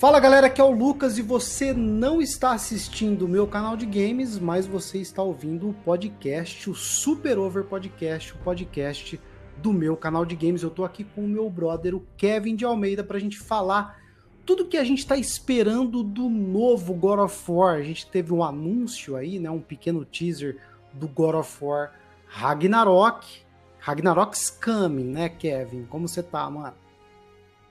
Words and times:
Fala 0.00 0.18
galera, 0.18 0.46
aqui 0.46 0.58
é 0.62 0.64
o 0.64 0.70
Lucas 0.70 1.18
e 1.18 1.22
você 1.22 1.74
não 1.74 2.22
está 2.22 2.52
assistindo 2.52 3.26
o 3.26 3.28
meu 3.28 3.46
canal 3.46 3.76
de 3.76 3.84
games, 3.84 4.38
mas 4.38 4.66
você 4.66 4.96
está 4.96 5.22
ouvindo 5.22 5.68
o 5.68 5.74
podcast, 5.74 6.70
o 6.70 6.74
Super 6.74 7.38
Over 7.38 7.64
Podcast, 7.64 8.32
o 8.32 8.38
podcast 8.38 9.20
do 9.58 9.74
meu 9.74 9.98
canal 9.98 10.24
de 10.24 10.34
games. 10.34 10.62
Eu 10.62 10.70
tô 10.70 10.86
aqui 10.86 11.04
com 11.04 11.26
o 11.26 11.28
meu 11.28 11.50
brother, 11.50 11.94
o 11.94 12.06
Kevin 12.16 12.56
de 12.56 12.64
Almeida, 12.64 13.04
pra 13.04 13.18
gente 13.18 13.38
falar 13.38 14.00
tudo 14.46 14.64
que 14.64 14.78
a 14.78 14.84
gente 14.84 15.06
tá 15.06 15.18
esperando 15.18 16.02
do 16.02 16.30
novo 16.30 16.94
God 16.94 17.18
of 17.18 17.52
War. 17.52 17.74
A 17.74 17.82
gente 17.82 18.06
teve 18.06 18.32
um 18.32 18.42
anúncio 18.42 19.16
aí, 19.16 19.38
né, 19.38 19.50
um 19.50 19.60
pequeno 19.60 20.02
teaser 20.02 20.62
do 20.94 21.06
God 21.06 21.34
of 21.34 21.62
War 21.62 21.92
Ragnarok. 22.26 23.42
Ragnarok's 23.78 24.48
coming, 24.48 25.10
né, 25.10 25.28
Kevin? 25.28 25.84
Como 25.84 26.08
você 26.08 26.22
tá, 26.22 26.48
mano? 26.48 26.79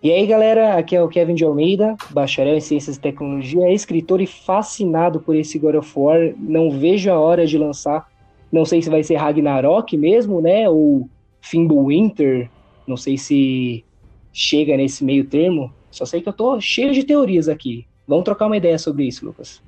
E 0.01 0.13
aí, 0.13 0.25
galera, 0.25 0.77
aqui 0.77 0.95
é 0.95 1.03
o 1.03 1.09
Kevin 1.09 1.35
de 1.35 1.43
Almeida, 1.43 1.93
bacharel 2.11 2.55
em 2.55 2.61
Ciências 2.61 2.95
e 2.95 3.01
Tecnologia, 3.01 3.69
escritor 3.69 4.21
e 4.21 4.25
fascinado 4.25 5.19
por 5.19 5.35
esse 5.35 5.59
God 5.59 5.75
of 5.75 5.91
War. 5.93 6.33
Não 6.37 6.71
vejo 6.71 7.11
a 7.11 7.19
hora 7.19 7.45
de 7.45 7.57
lançar. 7.57 8.09
Não 8.49 8.63
sei 8.63 8.81
se 8.81 8.89
vai 8.89 9.03
ser 9.03 9.17
Ragnarok 9.17 9.97
mesmo, 9.97 10.39
né? 10.39 10.69
Ou 10.69 11.09
Fimbulwinter. 11.41 12.49
Não 12.87 12.95
sei 12.95 13.17
se 13.17 13.83
chega 14.31 14.77
nesse 14.77 15.03
meio 15.03 15.25
termo. 15.25 15.69
Só 15.91 16.05
sei 16.05 16.21
que 16.21 16.29
eu 16.29 16.33
tô 16.33 16.61
cheio 16.61 16.93
de 16.93 17.03
teorias 17.03 17.49
aqui. 17.49 17.85
Vamos 18.07 18.23
trocar 18.23 18.45
uma 18.45 18.55
ideia 18.55 18.77
sobre 18.77 19.03
isso, 19.03 19.25
Lucas. 19.25 19.61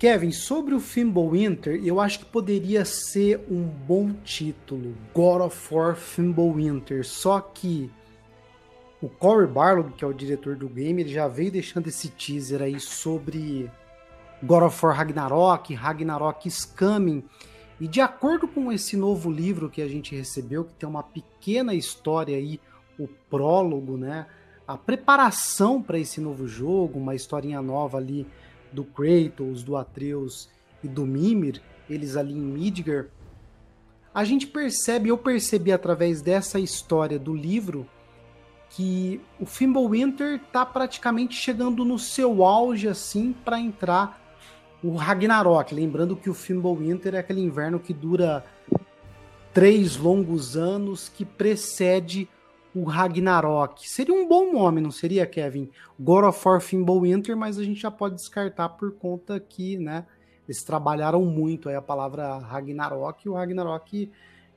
Kevin, 0.00 0.32
sobre 0.32 0.74
o 0.74 0.80
Fimbulwinter, 0.80 1.80
eu 1.84 2.00
acho 2.00 2.18
que 2.18 2.24
poderia 2.24 2.84
ser 2.84 3.40
um 3.48 3.62
bom 3.62 4.10
título. 4.24 4.94
God 5.14 5.42
of 5.42 5.72
War 5.72 5.94
Fimbulwinter. 5.94 7.06
Só 7.06 7.38
que 7.40 7.88
o 9.02 9.08
Corey 9.08 9.48
Barlog, 9.48 9.92
que 9.94 10.04
é 10.04 10.06
o 10.06 10.14
diretor 10.14 10.54
do 10.54 10.68
game, 10.68 11.02
ele 11.02 11.12
já 11.12 11.26
veio 11.26 11.50
deixando 11.50 11.88
esse 11.88 12.08
teaser 12.08 12.62
aí 12.62 12.78
sobre 12.78 13.68
God 14.40 14.62
of 14.62 14.86
War 14.86 14.96
Ragnarok, 14.96 15.74
Ragnarok 15.74 16.46
is 16.46 16.64
Coming. 16.64 17.24
E 17.80 17.88
de 17.88 18.00
acordo 18.00 18.46
com 18.46 18.70
esse 18.70 18.96
novo 18.96 19.28
livro 19.28 19.68
que 19.68 19.82
a 19.82 19.88
gente 19.88 20.14
recebeu, 20.14 20.64
que 20.64 20.74
tem 20.74 20.88
uma 20.88 21.02
pequena 21.02 21.74
história 21.74 22.36
aí, 22.36 22.60
o 22.96 23.08
prólogo, 23.28 23.96
né? 23.96 24.26
A 24.68 24.78
preparação 24.78 25.82
para 25.82 25.98
esse 25.98 26.20
novo 26.20 26.46
jogo, 26.46 27.00
uma 27.00 27.16
historinha 27.16 27.60
nova 27.60 27.98
ali 27.98 28.24
do 28.70 28.84
Kratos, 28.84 29.64
do 29.64 29.76
Atreus 29.76 30.48
e 30.82 30.86
do 30.86 31.04
Mimir, 31.04 31.60
eles 31.90 32.16
ali 32.16 32.34
em 32.34 32.40
Midgar. 32.40 33.06
A 34.14 34.22
gente 34.22 34.46
percebe, 34.46 35.08
eu 35.08 35.18
percebi 35.18 35.72
através 35.72 36.22
dessa 36.22 36.60
história 36.60 37.18
do 37.18 37.34
livro, 37.34 37.84
que 38.72 39.20
o 39.38 39.44
Fimbulwinter 39.44 40.40
tá 40.50 40.64
praticamente 40.64 41.34
chegando 41.34 41.84
no 41.84 41.98
seu 41.98 42.42
auge 42.42 42.88
assim 42.88 43.32
para 43.44 43.60
entrar 43.60 44.18
o 44.82 44.96
Ragnarok, 44.96 45.74
lembrando 45.74 46.16
que 46.16 46.30
o 46.30 46.34
Fimbulwinter 46.34 47.14
é 47.14 47.18
aquele 47.18 47.40
inverno 47.42 47.78
que 47.78 47.92
dura 47.92 48.44
três 49.52 49.96
longos 49.96 50.56
anos 50.56 51.08
que 51.08 51.24
precede 51.24 52.28
o 52.74 52.84
Ragnarok. 52.84 53.86
Seria 53.88 54.14
um 54.14 54.26
bom 54.26 54.50
nome, 54.50 54.80
não 54.80 54.90
seria, 54.90 55.26
Kevin? 55.26 55.68
God 56.00 56.24
of 56.24 56.48
War 56.48 56.60
Fimbulwinter, 56.60 57.36
mas 57.36 57.58
a 57.58 57.64
gente 57.64 57.80
já 57.80 57.90
pode 57.90 58.14
descartar 58.14 58.70
por 58.70 58.92
conta 58.92 59.38
que, 59.38 59.76
né, 59.76 60.06
eles 60.48 60.64
trabalharam 60.64 61.22
muito 61.26 61.68
aí 61.68 61.76
a 61.76 61.82
palavra 61.82 62.38
Ragnarok, 62.38 63.26
e 63.26 63.28
o 63.28 63.34
Ragnarok 63.34 64.10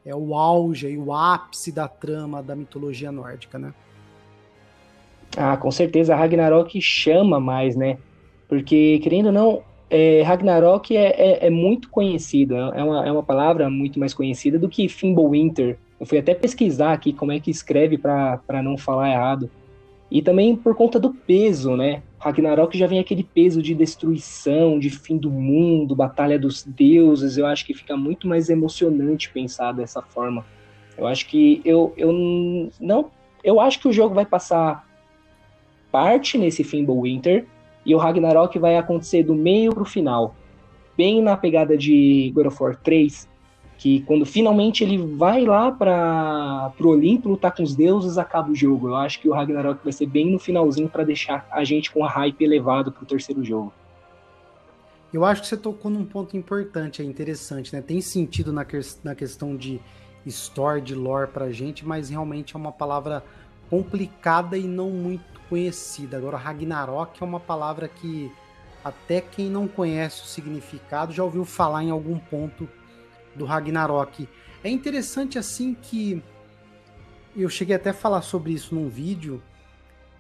é 0.06 0.16
o 0.16 0.34
auge 0.34 0.88
e 0.88 0.98
o 0.98 1.14
ápice 1.14 1.72
da 1.72 1.88
trama 1.90 2.42
da 2.42 2.56
mitologia 2.56 3.12
nórdica, 3.12 3.60
né? 3.60 3.74
Ah, 5.38 5.58
com 5.58 5.72
certeza, 5.72 6.16
Ragnarok 6.16 6.80
chama 6.82 7.40
mais, 7.40 7.76
né? 7.76 7.98
Porque, 8.48 9.00
querendo 9.00 9.28
ou 9.28 9.32
não, 9.32 9.64
é, 9.90 10.22
Ragnarok 10.24 10.96
é, 10.96 11.08
é, 11.08 11.48
é, 11.48 11.50
muito 11.50 11.90
conhecido, 11.90 12.56
é 12.56 12.84
uma, 12.84 13.08
é 13.08 13.12
uma 13.12 13.24
palavra 13.24 13.70
muito 13.70 14.00
mais 14.00 14.14
conhecida 14.14 14.58
do 14.58 14.70
que 14.70 14.88
Fimbulwinter. 14.88 15.78
Eu 16.00 16.06
fui 16.06 16.18
até 16.18 16.34
pesquisar 16.34 16.94
aqui 16.94 17.14
como 17.14 17.32
é 17.32 17.40
que 17.40 17.52
escreve 17.52 17.98
para 17.98 18.64
não 18.64 18.78
falar 18.78 19.12
errado. 19.12 19.50
E 20.12 20.22
também 20.22 20.56
por 20.56 20.76
conta 20.76 21.00
do 21.00 21.14
peso, 21.14 21.76
né? 21.76 22.04
Ragnarok 22.20 22.78
já 22.78 22.88
vem 22.88 23.00
aquele 23.00 23.24
peso 23.24 23.62
de 23.62 23.74
destruição, 23.74 24.80
de 24.80 24.90
fim 24.90 25.18
do 25.18 25.30
mundo, 25.30 25.96
batalha 25.96 26.38
dos 26.38 26.64
deuses. 26.64 27.38
Eu 27.38 27.46
acho 27.46 27.66
que 27.66 27.74
fica 27.74 27.98
muito 27.98 28.28
mais 28.28 28.50
emocionante 28.50 29.32
pensar 29.32 29.72
dessa 29.72 30.02
forma. 30.02 30.46
Eu 30.98 31.08
acho 31.08 31.28
que 31.28 31.62
eu, 31.66 31.94
eu 31.98 32.12
não. 32.80 33.12
Eu 33.44 33.60
acho 33.60 33.80
que 33.80 33.88
o 33.88 33.94
jogo 33.94 34.16
vai 34.16 34.26
passar 34.26 34.86
parte 35.96 36.38
nesse 36.38 36.62
Fimbulwinter 36.62 37.46
e 37.86 37.96
o 37.96 37.98
Ragnarok 37.98 38.60
vai 38.60 38.76
acontecer 38.76 39.24
do 39.24 39.34
meio 39.34 39.74
pro 39.74 39.86
final. 39.86 40.36
Bem 40.98 41.22
na 41.22 41.38
pegada 41.38 41.78
de 41.78 42.34
God 42.36 42.48
of 42.48 42.62
War 42.62 42.76
3, 42.76 43.26
que 43.78 44.02
quando 44.02 44.26
finalmente 44.26 44.84
ele 44.84 44.98
vai 44.98 45.46
lá 45.46 45.72
para 45.72 46.74
pro 46.78 46.90
Olimpo 46.90 47.30
lutar 47.30 47.56
com 47.56 47.64
os 47.64 47.74
deuses, 47.74 48.18
acaba 48.18 48.52
o 48.52 48.56
jogo. 48.56 48.90
Eu 48.90 48.96
acho 48.98 49.22
que 49.22 49.30
o 49.30 49.32
Ragnarok 49.32 49.82
vai 49.86 49.94
ser 49.94 50.06
bem 50.06 50.30
no 50.30 50.38
finalzinho 50.38 50.90
para 50.90 51.06
deixar 51.06 51.48
a 51.50 51.64
gente 51.64 51.90
com 51.90 52.04
a 52.04 52.10
hype 52.10 52.44
elevado 52.44 52.92
pro 52.92 53.06
terceiro 53.06 53.42
jogo. 53.42 53.72
Eu 55.14 55.24
acho 55.24 55.44
que 55.44 55.48
você 55.48 55.56
tocou 55.56 55.90
num 55.90 56.04
ponto 56.04 56.36
importante, 56.36 57.02
é 57.02 57.06
interessante, 57.06 57.74
né? 57.74 57.82
Tem 57.82 58.02
sentido 58.02 58.52
na, 58.52 58.66
que, 58.66 58.78
na 59.02 59.16
questão 59.16 59.56
de 59.56 59.80
story, 60.26 60.82
de 60.82 60.94
lore 60.94 61.32
pra 61.32 61.54
gente, 61.54 61.86
mas 61.86 62.10
realmente 62.10 62.54
é 62.54 62.60
uma 62.60 62.74
palavra 62.74 63.24
complicada 63.70 64.58
e 64.58 64.68
não 64.68 64.90
muito 64.90 65.35
conhecida. 65.50 66.18
Agora, 66.18 66.38
Ragnarok 66.38 67.22
é 67.22 67.26
uma 67.26 67.40
palavra 67.40 67.88
que 67.88 68.32
até 68.84 69.20
quem 69.20 69.50
não 69.50 69.68
conhece 69.68 70.22
o 70.22 70.26
significado 70.26 71.12
já 71.12 71.24
ouviu 71.24 71.44
falar 71.44 71.84
em 71.84 71.90
algum 71.90 72.20
ponto 72.20 72.70
do 73.36 73.46
Ragnarok. 73.46 74.30
É 74.64 74.70
interessante 74.70 75.40
assim 75.40 75.74
que 75.74 76.24
eu 77.36 77.50
cheguei 77.50 77.76
até 77.76 77.90
a 77.90 77.94
falar 77.94 78.22
sobre 78.22 78.54
isso 78.54 78.74
num 78.74 78.88
vídeo. 78.88 79.42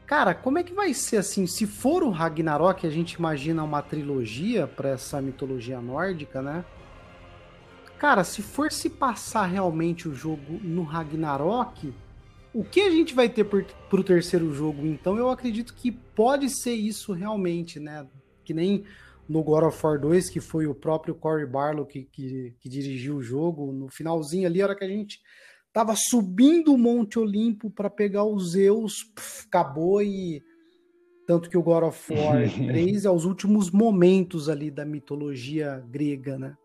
Cara, 0.05 0.35
como 0.35 0.59
é 0.59 0.63
que 0.63 0.73
vai 0.73 0.93
ser 0.93 1.17
assim? 1.17 1.47
Se 1.47 1.65
for 1.65 2.03
o 2.03 2.09
Ragnarok, 2.09 2.85
a 2.85 2.89
gente 2.89 3.13
imagina 3.13 3.63
uma 3.63 3.81
trilogia 3.81 4.67
para 4.67 4.89
essa 4.89 5.21
mitologia 5.21 5.79
nórdica, 5.79 6.41
né? 6.41 6.65
Cara, 7.97 8.23
se 8.23 8.41
for 8.41 8.71
se 8.71 8.89
passar 8.89 9.45
realmente 9.45 10.07
o 10.07 10.13
jogo 10.13 10.59
no 10.61 10.83
Ragnarok, 10.83 11.93
o 12.55 12.63
que 12.63 12.79
a 12.79 12.89
gente 12.89 13.13
vai 13.13 13.27
ter 13.27 13.43
para 13.43 13.99
o 13.99 14.03
terceiro 14.03 14.53
jogo, 14.53 14.87
então, 14.87 15.17
eu 15.17 15.29
acredito 15.29 15.75
que 15.75 15.91
pode 15.91 16.49
ser 16.49 16.73
isso 16.73 17.11
realmente, 17.11 17.81
né? 17.81 18.07
Que 18.45 18.53
nem 18.53 18.85
no 19.27 19.43
God 19.43 19.65
of 19.65 19.85
War 19.85 19.99
2, 19.99 20.29
que 20.29 20.39
foi 20.39 20.65
o 20.65 20.73
próprio 20.73 21.13
Cory 21.13 21.45
Barlow 21.45 21.85
que, 21.85 22.05
que, 22.05 22.55
que, 22.57 22.69
dirigiu 22.69 23.17
o 23.17 23.21
jogo, 23.21 23.73
no 23.73 23.89
finalzinho 23.89 24.47
ali, 24.47 24.61
a 24.61 24.67
hora 24.67 24.75
que 24.75 24.85
a 24.85 24.87
gente 24.87 25.19
tava 25.73 25.93
subindo 25.97 26.73
o 26.73 26.77
Monte 26.77 27.19
Olimpo 27.19 27.69
para 27.69 27.89
pegar 27.89 28.23
os 28.23 28.51
Zeus, 28.51 29.03
pff, 29.03 29.45
acabou 29.47 30.01
e. 30.01 30.41
Tanto 31.27 31.49
que 31.49 31.57
o 31.57 31.63
God 31.63 31.83
of 31.83 32.13
War 32.13 32.37
3 32.47 33.03
é 33.03 33.09
os 33.09 33.25
últimos 33.25 33.69
momentos 33.69 34.47
ali 34.47 34.71
da 34.71 34.85
mitologia 34.85 35.83
grega, 35.89 36.39
né? 36.39 36.55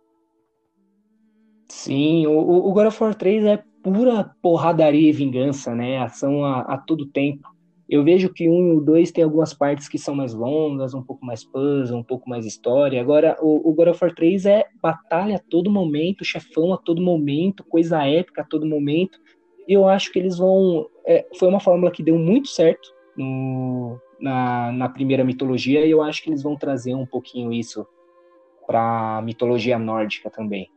Sim, 1.68 2.28
o, 2.28 2.38
o 2.38 2.72
God 2.72 2.86
of 2.86 3.02
War 3.02 3.14
3 3.14 3.44
é 3.44 3.64
pura 3.82 4.34
porradaria 4.42 5.08
e 5.08 5.12
vingança, 5.12 5.74
né? 5.74 5.98
Ação 5.98 6.44
a, 6.44 6.60
a 6.60 6.78
todo 6.78 7.06
tempo. 7.06 7.48
Eu 7.88 8.04
vejo 8.04 8.32
que 8.32 8.48
um 8.48 8.68
e 8.68 8.76
o 8.76 8.80
dois 8.80 9.10
tem 9.10 9.24
algumas 9.24 9.52
partes 9.52 9.88
que 9.88 9.98
são 9.98 10.14
mais 10.14 10.32
longas, 10.32 10.94
um 10.94 11.02
pouco 11.02 11.26
mais 11.26 11.42
puzzle, 11.42 11.98
um 11.98 12.04
pouco 12.04 12.30
mais 12.30 12.46
história. 12.46 13.00
Agora, 13.00 13.36
o, 13.40 13.68
o 13.68 13.74
God 13.74 13.88
of 13.88 14.04
War 14.04 14.14
3 14.14 14.46
é 14.46 14.64
batalha 14.80 15.36
a 15.36 15.40
todo 15.50 15.70
momento, 15.70 16.24
chefão 16.24 16.72
a 16.72 16.78
todo 16.78 17.02
momento, 17.02 17.64
coisa 17.64 18.06
épica 18.06 18.42
a 18.42 18.44
todo 18.44 18.64
momento. 18.64 19.18
E 19.66 19.72
eu 19.72 19.88
acho 19.88 20.12
que 20.12 20.20
eles 20.20 20.38
vão. 20.38 20.86
É, 21.04 21.26
foi 21.36 21.48
uma 21.48 21.58
fórmula 21.58 21.90
que 21.90 22.02
deu 22.02 22.16
muito 22.16 22.48
certo 22.48 22.88
no, 23.16 23.98
na, 24.20 24.70
na 24.70 24.88
primeira 24.88 25.24
mitologia, 25.24 25.84
e 25.84 25.90
eu 25.90 26.00
acho 26.00 26.22
que 26.22 26.30
eles 26.30 26.42
vão 26.44 26.56
trazer 26.56 26.94
um 26.94 27.06
pouquinho 27.06 27.52
isso 27.52 27.84
para 28.66 29.18
a 29.18 29.22
mitologia 29.22 29.78
nórdica 29.80 30.30
também. 30.30 30.70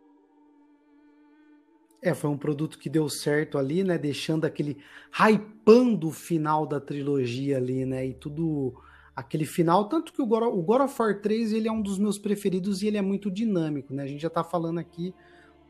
É, 2.03 2.13
foi 2.13 2.29
um 2.29 2.37
produto 2.37 2.77
que 2.77 2.89
deu 2.89 3.07
certo 3.07 3.57
ali, 3.57 3.81
né? 3.81 3.97
Deixando 3.97 4.43
aquele. 4.43 4.77
hypando 5.09 6.09
o 6.09 6.11
final 6.11 6.65
da 6.65 6.77
trilogia 6.79 7.57
ali, 7.57 7.85
né? 7.85 8.05
E 8.05 8.13
tudo. 8.13 8.73
Aquele 9.15 9.45
final. 9.45 9.87
Tanto 9.87 10.11
que 10.11 10.21
o 10.21 10.25
God, 10.25 10.43
o 10.43 10.61
God 10.61 10.81
of 10.81 11.01
War 11.01 11.21
3 11.21 11.53
ele 11.53 11.67
é 11.67 11.71
um 11.71 11.81
dos 11.81 11.97
meus 11.97 12.17
preferidos 12.17 12.81
e 12.81 12.87
ele 12.87 12.97
é 12.97 13.01
muito 13.01 13.31
dinâmico, 13.31 13.93
né? 13.93 14.03
A 14.03 14.07
gente 14.07 14.21
já 14.21 14.29
tá 14.29 14.43
falando 14.43 14.79
aqui 14.79 15.13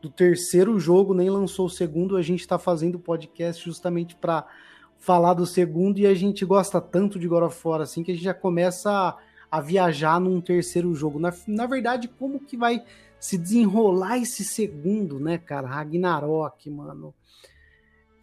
do 0.02 0.10
terceiro 0.10 0.80
jogo, 0.80 1.14
nem 1.14 1.30
lançou 1.30 1.68
o 1.68 1.70
segundo. 1.70 2.18
A 2.18 2.22
gente 2.24 2.48
tá 2.48 2.58
fazendo 2.58 2.98
podcast 2.98 3.64
justamente 3.64 4.16
para 4.16 4.48
falar 4.98 5.36
do 5.36 5.46
segundo 5.46 6.00
e 6.00 6.08
a 6.08 6.16
gente 6.16 6.44
gosta 6.46 6.82
tanto 6.82 7.20
de 7.20 7.28
God 7.28 7.44
of 7.44 7.68
War 7.68 7.82
assim 7.82 8.02
que 8.02 8.12
a 8.12 8.14
gente 8.16 8.24
já 8.24 8.34
começa 8.34 8.90
a, 8.90 9.18
a 9.52 9.62
viajar 9.62 10.20
num 10.20 10.42
terceiro 10.42 10.96
jogo. 10.96 11.20
Na, 11.20 11.32
na 11.46 11.68
verdade, 11.68 12.08
como 12.08 12.40
que 12.40 12.58
vai 12.58 12.82
se 13.24 13.38
desenrolar 13.38 14.18
esse 14.18 14.44
segundo, 14.44 15.18
né, 15.18 15.38
cara? 15.38 15.66
Ragnarok, 15.66 16.70
mano. 16.70 17.16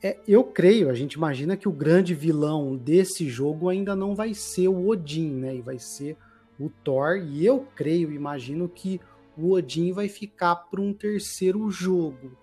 é, 0.02 0.18
eu 0.28 0.44
creio, 0.44 0.90
a 0.90 0.94
gente 0.94 1.14
imagina 1.14 1.56
que 1.56 1.66
o 1.66 1.72
grande 1.72 2.14
vilão 2.14 2.76
desse 2.76 3.26
jogo 3.26 3.70
ainda 3.70 3.96
não 3.96 4.14
vai 4.14 4.34
ser 4.34 4.68
o 4.68 4.88
Odin, 4.88 5.30
né? 5.30 5.56
E 5.56 5.62
vai 5.62 5.78
ser 5.78 6.18
o 6.58 6.68
Thor. 6.68 7.16
E 7.16 7.46
eu 7.46 7.66
creio, 7.74 8.12
imagino 8.12 8.68
que 8.68 9.00
o 9.38 9.52
Odin 9.52 9.90
vai 9.90 10.06
ficar 10.06 10.54
para 10.54 10.82
um 10.82 10.92
terceiro 10.92 11.70
jogo. 11.70 12.36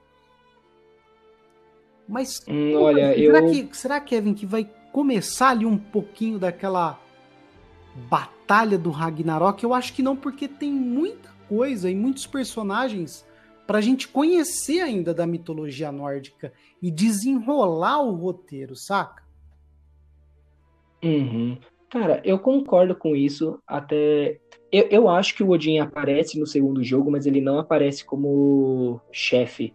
Mas 2.10 2.44
hum, 2.48 2.74
olha, 2.74 3.14
será, 3.14 3.40
eu... 3.40 3.52
que, 3.52 3.78
será, 3.78 4.00
Kevin, 4.00 4.34
que 4.34 4.48
vai 4.48 4.68
começar 4.92 5.50
ali 5.50 5.66
um 5.68 5.78
pouquinho 5.78 6.40
daquela 6.40 7.00
batalha 8.10 8.80
do 8.80 8.90
Ragnarok? 8.90 9.64
Eu 9.64 9.76
acho 9.76 9.94
que 9.94 10.02
não, 10.02 10.16
porque 10.16 10.48
tem 10.48 10.72
muita 10.72 11.37
coisa 11.48 11.90
e 11.90 11.96
muitos 11.96 12.28
personagens 12.28 13.26
para 13.66 13.80
a 13.80 13.82
gente 13.82 14.08
conhecer 14.08 14.80
ainda 14.80 15.14
da 15.14 15.28
mitologia 15.28 15.92
nórdica 15.92 16.54
e 16.82 16.90
desenrolar 16.90 18.02
o 18.02 18.16
roteiro, 18.16 18.76
saca? 18.76 19.24
Uhum. 21.04 21.58
Cara, 21.90 22.22
eu 22.24 22.40
concordo 22.40 22.96
com 22.96 23.16
isso. 23.16 23.60
Até 23.68 24.40
eu, 24.72 24.88
eu 24.90 25.10
acho 25.10 25.36
que 25.36 25.44
o 25.44 25.50
Odin 25.50 25.80
aparece 25.80 26.40
no 26.40 26.46
segundo 26.46 26.84
jogo, 26.84 27.12
mas 27.12 27.26
ele 27.26 27.42
não 27.42 27.60
aparece 27.60 28.04
como 28.04 29.00
chefe. 29.12 29.74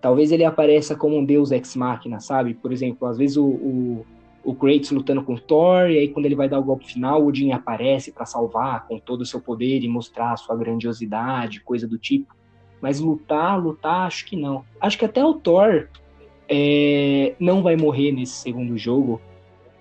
Talvez 0.00 0.30
ele 0.30 0.44
apareça 0.44 0.94
como 0.94 1.16
um 1.16 1.24
deus 1.24 1.50
ex-máquina, 1.50 2.20
sabe? 2.20 2.54
Por 2.54 2.72
exemplo, 2.72 3.08
às 3.08 3.16
vezes 3.16 3.36
o, 3.36 3.46
o, 3.46 4.06
o 4.46 4.54
Kratos 4.54 4.92
lutando 4.92 5.24
com 5.24 5.34
o 5.34 5.40
Thor, 5.40 5.90
e 5.90 5.98
aí 5.98 6.08
quando 6.08 6.24
ele 6.24 6.36
vai 6.36 6.48
dar 6.48 6.60
o 6.60 6.62
golpe 6.62 6.86
final, 6.86 7.20
o 7.20 7.26
Odin 7.26 7.50
aparece 7.50 8.12
para 8.12 8.24
salvar 8.24 8.86
com 8.86 8.96
todo 8.96 9.22
o 9.22 9.26
seu 9.26 9.40
poder 9.40 9.82
e 9.82 9.88
mostrar 9.88 10.32
a 10.32 10.36
sua 10.36 10.54
grandiosidade, 10.56 11.60
coisa 11.60 11.86
do 11.88 11.98
tipo. 11.98 12.32
Mas 12.80 13.00
lutar, 13.00 13.60
lutar, 13.60 14.06
acho 14.06 14.24
que 14.24 14.36
não. 14.36 14.64
Acho 14.80 14.96
que 14.96 15.04
até 15.04 15.24
o 15.24 15.34
Thor 15.34 15.88
é, 16.48 17.34
não 17.40 17.60
vai 17.60 17.76
morrer 17.76 18.12
nesse 18.12 18.34
segundo 18.34 18.78
jogo. 18.78 19.20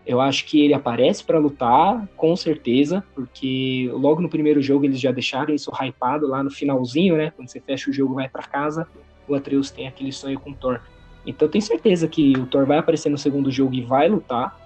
Eu 0.04 0.20
acho 0.20 0.46
que 0.46 0.60
ele 0.60 0.74
aparece 0.74 1.24
para 1.24 1.38
lutar, 1.38 2.08
com 2.18 2.36
certeza, 2.36 3.04
porque 3.14 3.88
logo 3.94 4.20
no 4.20 4.30
primeiro 4.30 4.64
jogo 4.64 4.86
eles 4.86 5.00
já 5.00 5.12
deixaram 5.12 5.54
isso 5.54 5.72
hypado 5.80 6.26
lá 6.26 6.44
no 6.44 6.50
finalzinho, 6.50 7.18
né? 7.18 7.32
Quando 7.36 7.50
você 7.50 7.60
fecha 7.60 7.92
o 7.92 7.94
jogo 7.94 8.16
vai 8.16 8.28
para 8.28 8.44
casa, 8.44 8.88
o 9.28 9.36
Atreus 9.36 9.70
tem 9.70 9.88
aquele 9.88 10.12
sonho 10.12 10.40
com 10.40 10.50
o 10.50 10.56
Thor. 10.56 10.82
Então 11.26 11.48
tenho 11.48 11.64
certeza 11.64 12.08
que 12.08 12.34
o 12.38 12.46
Thor 12.46 12.66
vai 12.66 12.78
aparecer 12.78 13.10
no 13.10 13.18
segundo 13.18 13.50
jogo 13.52 13.74
e 13.74 13.82
vai 13.82 14.08
lutar, 14.08 14.58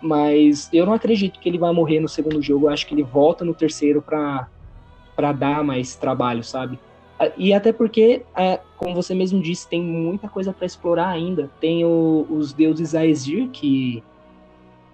mas 0.00 0.68
eu 0.72 0.84
não 0.84 0.92
acredito 0.92 1.38
que 1.38 1.48
ele 1.48 1.58
vai 1.58 1.72
morrer 1.72 2.00
no 2.00 2.08
segundo 2.08 2.42
jogo. 2.42 2.66
Eu 2.66 2.70
acho 2.70 2.86
que 2.86 2.94
ele 2.94 3.02
volta 3.02 3.44
no 3.44 3.54
terceiro 3.54 4.02
para 4.02 5.32
dar 5.32 5.62
mais 5.64 5.94
trabalho, 5.94 6.42
sabe? 6.42 6.78
E 7.36 7.52
até 7.52 7.72
porque, 7.72 8.22
é, 8.34 8.58
como 8.76 8.94
você 8.94 9.14
mesmo 9.14 9.40
disse, 9.40 9.68
tem 9.68 9.80
muita 9.80 10.28
coisa 10.28 10.52
para 10.52 10.66
explorar 10.66 11.08
ainda. 11.08 11.50
Tem 11.60 11.84
o, 11.84 12.26
os 12.28 12.52
deuses 12.52 12.94
Aesir, 12.94 13.48
que 13.50 14.02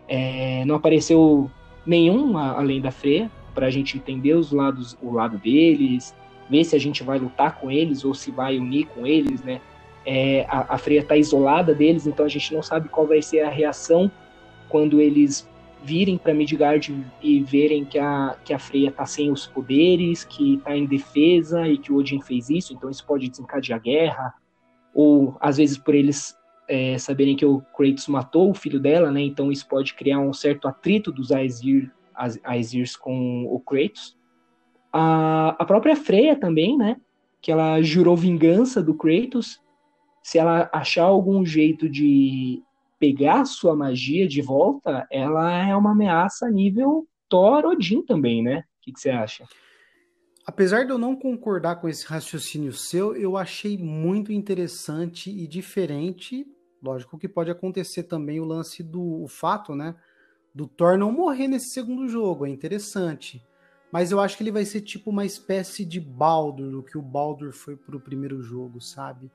é, 0.07 0.65
não 0.67 0.75
apareceu 0.75 1.51
nenhum 1.87 2.37
além 2.37 2.81
da 2.81 2.91
Freya, 2.91 3.31
para 3.55 3.67
a 3.67 3.71
gente 3.71 3.97
entender 3.97 4.35
os 4.35 4.53
lados, 4.53 4.97
o 5.03 5.13
lado 5.13 5.39
deles, 5.39 6.15
ver 6.51 6.65
se 6.65 6.77
a 6.77 6.79
gente 6.79 7.03
vai 7.03 7.19
lutar 7.19 7.59
com 7.59 7.71
eles 7.71 8.05
ou 8.05 8.15
se 8.15 8.31
vai 8.31 8.59
unir 8.59 8.87
com 8.87 9.07
eles, 9.07 9.43
né? 9.43 9.61
É, 10.11 10.47
a, 10.49 10.75
a 10.75 10.79
Freya 10.79 11.03
está 11.03 11.19
isolada 11.19 11.75
deles, 11.75 12.07
então 12.07 12.25
a 12.25 12.29
gente 12.31 12.55
não 12.55 12.63
sabe 12.63 12.89
qual 12.89 13.07
vai 13.07 13.21
ser 13.21 13.41
a 13.41 13.51
reação 13.51 14.11
quando 14.67 15.03
eles 15.03 15.47
virem 15.83 16.17
para 16.17 16.33
Midgard 16.33 17.05
e 17.23 17.41
verem 17.41 17.85
que 17.85 17.99
a, 17.99 18.35
que 18.43 18.55
a 18.55 18.59
Freya 18.59 18.91
tá 18.91 19.05
sem 19.05 19.31
os 19.31 19.47
poderes, 19.47 20.25
que 20.25 20.63
tá 20.65 20.75
em 20.75 20.87
defesa 20.87 21.69
e 21.69 21.77
que 21.77 21.93
o 21.93 21.97
Odin 21.97 22.23
fez 22.23 22.49
isso, 22.49 22.73
então 22.73 22.89
isso 22.89 23.05
pode 23.07 23.29
desencadear 23.29 23.83
guerra, 23.83 24.33
ou 24.95 25.37
às 25.41 25.59
vezes 25.59 25.77
por 25.77 25.95
eles 25.95 26.35
é, 26.67 26.97
saberem 26.97 27.37
que 27.37 27.45
o 27.45 27.61
Kratos 27.77 28.09
matou 28.09 28.51
o 28.51 28.55
filho 28.55 28.81
dela, 28.81 29.11
né? 29.11 29.21
Então 29.21 29.53
isso 29.53 29.69
pode 29.69 29.93
criar 29.93 30.21
um 30.21 30.33
certo 30.33 30.67
atrito 30.67 31.13
dos 31.13 31.31
Aesir, 31.31 31.93
Aesirs 32.45 32.97
com 32.97 33.45
o 33.45 33.61
Kratos. 33.61 34.17
A, 34.91 35.55
a 35.59 35.65
própria 35.67 35.95
Freya 35.95 36.35
também, 36.35 36.79
né? 36.79 36.97
Que 37.43 37.53
ela 37.53 37.83
jurou 37.83 38.17
vingança 38.17 38.83
do 38.83 38.95
Kratos. 38.95 39.61
Se 40.29 40.37
ela 40.37 40.69
achar 40.75 41.05
algum 41.05 41.43
jeito 41.43 41.89
de 41.89 42.63
pegar 42.99 43.47
sua 43.47 43.75
magia 43.75 44.29
de 44.29 44.43
volta, 44.43 45.07
ela 45.11 45.51
é 45.67 45.75
uma 45.75 45.93
ameaça 45.93 46.51
nível 46.51 47.09
Thor 47.31 47.65
Odin 47.65 48.03
também, 48.03 48.43
né? 48.43 48.59
O 48.59 48.63
que, 48.83 48.93
você 48.95 49.09
acha? 49.09 49.47
Apesar 50.45 50.85
de 50.85 50.91
eu 50.91 50.99
não 50.99 51.17
concordar 51.17 51.77
com 51.77 51.89
esse 51.89 52.05
raciocínio 52.05 52.75
seu, 52.75 53.17
eu 53.17 53.39
achei 53.39 53.79
muito 53.79 54.31
interessante 54.31 55.31
e 55.31 55.47
diferente. 55.47 56.47
Lógico 56.83 57.19
que 57.19 57.27
pode 57.27 57.51
acontecer 57.51 58.03
também 58.03 58.39
o 58.39 58.45
lance 58.45 58.83
do 58.83 59.23
o 59.23 59.29
fato, 59.29 59.75
né? 59.75 59.95
Do 60.55 60.67
Thor 60.67 60.99
não 60.99 61.11
morrer 61.11 61.49
nesse 61.49 61.71
segundo 61.71 62.07
jogo. 62.07 62.45
É 62.45 62.51
interessante. 62.51 63.43
Mas 63.91 64.13
eu 64.13 64.21
acho 64.21 64.37
que 64.37 64.43
ele 64.43 64.53
vai 64.53 64.67
ser 64.67 64.83
tipo 64.83 65.09
uma 65.09 65.25
espécie 65.25 65.87
de 65.87 65.99
Baldur, 65.99 66.71
do 66.71 66.83
que 66.83 66.99
o 66.99 67.03
Baldur 67.03 67.51
foi 67.51 67.77
pro 67.77 67.99
primeiro 67.99 68.43
jogo, 68.43 68.79
sabe? 68.79 69.31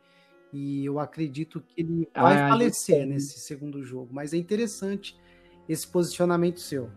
E 0.53 0.85
eu 0.85 0.99
acredito 0.99 1.59
que 1.61 1.81
ele 1.81 2.07
vai 2.13 2.39
ah, 2.39 2.49
falecer 2.49 3.07
nesse 3.07 3.39
segundo 3.39 3.83
jogo. 3.83 4.09
Mas 4.11 4.33
é 4.33 4.37
interessante 4.37 5.17
esse 5.67 5.87
posicionamento 5.87 6.59
seu. 6.59 6.89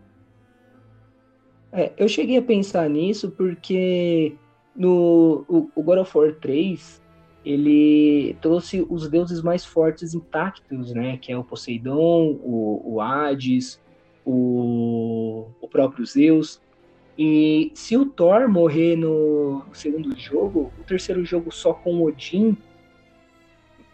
É, 1.71 1.91
eu 1.97 2.07
cheguei 2.07 2.37
a 2.37 2.41
pensar 2.41 2.89
nisso 2.89 3.31
porque 3.31 4.35
no 4.75 5.43
o, 5.47 5.69
o 5.75 5.83
God 5.83 5.99
of 5.99 6.17
War 6.17 6.33
3 6.35 7.01
ele 7.43 8.35
trouxe 8.41 8.85
os 8.89 9.09
deuses 9.09 9.41
mais 9.41 9.65
fortes 9.65 10.13
intactos, 10.13 10.93
né? 10.93 11.17
Que 11.17 11.31
é 11.31 11.37
o 11.37 11.43
Poseidon, 11.43 12.37
o, 12.43 12.81
o 12.83 13.01
Hades, 13.01 13.81
o, 14.25 15.47
o 15.61 15.67
próprio 15.67 16.05
Zeus. 16.05 16.61
E 17.17 17.71
se 17.73 17.97
o 17.97 18.05
Thor 18.05 18.49
morrer 18.49 18.95
no 18.95 19.63
segundo 19.71 20.15
jogo, 20.15 20.71
o 20.79 20.83
terceiro 20.83 21.23
jogo 21.25 21.51
só 21.51 21.73
com 21.73 22.03
Odin, 22.03 22.55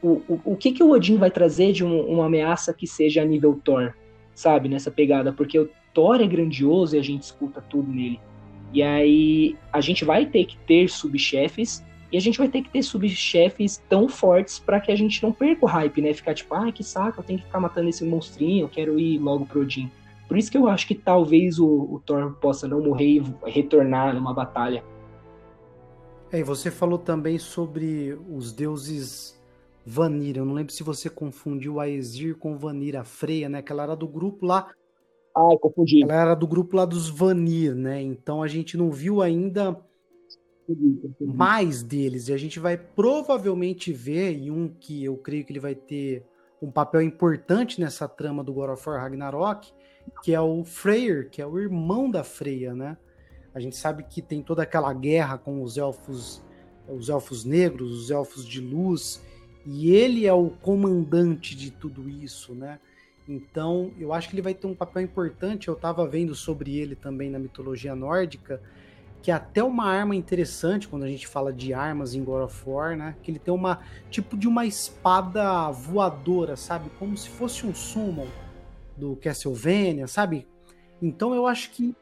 o, 0.03 0.22
o, 0.27 0.41
o 0.43 0.55
que, 0.57 0.74
que 0.74 0.83
o 0.83 0.91
Odin 0.91 1.15
vai 1.15 1.31
trazer 1.31 1.72
de 1.72 1.83
um, 1.83 2.01
uma 2.01 2.25
ameaça 2.25 2.74
que 2.74 2.86
seja 2.86 3.22
a 3.22 3.25
nível 3.25 3.60
Thor, 3.63 3.93
sabe? 4.36 4.67
Nessa 4.67 4.91
pegada, 4.91 5.31
porque 5.31 5.57
o 5.57 5.69
Thor 5.93 6.22
é 6.22 6.27
grandioso 6.27 6.95
e 6.95 7.00
a 7.00 7.01
gente 7.01 7.24
escuta 7.24 7.62
tudo 7.62 7.89
nele. 7.89 8.19
E 8.74 8.83
aí 8.83 9.55
a 9.72 9.79
gente 9.79 10.03
vai 10.03 10.25
ter 10.25 10.45
que 10.45 10.57
ter 10.57 10.89
subchefes 10.89 11.83
e 12.12 12.17
a 12.17 12.19
gente 12.19 12.38
vai 12.38 12.50
ter 12.50 12.62
que 12.63 12.69
ter 12.69 12.83
subchefes 12.83 13.81
tão 13.88 14.10
fortes 14.10 14.60
para 14.60 14.79
que 14.79 14.91
a 14.91 14.95
gente 14.95 15.24
não 15.24 15.31
perca 15.31 15.65
o 15.65 15.67
hype, 15.67 16.01
né? 16.01 16.13
Ficar 16.13 16.33
tipo, 16.33 16.53
ah, 16.53 16.72
que 16.72 16.83
saco, 16.83 17.22
eu 17.22 17.24
tenho 17.24 17.39
que 17.39 17.45
ficar 17.45 17.60
matando 17.60 17.89
esse 17.89 18.03
monstrinho, 18.03 18.65
eu 18.65 18.69
quero 18.69 19.00
ir 19.00 19.17
logo 19.19 19.45
pro 19.45 19.62
Odin. 19.62 19.89
Por 20.27 20.38
isso 20.38 20.51
que 20.51 20.57
eu 20.57 20.67
acho 20.67 20.88
que 20.88 20.95
talvez 20.95 21.60
o, 21.60 21.67
o 21.67 22.01
Thor 22.05 22.33
possa 22.41 22.67
não 22.67 22.81
morrer 22.81 23.19
e 23.19 23.24
retornar 23.45 24.13
numa 24.13 24.33
batalha. 24.33 24.83
É, 26.31 26.39
e 26.39 26.43
você 26.43 26.72
falou 26.72 26.98
também 26.98 27.38
sobre 27.38 28.17
os 28.29 28.51
deuses 28.51 29.39
Vanir. 29.85 30.37
Eu 30.37 30.45
não 30.45 30.53
lembro 30.53 30.73
se 30.73 30.83
você 30.83 31.09
confundiu 31.09 31.79
a 31.79 31.89
Exir 31.89 32.37
com 32.37 32.57
Vanir, 32.57 32.95
a 32.95 33.03
Freia, 33.03 33.49
né? 33.49 33.61
Que 33.61 33.71
ela 33.71 33.83
era 33.83 33.95
do 33.95 34.07
grupo 34.07 34.45
lá. 34.45 34.71
Ah, 35.35 35.49
eu 35.51 35.59
confundi. 35.59 36.03
Ela 36.03 36.13
era 36.13 36.35
do 36.35 36.47
grupo 36.47 36.75
lá 36.75 36.85
dos 36.85 37.09
Vanir, 37.09 37.75
né? 37.75 38.01
Então 38.01 38.41
a 38.41 38.47
gente 38.47 38.77
não 38.77 38.91
viu 38.91 39.21
ainda 39.21 39.79
mais 41.19 41.83
deles. 41.83 42.27
E 42.27 42.33
a 42.33 42.37
gente 42.37 42.59
vai 42.59 42.77
provavelmente 42.77 43.91
ver, 43.91 44.37
e 44.37 44.49
um 44.49 44.67
que 44.67 45.03
eu 45.03 45.17
creio 45.17 45.45
que 45.45 45.51
ele 45.51 45.59
vai 45.59 45.75
ter 45.75 46.25
um 46.61 46.71
papel 46.71 47.01
importante 47.01 47.81
nessa 47.81 48.07
trama 48.07 48.43
do 48.43 48.53
God 48.53 48.69
of 48.69 48.87
War 48.87 49.01
Ragnarok, 49.01 49.73
que 50.21 50.33
é 50.33 50.39
o 50.39 50.63
Freyr, 50.63 51.29
que 51.29 51.41
é 51.41 51.45
o 51.45 51.59
irmão 51.59 52.09
da 52.09 52.23
Freya, 52.23 52.73
né? 52.73 52.97
A 53.53 53.59
gente 53.59 53.75
sabe 53.75 54.03
que 54.03 54.21
tem 54.21 54.41
toda 54.41 54.63
aquela 54.63 54.93
guerra 54.93 55.37
com 55.37 55.61
os 55.61 55.77
elfos, 55.77 56.41
os 56.87 57.09
elfos 57.09 57.43
negros, 57.43 58.03
os 58.03 58.11
elfos 58.11 58.45
de 58.45 58.61
luz, 58.61 59.21
e 59.65 59.91
ele 59.96 60.25
é 60.25 60.34
o 60.34 60.50
comandante 60.50 61.55
de 61.55 61.72
tudo 61.72 62.10
isso, 62.10 62.53
né? 62.53 62.79
Então, 63.27 63.91
eu 63.98 64.12
acho 64.12 64.27
que 64.27 64.36
ele 64.36 64.41
vai 64.41 64.53
ter 64.53 64.67
um 64.67 64.75
papel 64.75 65.01
importante. 65.01 65.70
Eu 65.70 65.75
estava 65.75 66.05
vendo 66.05 66.36
sobre 66.36 66.77
ele 66.77 66.96
também 66.96 67.29
na 67.29 67.39
mitologia 67.39 67.96
nórdica, 67.96 68.62
que 69.22 69.32
é 69.32 69.34
até 69.34 69.63
uma 69.63 69.86
arma 69.86 70.13
interessante 70.13 70.88
quando 70.88 71.03
a 71.03 71.08
gente 71.08 71.25
fala 71.25 71.53
de 71.53 71.74
armas 71.74 72.13
em 72.13 72.24
God 72.24 72.43
of 72.43 72.70
War, 72.70 72.98
né? 72.98 73.15
Que 73.24 73.32
ele 73.32 73.39
tem 73.39 73.53
uma 73.53 73.79
tipo 74.10 74.36
de 74.36 74.48
uma 74.50 74.65
espada 74.65 75.72
voadora, 75.72 76.58
sabe? 76.58 76.89
Como 77.00 77.15
se 77.15 77.29
fosse 77.29 77.65
um 77.65 77.74
summon 77.74 78.27
do 78.98 79.15
Castlevania, 79.15 80.08
sabe? 80.08 80.46
Então 81.01 81.34
eu 81.34 81.48
acho 81.48 81.72
que 81.72 81.96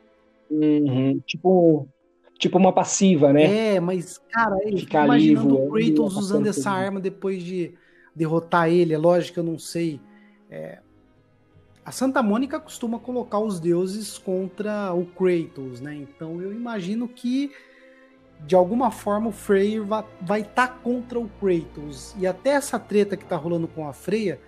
uhum, 0.50 1.20
tipo 1.26 1.88
tipo 2.42 2.58
uma 2.58 2.74
passiva, 2.74 3.32
né? 3.32 3.76
É, 3.76 3.80
mas, 3.80 4.20
cara, 4.32 4.58
fico 4.58 4.98
imaginando 4.98 5.56
o 5.56 5.72
Kratos 5.72 6.18
usando 6.18 6.48
essa 6.48 6.72
arma 6.72 7.00
depois 7.00 7.44
de 7.44 7.76
derrotar 8.16 8.68
ele. 8.68 8.96
É 8.96 8.98
lógico 8.98 9.40
eu 9.40 9.44
não 9.44 9.60
sei. 9.60 10.02
É... 10.50 10.80
A 11.86 11.92
Santa 11.92 12.24
Mônica 12.24 12.60
costuma 12.60 12.98
colocar 12.98 13.38
os 13.38 13.60
deuses 13.60 14.18
contra 14.18 14.92
o 14.92 15.06
Kratos, 15.06 15.80
né? 15.80 15.96
Então 15.96 16.42
eu 16.42 16.52
imagino 16.52 17.08
que 17.08 17.52
de 18.40 18.56
alguma 18.56 18.90
forma 18.90 19.30
o 19.30 19.32
Freyr 19.32 19.86
vai 19.86 20.42
estar 20.42 20.68
tá 20.68 20.68
contra 20.68 21.20
o 21.20 21.30
Kratos. 21.40 22.16
E 22.18 22.26
até 22.26 22.52
essa 22.52 22.80
treta 22.80 23.16
que 23.16 23.26
tá 23.26 23.36
rolando 23.36 23.68
com 23.68 23.88
a 23.88 23.94
Freya 23.94 24.40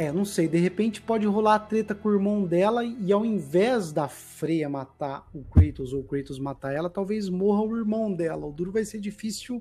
É, 0.00 0.12
não 0.12 0.24
sei, 0.24 0.46
de 0.46 0.58
repente 0.58 1.02
pode 1.02 1.26
rolar 1.26 1.56
a 1.56 1.58
treta 1.58 1.92
com 1.92 2.08
o 2.08 2.12
irmão 2.12 2.44
dela 2.44 2.84
e 2.84 3.12
ao 3.12 3.24
invés 3.24 3.90
da 3.90 4.06
Freya 4.06 4.68
matar 4.68 5.28
o 5.34 5.42
Kratos 5.42 5.92
ou 5.92 6.02
o 6.02 6.04
Kratos 6.04 6.38
matar 6.38 6.72
ela, 6.72 6.88
talvez 6.88 7.28
morra 7.28 7.62
o 7.62 7.76
irmão 7.76 8.14
dela. 8.14 8.46
O 8.46 8.52
duro 8.52 8.70
vai 8.70 8.84
ser 8.84 9.00
difícil 9.00 9.60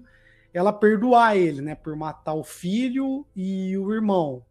ela 0.54 0.72
perdoar 0.72 1.36
ele, 1.36 1.60
né, 1.60 1.74
por 1.74 1.96
matar 1.96 2.36
o 2.36 2.44
filho 2.44 3.26
e 3.36 3.76
o 3.80 3.92
irmão. 3.92 4.46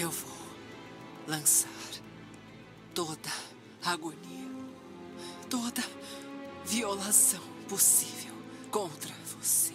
Eu 0.00 0.08
vou 0.08 0.46
lançar 1.28 1.68
toda 2.94 3.28
agonia, 3.84 4.48
toda 5.50 5.82
violação 6.64 7.42
possível 7.68 8.21
contra 8.72 9.14
você. 9.26 9.74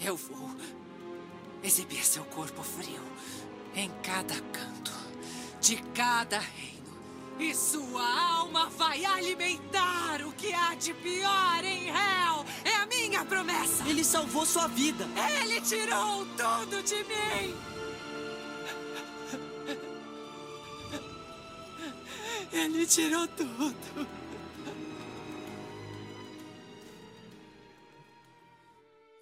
Eu 0.00 0.16
vou 0.16 0.50
exibir 1.62 2.04
seu 2.04 2.24
corpo 2.24 2.62
frio 2.62 3.00
em 3.74 3.88
cada 4.02 4.34
canto 4.34 4.92
de 5.60 5.76
cada 5.94 6.40
reino. 6.40 6.74
E 7.38 7.54
sua 7.54 8.36
alma 8.38 8.68
vai 8.70 9.04
alimentar 9.04 10.20
o 10.22 10.32
que 10.32 10.52
há 10.52 10.74
de 10.74 10.92
pior 10.94 11.64
em 11.64 11.88
Hell. 11.88 12.44
É 12.64 12.74
a 12.74 12.86
minha 12.86 13.24
promessa. 13.24 13.88
Ele 13.88 14.04
salvou 14.04 14.44
sua 14.44 14.66
vida. 14.66 15.06
Ele 15.40 15.60
tirou 15.60 16.26
tudo 16.36 16.82
de 16.82 16.96
mim. 17.04 17.54
Ele 22.52 22.86
tirou 22.86 23.26
tudo. 23.28 24.23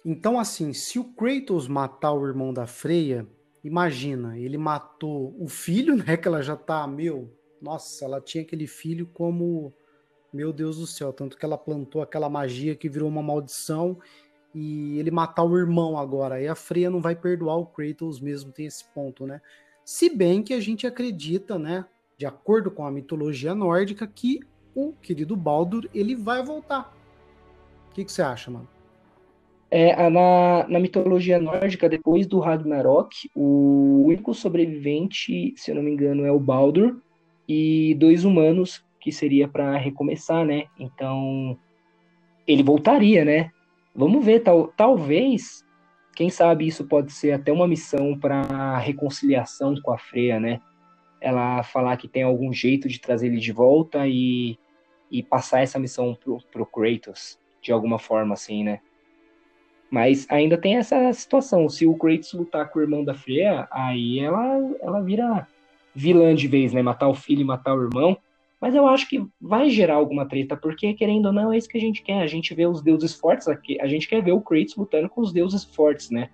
Então, 0.05 0.37
assim, 0.37 0.73
se 0.73 0.99
o 0.99 1.05
Kratos 1.05 1.67
matar 1.67 2.11
o 2.11 2.27
irmão 2.27 2.53
da 2.53 2.67
Freya, 2.67 3.25
imagina, 3.63 4.37
ele 4.37 4.57
matou 4.57 5.35
o 5.39 5.47
filho, 5.47 5.95
né? 6.03 6.17
Que 6.17 6.27
ela 6.27 6.41
já 6.41 6.55
tá, 6.55 6.85
meu, 6.85 7.31
nossa, 7.61 8.03
ela 8.03 8.19
tinha 8.19 8.43
aquele 8.43 8.67
filho 8.67 9.07
como, 9.13 9.73
meu 10.33 10.51
Deus 10.51 10.77
do 10.77 10.85
céu, 10.85 11.13
tanto 11.13 11.37
que 11.37 11.45
ela 11.45 11.57
plantou 11.57 12.01
aquela 12.01 12.29
magia 12.29 12.75
que 12.75 12.89
virou 12.89 13.07
uma 13.07 13.23
maldição 13.23 13.97
e 14.53 14.99
ele 14.99 15.09
matar 15.09 15.43
o 15.43 15.57
irmão 15.57 15.97
agora. 15.97 16.35
Aí 16.35 16.47
a 16.47 16.55
Freya 16.55 16.89
não 16.89 17.01
vai 17.01 17.15
perdoar 17.15 17.57
o 17.57 17.65
Kratos 17.65 18.19
mesmo, 18.19 18.51
tem 18.51 18.65
esse 18.65 18.83
ponto, 18.93 19.25
né? 19.25 19.41
Se 19.85 20.09
bem 20.09 20.43
que 20.43 20.53
a 20.53 20.59
gente 20.59 20.85
acredita, 20.85 21.57
né, 21.57 21.85
de 22.17 22.25
acordo 22.25 22.71
com 22.71 22.85
a 22.85 22.91
mitologia 22.91 23.55
nórdica, 23.55 24.05
que 24.07 24.39
o 24.75 24.93
querido 24.93 25.35
Baldur 25.35 25.89
ele 25.93 26.15
vai 26.15 26.43
voltar. 26.43 26.93
O 27.89 27.93
que, 27.93 28.05
que 28.05 28.11
você 28.11 28.21
acha, 28.21 28.49
mano? 28.49 28.67
É, 29.75 30.07
na, 30.07 30.67
na 30.69 30.79
mitologia 30.79 31.39
nórdica, 31.39 31.89
depois 31.89 32.27
do 32.27 32.37
Ragnarok, 32.37 33.27
o 33.35 34.03
único 34.05 34.31
sobrevivente, 34.31 35.51
se 35.57 35.71
eu 35.71 35.75
não 35.75 35.81
me 35.81 35.89
engano, 35.89 36.23
é 36.23 36.31
o 36.31 36.39
Baldur, 36.39 37.01
e 37.49 37.95
dois 37.95 38.23
humanos, 38.23 38.85
que 38.99 39.11
seria 39.11 39.47
para 39.47 39.75
recomeçar, 39.75 40.45
né? 40.45 40.65
Então, 40.79 41.57
ele 42.45 42.61
voltaria, 42.61 43.25
né? 43.25 43.49
Vamos 43.95 44.23
ver, 44.23 44.41
tal, 44.41 44.67
talvez, 44.67 45.65
quem 46.15 46.29
sabe 46.29 46.67
isso 46.67 46.85
pode 46.85 47.11
ser 47.11 47.31
até 47.31 47.51
uma 47.51 47.67
missão 47.67 48.15
para 48.15 48.77
reconciliação 48.77 49.73
com 49.81 49.91
a 49.91 49.97
Freya, 49.97 50.39
né? 50.39 50.61
Ela 51.19 51.63
falar 51.63 51.97
que 51.97 52.07
tem 52.07 52.21
algum 52.21 52.53
jeito 52.53 52.87
de 52.87 53.01
trazer 53.01 53.25
ele 53.25 53.39
de 53.39 53.51
volta 53.51 54.07
e, 54.07 54.55
e 55.09 55.23
passar 55.23 55.61
essa 55.61 55.79
missão 55.79 56.13
pro, 56.13 56.37
pro 56.51 56.63
Kratos, 56.63 57.39
de 57.59 57.71
alguma 57.71 57.97
forma, 57.97 58.35
assim, 58.35 58.63
né? 58.63 58.79
Mas 59.93 60.25
ainda 60.27 60.57
tem 60.57 60.77
essa 60.77 61.13
situação. 61.13 61.69
Se 61.69 61.85
o 61.85 61.93
Kratos 61.93 62.33
lutar 62.33 62.67
com 62.71 62.79
o 62.79 62.81
irmão 62.81 63.03
da 63.03 63.13
Freya, 63.13 63.67
aí 63.69 64.19
ela, 64.19 64.75
ela 64.81 64.99
vira 65.01 65.47
vilã 65.93 66.33
de 66.33 66.47
vez, 66.47 66.73
né? 66.73 66.81
Matar 66.81 67.09
o 67.09 67.13
filho 67.13 67.41
e 67.41 67.45
matar 67.45 67.77
o 67.77 67.83
irmão. 67.83 68.17
Mas 68.59 68.73
eu 68.73 68.87
acho 68.87 69.07
que 69.07 69.23
vai 69.39 69.69
gerar 69.69 69.93
alguma 69.93 70.27
treta, 70.27 70.57
porque 70.57 70.95
querendo 70.95 71.27
ou 71.27 71.31
não, 71.31 71.53
é 71.53 71.59
isso 71.59 71.69
que 71.69 71.77
a 71.77 71.81
gente 71.81 72.01
quer. 72.01 72.23
A 72.23 72.25
gente 72.25 72.55
vê 72.55 72.65
os 72.65 72.81
deuses 72.81 73.13
fortes 73.13 73.47
aqui. 73.47 73.79
A 73.79 73.85
gente 73.85 74.09
quer 74.09 74.23
ver 74.23 74.31
o 74.31 74.41
Kratos 74.41 74.75
lutando 74.75 75.07
com 75.07 75.21
os 75.21 75.31
deuses 75.31 75.63
fortes, 75.63 76.09
né? 76.09 76.31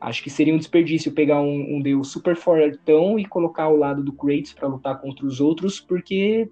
Acho 0.00 0.22
que 0.22 0.30
seria 0.30 0.54
um 0.54 0.58
desperdício 0.58 1.10
pegar 1.10 1.40
um, 1.40 1.78
um 1.78 1.82
deus 1.82 2.12
super 2.12 2.36
fortão 2.36 3.18
e 3.18 3.24
colocar 3.24 3.64
ao 3.64 3.76
lado 3.76 4.04
do 4.04 4.12
Kratos 4.12 4.52
para 4.52 4.68
lutar 4.68 5.00
contra 5.00 5.26
os 5.26 5.40
outros, 5.40 5.80
porque 5.80 6.48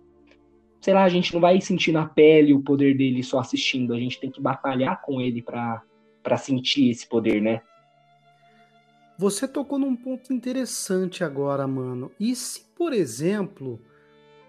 sei 0.81 0.95
lá, 0.95 1.05
a 1.05 1.09
gente 1.09 1.33
não 1.33 1.41
vai 1.41 1.61
sentir 1.61 1.93
na 1.93 2.07
pele 2.07 2.53
o 2.53 2.61
poder 2.61 2.97
dele 2.97 3.23
só 3.23 3.39
assistindo. 3.39 3.95
A 3.95 4.01
gente 4.01 4.19
tem 4.19 4.33
que 4.33 4.41
batalhar 4.41 5.01
com 5.01 5.21
ele 5.21 5.43
para 5.43 5.81
para 6.23 6.37
sentir 6.37 6.91
esse 6.91 7.07
poder, 7.07 7.41
né? 7.41 7.63
Você 9.19 9.47
tocou 9.47 9.79
num 9.79 9.95
ponto 9.95 10.33
interessante 10.33 11.23
agora, 11.23 11.67
mano. 11.67 12.11
E 12.19 12.35
se, 12.35 12.65
por 12.75 12.93
exemplo, 12.93 13.79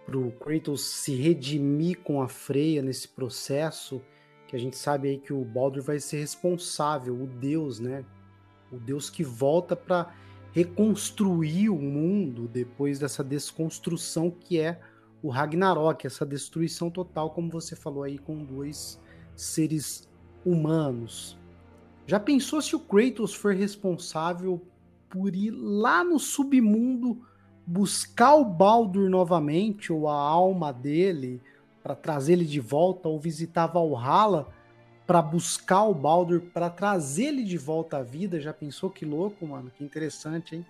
pro 0.06 0.32
Kratos 0.32 0.86
se 0.86 1.14
redimir 1.14 2.00
com 2.00 2.22
a 2.22 2.28
Freya 2.28 2.82
nesse 2.82 3.08
processo, 3.10 4.02
que 4.48 4.56
a 4.56 4.60
gente 4.60 4.78
sabe 4.78 5.10
aí 5.10 5.18
que 5.18 5.34
o 5.34 5.44
Baldur 5.44 5.84
vai 5.84 6.00
ser 6.00 6.20
responsável, 6.20 7.16
o 7.16 7.28
Deus, 7.28 7.80
né? 7.80 8.06
O 8.72 8.78
Deus 8.78 9.10
que 9.10 9.24
volta 9.24 9.76
para 9.76 10.14
reconstruir 10.54 11.70
o 11.70 11.78
mundo 11.78 12.48
depois 12.48 13.00
dessa 13.00 13.24
desconstrução 13.24 14.30
que 14.30 14.60
é 14.60 14.80
o 15.22 15.30
Ragnarok, 15.30 16.06
essa 16.06 16.26
destruição 16.26 16.90
total, 16.90 17.32
como 17.32 17.50
você 17.50 17.76
falou 17.76 18.04
aí, 18.04 18.18
com 18.18 18.44
dois 18.44 19.00
seres 19.36 20.10
humanos. 20.46 21.38
Já 22.12 22.20
pensou 22.20 22.62
se 22.62 22.76
o 22.76 22.80
Kratos 22.82 23.34
for 23.34 23.56
responsável 23.56 24.62
por 25.10 25.34
ir 25.34 25.50
lá 25.50 26.04
no 26.04 26.20
submundo 26.20 27.22
buscar 27.66 28.36
o 28.36 28.44
Baldur 28.44 29.10
novamente, 29.10 29.94
ou 29.94 30.10
a 30.10 30.14
alma 30.14 30.74
dele, 30.74 31.40
para 31.82 31.96
trazer 31.96 32.34
ele 32.34 32.44
de 32.44 32.60
volta, 32.60 33.08
ou 33.08 33.18
visitar 33.18 33.68
Valhalla 33.68 34.50
para 35.08 35.22
buscar 35.22 35.86
o 35.86 35.94
Baldur, 35.94 36.42
para 36.54 36.70
trazer 36.70 37.28
ele 37.28 37.46
de 37.46 37.58
volta 37.58 38.00
à 38.00 38.04
vida? 38.04 38.42
Já 38.42 38.52
pensou 38.52 38.90
que 38.90 39.06
louco, 39.06 39.48
mano? 39.48 39.72
Que 39.74 39.82
interessante, 39.82 40.58
hein? 40.58 40.66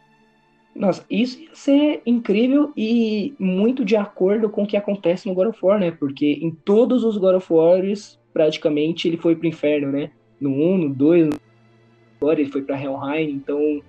Nossa, 0.76 1.04
isso 1.10 1.40
ia 1.40 1.56
ser 1.56 2.04
incrível 2.06 2.72
e 2.78 3.34
muito 3.40 3.84
de 3.84 3.96
acordo 3.96 4.48
com 4.48 4.62
o 4.62 4.68
que 4.68 4.78
acontece 4.78 5.28
no 5.28 5.34
God 5.34 5.48
of 5.48 5.66
War, 5.66 5.80
né? 5.80 5.90
Porque 5.90 6.34
em 6.34 6.52
todos 6.52 7.04
os 7.04 7.18
God 7.18 7.38
of 7.38 7.52
Wars, 7.52 8.20
praticamente, 8.32 9.08
ele 9.08 9.18
foi 9.18 9.36
pro 9.36 9.48
inferno, 9.48 9.92
né? 9.92 10.12
No 10.42 10.50
1, 10.50 10.78
no 10.78 10.90
2, 10.90 11.30
agora 12.20 12.42
ele 12.42 12.52
foi 12.52 12.64
para 12.64 12.76
Helheim, 12.76 13.32
então 13.32 13.82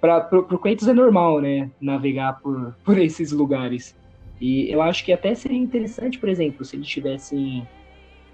para 0.00 0.26
o 0.32 0.58
Kratos 0.58 0.88
é 0.88 0.92
normal, 0.92 1.40
né, 1.40 1.70
navegar 1.80 2.40
por, 2.40 2.74
por 2.84 2.98
esses 2.98 3.30
lugares. 3.30 3.94
E 4.40 4.68
eu 4.72 4.82
acho 4.82 5.04
que 5.04 5.12
até 5.12 5.34
seria 5.34 5.58
interessante, 5.58 6.18
por 6.18 6.28
exemplo, 6.28 6.64
se 6.64 6.74
ele 6.74 6.82
estivesse 6.82 7.36
em, 7.36 7.68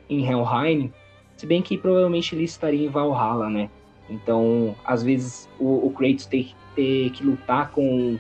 em 0.09 0.25
Helheim, 0.25 0.91
se 1.37 1.47
bem 1.47 1.61
que 1.61 1.77
provavelmente 1.77 2.35
ele 2.35 2.45
estaria 2.45 2.87
em 2.87 2.89
Valhalla, 2.89 3.51
né? 3.51 3.69
Então, 4.09 4.75
às 4.85 5.03
vezes 5.03 5.49
o, 5.59 5.87
o 5.87 5.91
Kratos 5.91 6.25
tem 6.25 6.55
ter 6.79 7.11
que 7.11 7.25
lutar 7.25 7.73
com 7.73 8.17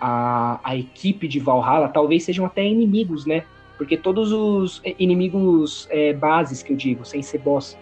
a, 0.00 0.60
a 0.62 0.76
equipe 0.76 1.26
de 1.26 1.40
Valhalla, 1.40 1.88
talvez 1.88 2.22
sejam 2.22 2.46
até 2.46 2.64
inimigos, 2.64 3.26
né? 3.26 3.44
Porque 3.76 3.96
todos 3.96 4.32
os 4.32 4.80
inimigos 4.98 5.88
é, 5.90 6.12
bases 6.12 6.62
que 6.62 6.72
eu 6.72 6.76
digo, 6.76 7.04
sem 7.04 7.22
ser 7.22 7.38
boss, 7.38 7.76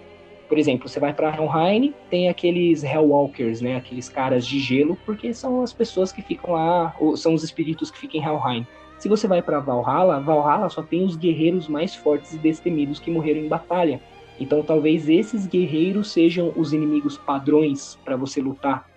por 0.48 0.58
exemplo, 0.58 0.88
você 0.88 1.00
vai 1.00 1.12
para 1.12 1.34
Helheim, 1.34 1.94
tem 2.08 2.28
aqueles 2.28 2.84
Hellwalkers, 2.84 3.60
né? 3.60 3.76
Aqueles 3.76 4.08
caras 4.08 4.46
de 4.46 4.58
gelo, 4.58 4.96
porque 5.04 5.34
são 5.34 5.62
as 5.62 5.72
pessoas 5.72 6.12
que 6.12 6.22
ficam 6.22 6.54
lá, 6.54 6.94
são 7.16 7.34
os 7.34 7.42
espíritos 7.42 7.90
que 7.90 7.98
ficam 7.98 8.20
em 8.20 8.24
Helheim. 8.24 8.66
Se 8.98 9.08
você 9.08 9.26
vai 9.26 9.42
para 9.42 9.60
Valhalla, 9.60 10.20
Valhalla 10.20 10.68
só 10.70 10.82
tem 10.82 11.04
os 11.04 11.16
guerreiros 11.16 11.68
mais 11.68 11.94
fortes 11.94 12.32
e 12.32 12.38
destemidos 12.38 12.98
que 12.98 13.10
morreram 13.10 13.40
em 13.40 13.48
batalha. 13.48 14.00
Então 14.38 14.62
talvez 14.62 15.08
esses 15.08 15.46
guerreiros 15.46 16.12
sejam 16.12 16.52
os 16.56 16.72
inimigos 16.72 17.18
padrões 17.18 17.98
para 18.04 18.16
você 18.16 18.40
lutar. 18.40 18.88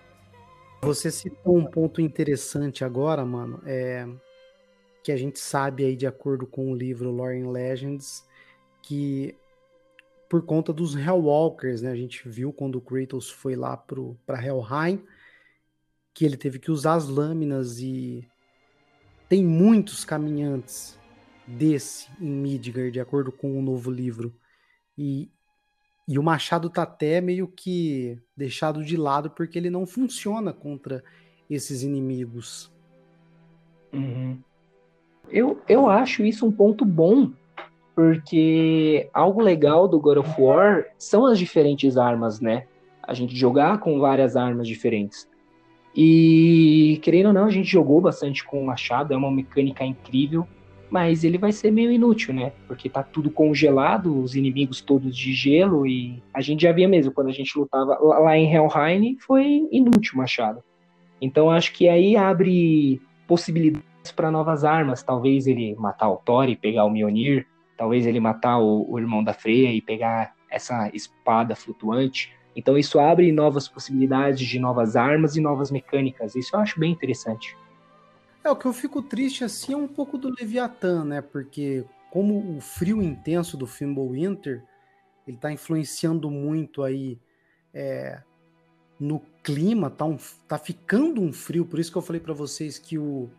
Você 0.82 1.10
citou 1.10 1.58
um 1.58 1.64
ponto 1.64 2.00
interessante 2.00 2.84
agora, 2.84 3.24
mano, 3.24 3.60
é 3.66 4.06
que 5.02 5.12
a 5.12 5.16
gente 5.16 5.38
sabe 5.38 5.84
aí 5.84 5.96
de 5.96 6.06
acordo 6.06 6.46
com 6.46 6.72
o 6.72 6.74
livro 6.74 7.10
Lore 7.10 7.40
and 7.40 7.50
Legends 7.50 8.26
que 8.82 9.34
por 10.30 10.42
conta 10.42 10.72
dos 10.72 10.94
Hellwalkers, 10.94 11.82
né? 11.82 11.90
A 11.90 11.96
gente 11.96 12.26
viu 12.28 12.52
quando 12.52 12.76
o 12.76 12.80
Kratos 12.80 13.28
foi 13.28 13.56
lá 13.56 13.76
para 13.76 14.40
Helheim 14.40 15.02
que 16.14 16.24
ele 16.24 16.36
teve 16.36 16.60
que 16.60 16.70
usar 16.70 16.94
as 16.94 17.08
lâminas 17.08 17.80
e 17.80 18.24
tem 19.28 19.44
muitos 19.44 20.04
caminhantes 20.04 20.96
desse 21.44 22.08
em 22.20 22.30
Midgard, 22.30 22.92
de 22.92 23.00
acordo 23.00 23.32
com 23.32 23.58
o 23.58 23.62
novo 23.62 23.90
livro. 23.90 24.32
E, 24.96 25.28
e 26.06 26.16
o 26.16 26.22
machado 26.22 26.70
tá 26.70 26.82
até 26.82 27.20
meio 27.20 27.48
que 27.48 28.16
deixado 28.36 28.84
de 28.84 28.96
lado 28.96 29.30
porque 29.30 29.58
ele 29.58 29.68
não 29.68 29.84
funciona 29.84 30.52
contra 30.52 31.02
esses 31.48 31.82
inimigos. 31.82 32.72
Uhum. 33.92 34.38
Eu, 35.28 35.60
eu 35.68 35.88
acho 35.88 36.24
isso 36.24 36.46
um 36.46 36.52
ponto 36.52 36.84
bom 36.84 37.32
porque 38.00 39.10
algo 39.12 39.42
legal 39.42 39.86
do 39.86 40.00
God 40.00 40.16
of 40.16 40.40
War 40.40 40.86
são 40.96 41.26
as 41.26 41.38
diferentes 41.38 41.98
armas, 41.98 42.40
né? 42.40 42.64
A 43.02 43.12
gente 43.12 43.36
jogar 43.36 43.78
com 43.78 44.00
várias 44.00 44.36
armas 44.36 44.66
diferentes. 44.66 45.28
E, 45.94 46.98
querendo 47.02 47.26
ou 47.26 47.32
não, 47.34 47.44
a 47.44 47.50
gente 47.50 47.68
jogou 47.68 48.00
bastante 48.00 48.42
com 48.42 48.62
o 48.62 48.66
machado, 48.66 49.12
é 49.12 49.16
uma 49.18 49.30
mecânica 49.30 49.84
incrível, 49.84 50.48
mas 50.90 51.24
ele 51.24 51.36
vai 51.36 51.52
ser 51.52 51.70
meio 51.70 51.92
inútil, 51.92 52.32
né? 52.32 52.52
Porque 52.66 52.88
tá 52.88 53.02
tudo 53.02 53.30
congelado, 53.30 54.18
os 54.18 54.34
inimigos 54.34 54.80
todos 54.80 55.14
de 55.14 55.34
gelo, 55.34 55.86
e 55.86 56.22
a 56.32 56.40
gente 56.40 56.62
já 56.62 56.72
via 56.72 56.88
mesmo, 56.88 57.12
quando 57.12 57.28
a 57.28 57.32
gente 57.32 57.58
lutava 57.58 57.98
lá 58.00 58.34
em 58.34 58.50
Helheim, 58.50 59.18
foi 59.18 59.68
inútil 59.70 60.14
o 60.14 60.18
machado. 60.18 60.62
Então 61.20 61.50
acho 61.50 61.74
que 61.74 61.86
aí 61.86 62.16
abre 62.16 62.98
possibilidades 63.28 64.10
para 64.16 64.30
novas 64.30 64.64
armas, 64.64 65.02
talvez 65.02 65.46
ele 65.46 65.74
matar 65.74 66.08
o 66.08 66.16
Thor 66.16 66.48
e 66.48 66.56
pegar 66.56 66.86
o 66.86 66.90
Mjolnir, 66.90 67.46
talvez 67.80 68.04
ele 68.06 68.20
matar 68.20 68.58
o, 68.58 68.84
o 68.86 68.98
irmão 68.98 69.24
da 69.24 69.32
Freya 69.32 69.72
e 69.72 69.80
pegar 69.80 70.36
essa 70.50 70.90
espada 70.92 71.56
flutuante. 71.56 72.30
Então 72.54 72.76
isso 72.76 73.00
abre 73.00 73.32
novas 73.32 73.66
possibilidades 73.66 74.46
de 74.46 74.58
novas 74.58 74.96
armas 74.96 75.34
e 75.34 75.40
novas 75.40 75.70
mecânicas. 75.70 76.34
Isso 76.34 76.54
eu 76.54 76.60
acho 76.60 76.78
bem 76.78 76.92
interessante. 76.92 77.56
É, 78.44 78.50
o 78.50 78.56
que 78.56 78.66
eu 78.66 78.74
fico 78.74 79.00
triste 79.00 79.44
assim 79.44 79.72
é 79.72 79.76
um 79.78 79.88
pouco 79.88 80.18
do 80.18 80.28
Leviatã, 80.28 81.06
né? 81.06 81.22
Porque 81.22 81.82
como 82.10 82.58
o 82.58 82.60
frio 82.60 83.02
intenso 83.02 83.56
do 83.56 83.64
Winter, 83.64 84.62
ele 85.26 85.38
tá 85.38 85.50
influenciando 85.50 86.30
muito 86.30 86.82
aí 86.82 87.18
é, 87.72 88.20
no 88.98 89.22
clima, 89.42 89.88
tá, 89.88 90.04
um, 90.04 90.18
tá 90.46 90.58
ficando 90.58 91.22
um 91.22 91.32
frio, 91.32 91.64
por 91.64 91.80
isso 91.80 91.90
que 91.90 91.96
eu 91.96 92.02
falei 92.02 92.20
para 92.20 92.34
vocês 92.34 92.78
que 92.78 92.98
o, 92.98 93.30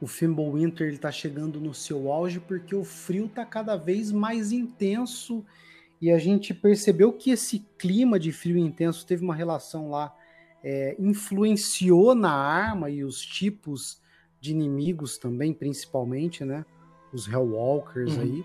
o 0.00 0.52
Winter 0.52 0.88
ele 0.88 0.98
tá 0.98 1.12
chegando 1.12 1.60
no 1.60 1.74
seu 1.74 2.10
auge, 2.10 2.40
porque 2.40 2.74
o 2.74 2.84
frio 2.84 3.28
tá 3.28 3.44
cada 3.44 3.76
vez 3.76 4.10
mais 4.10 4.50
intenso 4.50 5.44
e 6.00 6.10
a 6.10 6.18
gente 6.18 6.54
percebeu 6.54 7.12
que 7.12 7.30
esse 7.30 7.66
clima 7.76 8.18
de 8.18 8.32
frio 8.32 8.56
intenso 8.56 9.06
teve 9.06 9.22
uma 9.22 9.34
relação 9.34 9.90
lá, 9.90 10.16
é, 10.64 10.96
influenciou 10.98 12.14
na 12.14 12.32
arma 12.32 12.88
e 12.88 13.04
os 13.04 13.20
tipos 13.20 14.00
de 14.40 14.52
inimigos 14.52 15.18
também, 15.18 15.52
principalmente, 15.52 16.44
né? 16.44 16.64
Os 17.12 17.28
Hellwalkers 17.28 18.16
uhum. 18.16 18.22
aí. 18.22 18.44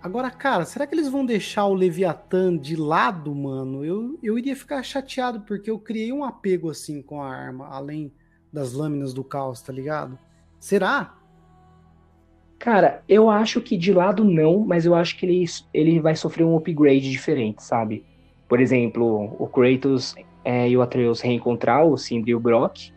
Agora, 0.00 0.30
cara, 0.30 0.64
será 0.64 0.86
que 0.86 0.94
eles 0.94 1.08
vão 1.08 1.26
deixar 1.26 1.66
o 1.66 1.74
Leviathan 1.74 2.56
de 2.56 2.76
lado, 2.76 3.34
mano? 3.34 3.84
Eu, 3.84 4.16
eu 4.22 4.38
iria 4.38 4.54
ficar 4.54 4.80
chateado, 4.84 5.40
porque 5.40 5.68
eu 5.68 5.80
criei 5.80 6.12
um 6.12 6.22
apego 6.22 6.70
assim 6.70 7.02
com 7.02 7.20
a 7.20 7.34
arma, 7.34 7.66
além 7.66 8.12
das 8.56 8.72
lâminas 8.72 9.12
do 9.12 9.22
caos, 9.22 9.60
tá 9.60 9.70
ligado? 9.70 10.18
Será? 10.58 11.14
Cara, 12.58 13.02
eu 13.06 13.28
acho 13.28 13.60
que 13.60 13.76
de 13.76 13.92
lado 13.92 14.24
não, 14.24 14.60
mas 14.60 14.86
eu 14.86 14.94
acho 14.94 15.18
que 15.18 15.26
ele, 15.26 15.44
ele 15.74 16.00
vai 16.00 16.16
sofrer 16.16 16.42
um 16.42 16.56
upgrade 16.56 17.10
diferente, 17.10 17.62
sabe? 17.62 18.02
Por 18.48 18.58
exemplo, 18.58 19.36
o 19.38 19.46
Kratos 19.46 20.14
é, 20.42 20.70
e 20.70 20.74
o 20.74 20.80
Atreus 20.80 21.20
reencontrar 21.20 21.84
o 21.84 21.98
Sindri 21.98 22.30
e 22.30 22.34
o 22.34 22.40
Brock 22.40 22.90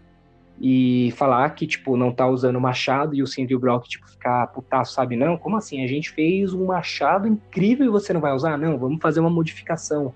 e 0.62 1.12
falar 1.18 1.50
que, 1.50 1.68
tipo, 1.68 1.98
não 1.98 2.10
tá 2.10 2.26
usando 2.26 2.60
machado 2.60 3.14
e 3.14 3.22
o 3.22 3.28
Sindri 3.28 3.52
e 3.52 3.58
o 3.58 3.60
Brock, 3.60 3.86
tipo, 3.86 4.10
ficar 4.10 4.48
putaço, 4.48 4.94
sabe? 4.94 5.18
Não, 5.18 5.38
como 5.38 5.58
assim? 5.58 5.84
A 5.84 5.88
gente 5.88 6.10
fez 6.12 6.54
um 6.54 6.68
machado 6.68 7.28
incrível 7.28 7.86
e 7.86 7.90
você 7.90 8.14
não 8.14 8.22
vai 8.22 8.34
usar? 8.34 8.58
Não, 8.58 8.78
vamos 8.78 9.02
fazer 9.02 9.20
uma 9.20 9.30
modificação. 9.30 10.14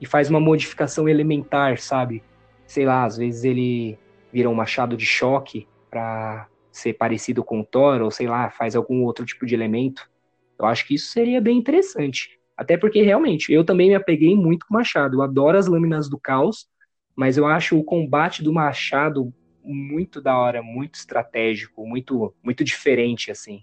E 0.00 0.06
faz 0.06 0.28
uma 0.28 0.40
modificação 0.40 1.08
elementar, 1.08 1.78
sabe? 1.78 2.20
Sei 2.66 2.84
lá, 2.84 3.04
às 3.04 3.16
vezes 3.16 3.44
ele 3.44 3.96
vira 4.32 4.48
um 4.48 4.54
machado 4.54 4.96
de 4.96 5.04
choque 5.04 5.68
pra 5.90 6.48
ser 6.70 6.94
parecido 6.94 7.44
com 7.44 7.60
o 7.60 7.64
Thor, 7.64 8.00
ou 8.00 8.10
sei 8.10 8.26
lá, 8.26 8.50
faz 8.50 8.74
algum 8.74 9.02
outro 9.02 9.26
tipo 9.26 9.44
de 9.44 9.54
elemento. 9.54 10.10
Eu 10.58 10.66
acho 10.66 10.86
que 10.86 10.94
isso 10.94 11.12
seria 11.12 11.40
bem 11.40 11.58
interessante. 11.58 12.38
Até 12.56 12.76
porque, 12.76 13.02
realmente, 13.02 13.52
eu 13.52 13.64
também 13.64 13.88
me 13.88 13.94
apeguei 13.94 14.34
muito 14.34 14.66
com 14.66 14.74
o 14.74 14.78
Machado. 14.78 15.16
Eu 15.16 15.22
adoro 15.22 15.58
as 15.58 15.66
lâminas 15.66 16.08
do 16.08 16.18
caos, 16.18 16.68
mas 17.14 17.36
eu 17.36 17.46
acho 17.46 17.78
o 17.78 17.84
combate 17.84 18.42
do 18.42 18.52
Machado 18.52 19.32
muito 19.64 20.20
da 20.20 20.36
hora, 20.36 20.62
muito 20.62 20.94
estratégico, 20.94 21.86
muito, 21.86 22.34
muito 22.42 22.64
diferente, 22.64 23.30
assim. 23.30 23.62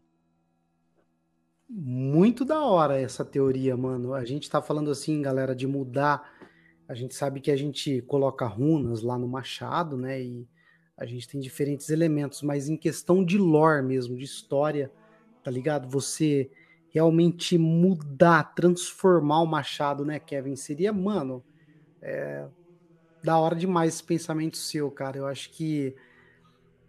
Muito 1.67 2.43
da 2.43 2.62
hora 2.62 2.99
essa 2.99 3.23
teoria, 3.23 3.77
mano. 3.77 4.13
A 4.13 4.25
gente 4.25 4.49
tá 4.49 4.62
falando 4.62 4.89
assim, 4.89 5.21
galera, 5.21 5.55
de 5.55 5.67
mudar. 5.67 6.32
A 6.88 6.93
gente 6.93 7.13
sabe 7.13 7.39
que 7.39 7.51
a 7.51 7.55
gente 7.55 8.01
coloca 8.03 8.45
runas 8.45 9.03
lá 9.03 9.17
no 9.17 9.27
Machado, 9.27 9.95
né? 9.95 10.21
E 10.21 10.47
a 10.99 11.05
gente 11.05 11.29
tem 11.29 11.39
diferentes 11.39 11.89
elementos, 11.89 12.41
mas 12.41 12.67
em 12.67 12.75
questão 12.75 13.23
de 13.23 13.38
lore 13.38 13.81
mesmo, 13.81 14.17
de 14.17 14.25
história, 14.25 14.91
tá 15.41 15.49
ligado? 15.49 15.88
Você 15.88 16.51
realmente 16.89 17.57
mudar, 17.57 18.53
transformar 18.53 19.41
o 19.41 19.45
Machado, 19.45 20.03
né, 20.03 20.19
Kevin? 20.19 20.57
Seria, 20.57 20.91
mano, 20.91 21.41
é, 22.01 22.45
da 23.23 23.39
hora 23.39 23.55
demais 23.55 23.93
esse 23.93 24.03
pensamento 24.03 24.57
seu, 24.57 24.91
cara. 24.91 25.17
Eu 25.17 25.25
acho 25.25 25.51
que 25.51 25.95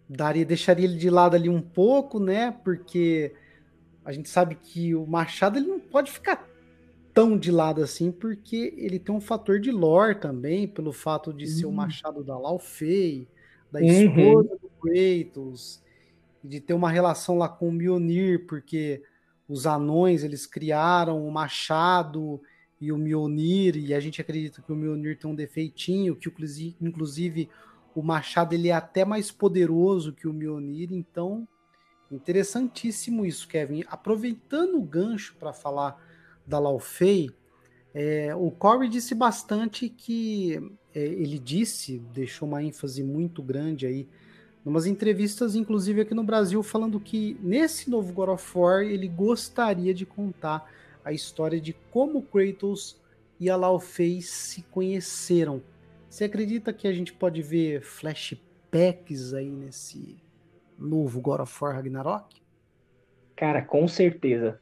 daria, 0.09 0.43
deixaria 0.43 0.85
ele 0.85 0.97
de 0.97 1.09
lado 1.09 1.35
ali 1.35 1.47
um 1.47 1.61
pouco, 1.61 2.19
né? 2.19 2.51
Porque 2.65 3.33
a 4.03 4.11
gente 4.11 4.27
sabe 4.27 4.55
que 4.55 4.93
o 4.93 5.07
Machado 5.07 5.57
ele 5.57 5.67
não 5.67 5.79
pode 5.79 6.11
ficar 6.11 6.49
tão 7.13 7.37
de 7.37 7.49
lado 7.49 7.81
assim, 7.81 8.11
porque 8.11 8.73
ele 8.77 8.99
tem 8.99 9.15
um 9.15 9.21
fator 9.21 9.57
de 9.57 9.71
lore 9.71 10.15
também, 10.15 10.67
pelo 10.67 10.91
fato 10.91 11.33
de 11.33 11.47
ser 11.47 11.65
o 11.65 11.71
Machado 11.71 12.23
da 12.25 12.37
Laufey, 12.37 13.25
da 13.71 13.79
uhum. 13.79 13.85
esposa 13.87 14.49
uhum. 14.51 14.57
do 14.57 14.69
Kratos, 14.81 15.81
de 16.43 16.59
ter 16.59 16.73
uma 16.73 16.89
relação 16.89 17.37
lá 17.37 17.47
com 17.47 17.69
o 17.69 17.71
Mjolnir, 17.71 18.45
porque 18.47 19.01
os 19.47 19.65
anões 19.65 20.23
eles 20.23 20.45
criaram 20.45 21.25
o 21.25 21.31
machado 21.31 22.41
e 22.79 22.91
o 22.91 22.97
Mjolnir, 22.97 23.77
e 23.77 23.93
a 23.93 23.99
gente 23.99 24.19
acredita 24.19 24.61
que 24.61 24.71
o 24.71 24.75
Mjolnir 24.75 25.17
tem 25.17 25.29
um 25.29 25.35
defeitinho, 25.35 26.15
que 26.15 26.31
inclusive 26.81 27.49
o 27.93 28.01
machado 28.01 28.53
ele 28.53 28.69
é 28.69 28.73
até 28.73 29.05
mais 29.05 29.31
poderoso 29.31 30.13
que 30.13 30.27
o 30.27 30.33
Mjolnir, 30.33 30.91
então 30.91 31.47
interessantíssimo 32.11 33.25
isso, 33.25 33.47
Kevin. 33.47 33.83
Aproveitando 33.87 34.77
o 34.77 34.83
gancho 34.83 35.35
para 35.39 35.53
falar 35.53 35.97
da 36.45 36.59
Laufey, 36.59 37.29
é, 37.93 38.33
o 38.35 38.49
Corey 38.51 38.89
disse 38.89 39.13
bastante 39.13 39.89
que 39.89 40.55
é, 40.93 40.99
ele 41.03 41.37
disse, 41.37 41.99
deixou 42.13 42.47
uma 42.47 42.63
ênfase 42.63 43.03
muito 43.03 43.41
grande 43.43 43.85
aí, 43.85 44.07
umas 44.63 44.85
entrevistas, 44.85 45.55
inclusive 45.55 46.01
aqui 46.01 46.13
no 46.13 46.23
Brasil, 46.23 46.61
falando 46.61 46.99
que 46.99 47.35
nesse 47.41 47.89
novo 47.89 48.13
God 48.13 48.29
of 48.29 48.57
War 48.57 48.83
ele 48.83 49.07
gostaria 49.07 49.93
de 49.93 50.05
contar 50.05 50.71
a 51.03 51.11
história 51.11 51.59
de 51.59 51.73
como 51.91 52.21
Kratos 52.21 52.99
e 53.39 53.49
a 53.49 53.55
Laufey 53.55 54.21
se 54.21 54.61
conheceram. 54.63 55.61
Você 56.07 56.25
acredita 56.25 56.71
que 56.71 56.87
a 56.87 56.93
gente 56.93 57.11
pode 57.11 57.41
ver 57.41 57.81
flashbacks 57.81 59.33
aí 59.33 59.49
nesse 59.49 60.17
novo 60.77 61.19
God 61.19 61.41
of 61.41 61.63
War 61.63 61.75
Ragnarok? 61.75 62.39
Cara, 63.35 63.63
com 63.63 63.87
certeza. 63.87 64.59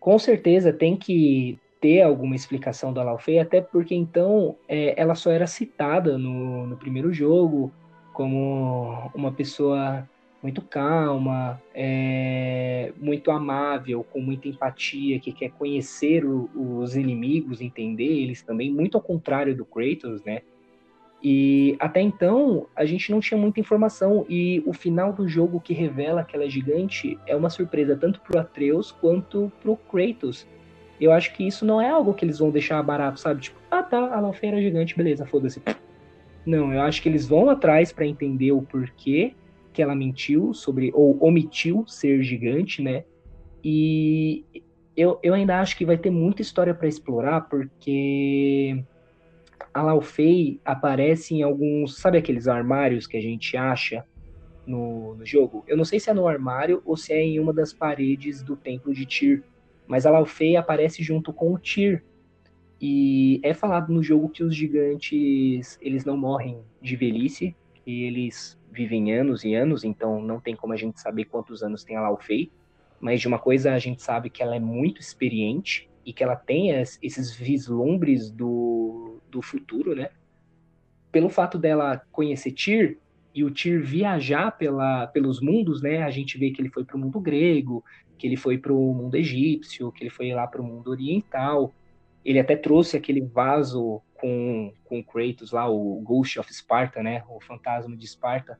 Com 0.00 0.18
certeza 0.18 0.72
tem 0.72 0.96
que 0.96 1.58
ter 1.84 2.00
alguma 2.00 2.34
explicação 2.34 2.94
da 2.94 3.02
Laufey, 3.02 3.38
até 3.38 3.60
porque 3.60 3.94
então 3.94 4.56
é, 4.66 4.98
ela 4.98 5.14
só 5.14 5.30
era 5.30 5.46
citada 5.46 6.16
no, 6.16 6.66
no 6.66 6.78
primeiro 6.78 7.12
jogo 7.12 7.70
como 8.14 9.10
uma 9.14 9.30
pessoa 9.30 10.08
muito 10.42 10.62
calma, 10.62 11.60
é, 11.74 12.90
muito 12.96 13.30
amável, 13.30 14.02
com 14.02 14.18
muita 14.18 14.48
empatia, 14.48 15.20
que 15.20 15.30
quer 15.30 15.50
conhecer 15.50 16.24
o, 16.24 16.48
os 16.54 16.96
inimigos, 16.96 17.60
entender 17.60 18.22
eles 18.22 18.40
também, 18.40 18.72
muito 18.72 18.96
ao 18.96 19.02
contrário 19.02 19.54
do 19.54 19.66
Kratos, 19.66 20.24
né? 20.24 20.40
E 21.22 21.76
até 21.78 22.00
então 22.00 22.66
a 22.74 22.86
gente 22.86 23.10
não 23.10 23.20
tinha 23.20 23.38
muita 23.38 23.60
informação 23.60 24.24
e 24.26 24.62
o 24.64 24.72
final 24.72 25.12
do 25.12 25.28
jogo 25.28 25.60
que 25.60 25.74
revela 25.74 26.24
que 26.24 26.34
ela 26.34 26.46
é 26.46 26.50
gigante 26.50 27.18
é 27.26 27.36
uma 27.36 27.50
surpresa 27.50 27.94
tanto 27.94 28.22
pro 28.22 28.38
Atreus 28.38 28.90
quanto 28.90 29.52
pro 29.60 29.76
Kratos. 29.76 30.46
Eu 31.00 31.12
acho 31.12 31.34
que 31.34 31.46
isso 31.46 31.64
não 31.64 31.80
é 31.80 31.90
algo 31.90 32.14
que 32.14 32.24
eles 32.24 32.38
vão 32.38 32.50
deixar 32.50 32.82
barato, 32.82 33.18
sabe? 33.20 33.42
Tipo, 33.42 33.58
ah 33.70 33.82
tá, 33.82 33.98
a 34.14 34.20
Laufeira 34.20 34.58
é 34.58 34.62
gigante, 34.62 34.96
beleza, 34.96 35.26
foda-se. 35.26 35.60
Não, 36.46 36.72
eu 36.72 36.80
acho 36.82 37.02
que 37.02 37.08
eles 37.08 37.26
vão 37.26 37.50
atrás 37.50 37.92
para 37.92 38.06
entender 38.06 38.52
o 38.52 38.62
porquê 38.62 39.34
que 39.72 39.82
ela 39.82 39.94
mentiu 39.94 40.54
sobre, 40.54 40.92
ou 40.94 41.18
omitiu 41.20 41.84
ser 41.86 42.22
gigante, 42.22 42.80
né? 42.80 43.04
E 43.62 44.44
eu, 44.96 45.18
eu 45.22 45.34
ainda 45.34 45.58
acho 45.60 45.76
que 45.76 45.84
vai 45.84 45.96
ter 45.96 46.10
muita 46.10 46.42
história 46.42 46.72
para 46.72 46.86
explorar, 46.86 47.48
porque 47.48 48.84
a 49.72 49.82
Laufey 49.82 50.60
aparece 50.64 51.34
em 51.34 51.42
alguns, 51.42 51.98
sabe 51.98 52.18
aqueles 52.18 52.46
armários 52.46 53.06
que 53.06 53.16
a 53.16 53.20
gente 53.20 53.56
acha 53.56 54.04
no, 54.64 55.16
no 55.16 55.26
jogo? 55.26 55.64
Eu 55.66 55.76
não 55.76 55.84
sei 55.84 55.98
se 55.98 56.08
é 56.08 56.14
no 56.14 56.28
armário 56.28 56.80
ou 56.84 56.96
se 56.96 57.12
é 57.12 57.20
em 57.20 57.40
uma 57.40 57.52
das 57.52 57.72
paredes 57.72 58.42
do 58.42 58.54
templo 58.54 58.94
de 58.94 59.04
Tyr 59.06 59.42
mas 59.86 60.06
a 60.06 60.10
Laufey 60.10 60.56
aparece 60.56 61.02
junto 61.02 61.32
com 61.32 61.52
o 61.52 61.58
Tyr. 61.58 62.02
E 62.80 63.40
é 63.42 63.54
falado 63.54 63.92
no 63.92 64.02
jogo 64.02 64.28
que 64.28 64.42
os 64.42 64.54
gigantes, 64.54 65.78
eles 65.80 66.04
não 66.04 66.16
morrem 66.16 66.62
de 66.82 66.96
velhice, 66.96 67.56
que 67.74 68.04
eles 68.04 68.58
vivem 68.70 69.12
anos 69.12 69.44
e 69.44 69.54
anos, 69.54 69.84
então 69.84 70.20
não 70.20 70.40
tem 70.40 70.56
como 70.56 70.72
a 70.72 70.76
gente 70.76 71.00
saber 71.00 71.26
quantos 71.26 71.62
anos 71.62 71.84
tem 71.84 71.96
a 71.96 72.02
Laufey. 72.02 72.50
mas 73.00 73.20
de 73.20 73.28
uma 73.28 73.38
coisa 73.38 73.72
a 73.72 73.78
gente 73.78 74.02
sabe 74.02 74.28
que 74.30 74.42
ela 74.42 74.56
é 74.56 74.60
muito 74.60 75.00
experiente 75.00 75.88
e 76.04 76.12
que 76.12 76.22
ela 76.22 76.36
tem 76.36 76.70
esses 76.70 77.34
vislumbres 77.34 78.30
do, 78.30 79.18
do 79.30 79.40
futuro, 79.40 79.94
né? 79.94 80.10
Pelo 81.12 81.28
fato 81.28 81.58
dela 81.58 82.02
conhecer 82.10 82.52
Tyr 82.52 82.98
e 83.34 83.42
o 83.42 83.50
Tyr 83.50 83.82
viajar 83.82 84.52
pela, 84.52 85.08
pelos 85.08 85.40
mundos, 85.40 85.82
né? 85.82 86.02
A 86.04 86.10
gente 86.10 86.38
vê 86.38 86.50
que 86.50 86.62
ele 86.62 86.70
foi 86.70 86.84
para 86.84 86.96
o 86.96 87.00
mundo 87.00 87.18
grego, 87.20 87.84
que 88.16 88.26
ele 88.26 88.36
foi 88.36 88.56
para 88.56 88.72
o 88.72 88.94
mundo 88.94 89.16
egípcio, 89.16 89.90
que 89.90 90.04
ele 90.04 90.10
foi 90.10 90.32
lá 90.32 90.46
para 90.46 90.62
o 90.62 90.64
mundo 90.64 90.88
oriental. 90.88 91.74
Ele 92.24 92.38
até 92.38 92.54
trouxe 92.54 92.96
aquele 92.96 93.20
vaso 93.20 94.00
com, 94.14 94.72
com 94.84 95.02
Kratos 95.02 95.50
lá, 95.50 95.68
o 95.68 96.00
Ghost 96.02 96.38
of 96.38 96.54
Sparta, 96.54 97.02
né? 97.02 97.24
O 97.28 97.40
fantasma 97.40 97.96
de 97.96 98.04
Esparta. 98.04 98.58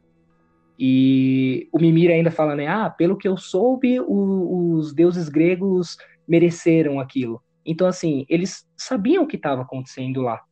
E 0.76 1.68
o 1.72 1.78
Mimir 1.78 2.10
ainda 2.10 2.32
fala, 2.32 2.56
né? 2.56 2.66
Ah, 2.66 2.90
pelo 2.90 3.16
que 3.16 3.28
eu 3.28 3.36
soube, 3.36 4.00
o, 4.00 4.72
os 4.72 4.92
deuses 4.92 5.28
gregos 5.28 5.96
mereceram 6.26 6.98
aquilo. 6.98 7.40
Então, 7.64 7.86
assim, 7.86 8.26
eles 8.28 8.68
sabiam 8.76 9.22
o 9.22 9.26
que 9.26 9.36
estava 9.36 9.62
acontecendo 9.62 10.20
lá. 10.20 10.42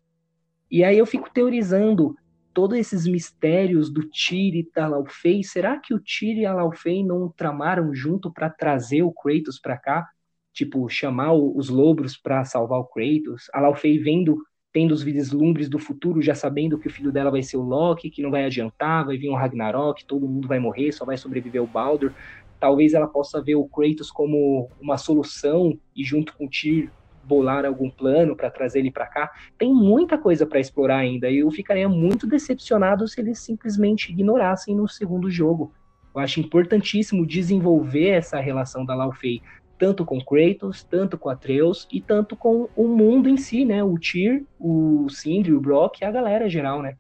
E 0.71 0.85
aí 0.85 0.97
eu 0.97 1.05
fico 1.05 1.29
teorizando 1.29 2.17
todos 2.53 2.79
esses 2.79 3.07
mistérios 3.07 3.91
do 3.91 4.03
Tyr 4.09 4.55
e 4.55 4.71
da 4.75 4.87
Laufey. 4.87 5.43
Será 5.43 5.79
que 5.79 5.95
o 5.95 6.01
Tyr 6.01 6.39
e 6.39 6.47
a 6.47 6.55
Laufey 6.55 7.05
não 7.05 7.29
tramaram 7.29 7.95
junto 7.95 8.33
para 8.33 8.51
trazer 8.51 9.03
o 9.03 9.13
Kratos 9.13 9.59
para 9.59 9.77
cá? 9.77 10.09
Tipo, 10.53 10.89
chamar 10.89 11.33
os 11.33 11.69
lobos 11.69 12.17
para 12.17 12.45
salvar 12.45 12.79
o 12.79 12.85
Kratos? 12.85 13.49
A 13.53 13.61
Laufey 13.61 13.99
vendo 13.99 14.39
tendo 14.73 14.93
os 14.93 15.03
vislumbres 15.03 15.69
do 15.69 15.79
futuro, 15.79 16.23
já 16.23 16.35
sabendo 16.35 16.79
que 16.79 16.89
o 16.89 16.91
filho 16.91 17.13
dela 17.13 17.31
vai 17.31 17.43
ser 17.43 17.59
o 17.59 17.63
Loki, 17.63 18.09
que 18.09 18.23
não 18.23 18.31
vai 18.31 18.47
adiantar, 18.47 19.05
vai 19.05 19.19
vir 19.19 19.29
um 19.29 19.35
Ragnarok, 19.35 20.03
todo 20.07 20.27
mundo 20.27 20.49
vai 20.49 20.59
morrer, 20.59 20.93
só 20.93 21.05
vai 21.05 21.19
sobreviver 21.19 21.63
o 21.63 21.67
Baldur. 21.67 22.11
Talvez 22.59 22.95
ela 22.95 23.07
possa 23.07 23.43
ver 23.43 23.55
o 23.55 23.69
Kratos 23.69 24.11
como 24.11 24.71
uma 24.81 24.97
solução 24.97 25.79
e 25.95 26.03
junto 26.03 26.35
com 26.35 26.47
o 26.47 26.49
Tyr 26.49 26.91
bolar 27.25 27.65
algum 27.65 27.91
plano 27.91 28.37
para 28.37 28.51
trazer 28.51 28.81
ele 28.81 28.91
para 28.91 29.07
cá. 29.07 29.31
Tem 29.59 29.73
muita 29.73 30.19
coisa 30.19 30.47
para 30.47 30.61
explorar 30.61 30.99
ainda 30.99 31.31
e 31.31 31.39
eu 31.39 31.51
ficaria 31.51 31.89
muito 31.89 32.27
decepcionado 32.27 33.07
se 33.09 33.21
eles 33.21 33.39
simplesmente 33.39 34.11
ignorassem 34.11 34.75
no 34.75 34.89
segundo 34.89 35.31
jogo. 35.31 35.73
Eu 36.15 36.21
acho 36.21 36.41
importantíssimo 36.41 37.27
desenvolver 37.27 38.11
essa 38.11 38.39
relação 38.39 38.85
da 38.85 38.95
Laufey, 38.95 39.43
tanto 39.79 40.05
com 40.05 40.21
Kratos, 40.21 40.85
tanto 40.85 41.17
com 41.17 41.29
Atreus 41.29 41.89
e 41.91 42.01
tanto 42.01 42.37
com 42.37 42.69
o 42.77 42.87
mundo 42.87 43.29
em 43.29 43.37
si, 43.37 43.65
né? 43.65 43.83
O 43.83 43.99
Tyr, 43.99 44.45
o 44.61 45.09
Sindri, 45.09 45.55
o 45.55 45.61
Brock 45.61 46.01
e 46.01 46.05
a 46.05 46.11
galera 46.11 46.49
geral, 46.49 46.83
né? 46.83 46.97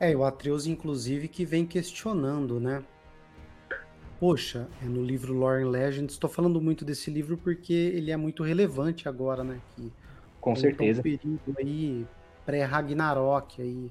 É, 0.00 0.16
o 0.16 0.24
Atreus, 0.24 0.66
inclusive, 0.66 1.28
que 1.28 1.44
vem 1.44 1.66
questionando, 1.66 2.58
né? 2.58 2.82
Poxa, 4.20 4.68
é 4.82 4.84
no 4.84 5.02
livro 5.02 5.32
Lore 5.32 5.62
and 5.64 5.70
Legends, 5.70 6.12
estou 6.12 6.28
falando 6.28 6.60
muito 6.60 6.84
desse 6.84 7.10
livro 7.10 7.38
porque 7.38 7.72
ele 7.72 8.10
é 8.10 8.16
muito 8.18 8.42
relevante 8.42 9.08
agora, 9.08 9.42
né? 9.42 9.58
Que 9.74 9.90
Com 10.38 10.54
certeza. 10.54 11.00
Um 11.00 11.02
período 11.02 11.40
aí 11.56 12.06
pré-Ragnarok, 12.44 13.62
aí, 13.62 13.90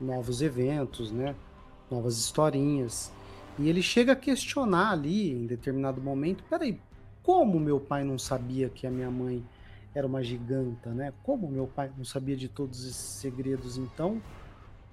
novos 0.00 0.42
eventos, 0.42 1.10
né? 1.10 1.34
Novas 1.90 2.16
historinhas. 2.18 3.12
E 3.58 3.68
ele 3.68 3.82
chega 3.82 4.12
a 4.12 4.16
questionar 4.16 4.92
ali, 4.92 5.32
em 5.32 5.44
determinado 5.44 6.00
momento, 6.00 6.44
peraí, 6.48 6.78
como 7.20 7.58
meu 7.58 7.80
pai 7.80 8.04
não 8.04 8.16
sabia 8.16 8.68
que 8.68 8.86
a 8.86 8.90
minha 8.92 9.10
mãe 9.10 9.44
era 9.92 10.06
uma 10.06 10.22
giganta, 10.22 10.90
né? 10.90 11.12
Como 11.24 11.50
meu 11.50 11.66
pai 11.66 11.90
não 11.98 12.04
sabia 12.04 12.36
de 12.36 12.48
todos 12.48 12.84
esses 12.84 12.94
segredos? 12.94 13.76
Então, 13.76 14.22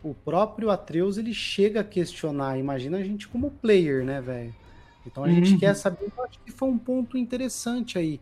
o 0.01 0.15
próprio 0.15 0.71
Atreus, 0.71 1.19
ele 1.19 1.35
chega 1.35 1.81
a 1.81 1.83
questionar. 1.83 2.57
Imagina 2.57 2.97
a 2.97 3.03
gente 3.03 3.27
como 3.27 3.51
player, 3.51 4.03
né, 4.03 4.19
velho? 4.19 4.55
Então 5.05 5.23
a 5.23 5.27
uhum. 5.27 5.35
gente 5.35 5.57
quer 5.57 5.75
saber, 5.75 6.11
eu 6.15 6.23
acho 6.23 6.39
que 6.39 6.51
foi 6.51 6.69
um 6.69 6.77
ponto 6.77 7.17
interessante 7.17 7.97
aí, 7.97 8.19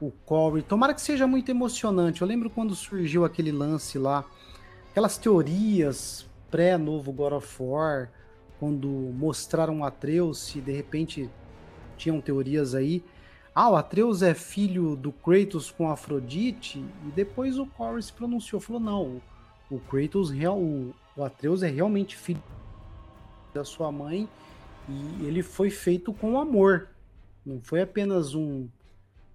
o 0.00 0.10
Corey. 0.10 0.62
Tomara 0.62 0.94
que 0.94 1.00
seja 1.00 1.26
muito 1.26 1.48
emocionante. 1.50 2.22
Eu 2.22 2.28
lembro 2.28 2.50
quando 2.50 2.74
surgiu 2.74 3.24
aquele 3.24 3.52
lance 3.52 3.98
lá, 3.98 4.24
aquelas 4.90 5.16
teorias 5.18 6.28
pré-novo 6.50 7.12
God 7.12 7.34
of 7.34 7.62
War, 7.62 8.10
quando 8.58 8.88
mostraram 8.88 9.84
Atreus, 9.84 10.54
e 10.54 10.60
de 10.60 10.72
repente 10.72 11.30
tinham 11.96 12.20
teorias 12.20 12.74
aí. 12.74 13.02
Ah, 13.54 13.70
o 13.70 13.76
Atreus 13.76 14.22
é 14.22 14.34
filho 14.34 14.96
do 14.96 15.12
Kratos 15.12 15.70
com 15.70 15.90
Afrodite, 15.90 16.78
e 16.78 17.10
depois 17.14 17.58
o 17.58 17.66
Corey 17.66 18.02
se 18.02 18.12
pronunciou, 18.12 18.60
falou: 18.60 18.80
não, 18.80 19.22
o 19.70 19.78
Kratos, 19.78 20.30
o, 20.30 20.94
o 21.16 21.24
Atreus 21.24 21.62
é 21.62 21.68
realmente 21.68 22.16
filho 22.16 22.42
da 23.52 23.64
sua 23.64 23.90
mãe, 23.90 24.28
e 24.88 25.26
ele 25.26 25.42
foi 25.42 25.70
feito 25.70 26.12
com 26.12 26.38
amor. 26.38 26.88
Não 27.44 27.60
foi 27.60 27.82
apenas 27.82 28.34
um, 28.34 28.66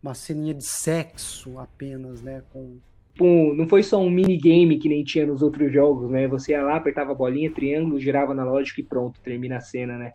uma 0.01 0.13
ceninha 0.13 0.53
de 0.53 0.65
sexo 0.65 1.59
apenas, 1.59 2.21
né? 2.21 2.43
Com, 2.51 2.77
um, 3.21 3.53
não 3.53 3.67
foi 3.67 3.83
só 3.83 3.99
um 4.01 4.09
minigame 4.09 4.79
que 4.79 4.89
nem 4.89 5.03
tinha 5.03 5.25
nos 5.25 5.41
outros 5.41 5.71
jogos, 5.71 6.09
né? 6.09 6.27
Você 6.27 6.51
ia 6.51 6.63
lá, 6.63 6.77
apertava 6.77 7.11
a 7.11 7.15
bolinha, 7.15 7.51
triângulo, 7.51 7.99
girava 7.99 8.33
na 8.33 8.43
lógica 8.43 8.81
e 8.81 8.83
pronto, 8.83 9.19
termina 9.21 9.57
a 9.57 9.61
cena, 9.61 9.97
né? 9.97 10.13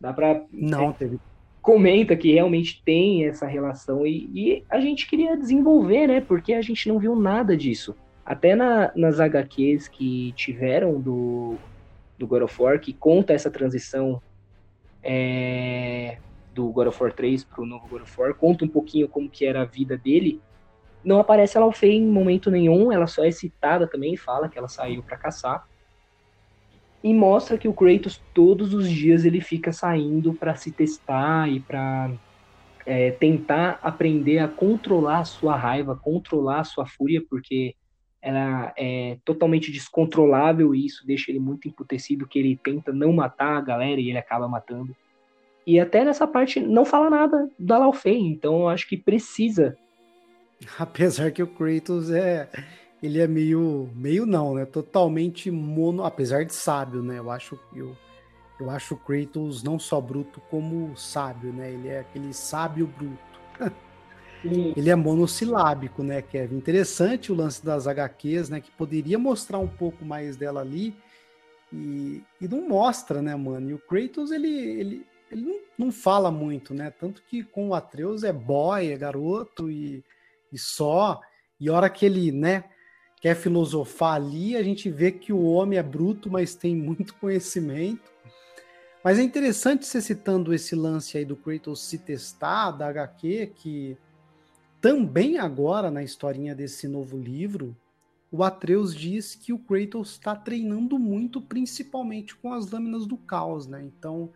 Dá 0.00 0.12
pra. 0.12 0.42
Não, 0.50 0.90
é, 0.90 0.92
teve. 0.92 1.18
Comenta 1.60 2.16
que 2.16 2.32
realmente 2.32 2.82
tem 2.84 3.26
essa 3.26 3.46
relação 3.46 4.06
e, 4.06 4.30
e, 4.32 4.64
a 4.70 4.80
gente 4.80 5.06
queria 5.08 5.36
desenvolver, 5.36 6.06
né? 6.06 6.20
Porque 6.20 6.54
a 6.54 6.62
gente 6.62 6.88
não 6.88 6.98
viu 6.98 7.14
nada 7.16 7.56
disso. 7.56 7.94
Até 8.24 8.54
na, 8.54 8.92
nas 8.96 9.20
HQs 9.20 9.88
que 9.88 10.32
tiveram 10.32 11.00
do, 11.00 11.56
do 12.18 12.26
God 12.26 12.42
of 12.42 12.62
War, 12.62 12.80
que 12.80 12.92
conta 12.92 13.32
essa 13.32 13.50
transição 13.50 14.22
é, 15.06 16.18
do 16.52 16.68
God 16.70 16.88
of 16.88 17.02
War 17.02 17.12
3 17.12 17.44
pro 17.44 17.64
novo 17.64 17.86
God 17.88 18.02
of 18.02 18.20
War, 18.20 18.34
conta 18.34 18.64
um 18.64 18.68
pouquinho 18.68 19.08
como 19.08 19.30
que 19.30 19.46
era 19.46 19.62
a 19.62 19.64
vida 19.64 19.96
dele 19.96 20.40
não 21.06 21.20
aparece 21.20 21.56
a 21.56 21.60
Laufey 21.60 21.92
em 21.92 22.04
momento 22.04 22.50
nenhum, 22.50 22.90
ela 22.90 23.06
só 23.06 23.24
é 23.24 23.30
citada 23.30 23.86
também, 23.86 24.16
fala 24.16 24.48
que 24.48 24.58
ela 24.58 24.66
saiu 24.66 25.04
para 25.04 25.16
caçar. 25.16 25.64
E 27.02 27.14
mostra 27.14 27.56
que 27.56 27.68
o 27.68 27.72
Kratos 27.72 28.20
todos 28.34 28.74
os 28.74 28.90
dias 28.90 29.24
ele 29.24 29.40
fica 29.40 29.72
saindo 29.72 30.34
para 30.34 30.56
se 30.56 30.72
testar 30.72 31.48
e 31.48 31.60
para 31.60 32.10
é, 32.84 33.12
tentar 33.12 33.78
aprender 33.84 34.40
a 34.40 34.48
controlar 34.48 35.20
a 35.20 35.24
sua 35.24 35.56
raiva, 35.56 35.94
controlar 35.94 36.60
a 36.60 36.64
sua 36.64 36.84
fúria, 36.84 37.22
porque 37.30 37.76
ela 38.26 38.72
é 38.76 39.18
totalmente 39.24 39.70
descontrolável 39.70 40.74
e 40.74 40.84
isso 40.84 41.06
deixa 41.06 41.30
ele 41.30 41.38
muito 41.38 41.68
emputecido, 41.68 42.26
que 42.26 42.38
ele 42.38 42.60
tenta 42.62 42.92
não 42.92 43.12
matar 43.12 43.56
a 43.56 43.60
galera 43.60 44.00
e 44.00 44.08
ele 44.08 44.18
acaba 44.18 44.48
matando. 44.48 44.94
E 45.66 45.80
até 45.80 46.04
nessa 46.04 46.26
parte 46.26 46.60
não 46.60 46.84
fala 46.84 47.08
nada 47.08 47.48
da 47.58 47.78
Laufey, 47.78 48.18
então 48.18 48.60
eu 48.60 48.68
acho 48.68 48.88
que 48.88 48.96
precisa 48.96 49.76
Apesar 50.78 51.30
que 51.30 51.42
o 51.42 51.46
Kratos 51.46 52.10
é. 52.10 52.48
Ele 53.02 53.20
é 53.20 53.26
meio. 53.26 53.90
Meio 53.94 54.26
não, 54.26 54.54
né? 54.54 54.64
Totalmente 54.64 55.50
mono. 55.50 56.04
Apesar 56.04 56.44
de 56.44 56.54
sábio, 56.54 57.02
né? 57.02 57.18
Eu 57.18 57.30
acho. 57.30 57.58
Eu, 57.74 57.96
eu 58.58 58.70
acho 58.70 58.94
o 58.94 58.98
Kratos 58.98 59.62
não 59.62 59.78
só 59.78 60.00
bruto, 60.00 60.40
como 60.50 60.96
sábio, 60.96 61.52
né? 61.52 61.72
Ele 61.72 61.88
é 61.88 62.00
aquele 62.00 62.32
sábio 62.32 62.86
bruto. 62.86 63.16
ele 64.44 64.90
é 64.90 64.94
monossilábico, 64.94 66.02
né, 66.02 66.22
Kevin? 66.22 66.56
Interessante 66.56 67.32
o 67.32 67.34
lance 67.34 67.64
das 67.64 67.86
HQs, 67.86 68.48
né? 68.48 68.60
Que 68.60 68.70
poderia 68.70 69.18
mostrar 69.18 69.58
um 69.58 69.68
pouco 69.68 70.04
mais 70.04 70.36
dela 70.36 70.60
ali. 70.60 70.94
E, 71.72 72.22
e 72.40 72.48
não 72.48 72.68
mostra, 72.68 73.20
né, 73.20 73.34
mano? 73.34 73.70
E 73.70 73.74
o 73.74 73.78
Kratos, 73.78 74.30
ele, 74.30 74.48
ele, 74.48 75.06
ele 75.30 75.42
não, 75.42 75.86
não 75.86 75.92
fala 75.92 76.30
muito, 76.30 76.72
né? 76.72 76.90
Tanto 76.90 77.22
que 77.22 77.42
com 77.42 77.68
o 77.68 77.74
Atreus 77.74 78.22
é 78.22 78.32
boy, 78.32 78.90
é 78.90 78.96
garoto 78.96 79.70
e 79.70 80.04
e 80.52 80.58
só. 80.58 81.20
E 81.60 81.68
a 81.68 81.72
hora 81.74 81.90
que 81.90 82.04
ele, 82.04 82.32
né, 82.32 82.64
quer 83.20 83.34
filosofar 83.34 84.14
ali, 84.14 84.56
a 84.56 84.62
gente 84.62 84.90
vê 84.90 85.10
que 85.12 85.32
o 85.32 85.44
homem 85.44 85.78
é 85.78 85.82
bruto, 85.82 86.30
mas 86.30 86.54
tem 86.54 86.74
muito 86.74 87.14
conhecimento. 87.20 88.10
Mas 89.02 89.18
é 89.18 89.22
interessante 89.22 89.86
você 89.86 90.00
citando 90.00 90.52
esse 90.52 90.74
lance 90.74 91.16
aí 91.16 91.24
do 91.24 91.36
Kratos 91.36 91.84
se 91.84 91.98
testar, 91.98 92.72
da 92.72 92.88
HQ, 92.88 93.52
que 93.54 93.96
também 94.86 95.36
agora, 95.36 95.90
na 95.90 96.04
historinha 96.04 96.54
desse 96.54 96.86
novo 96.86 97.18
livro, 97.18 97.76
o 98.30 98.44
Atreus 98.44 98.94
diz 98.94 99.34
que 99.34 99.52
o 99.52 99.58
Kratos 99.58 100.12
está 100.12 100.36
treinando 100.36 100.96
muito, 100.96 101.40
principalmente 101.40 102.36
com 102.36 102.52
as 102.52 102.70
lâminas 102.70 103.04
do 103.04 103.16
caos, 103.16 103.66
né? 103.66 103.82
Então, 103.82 104.30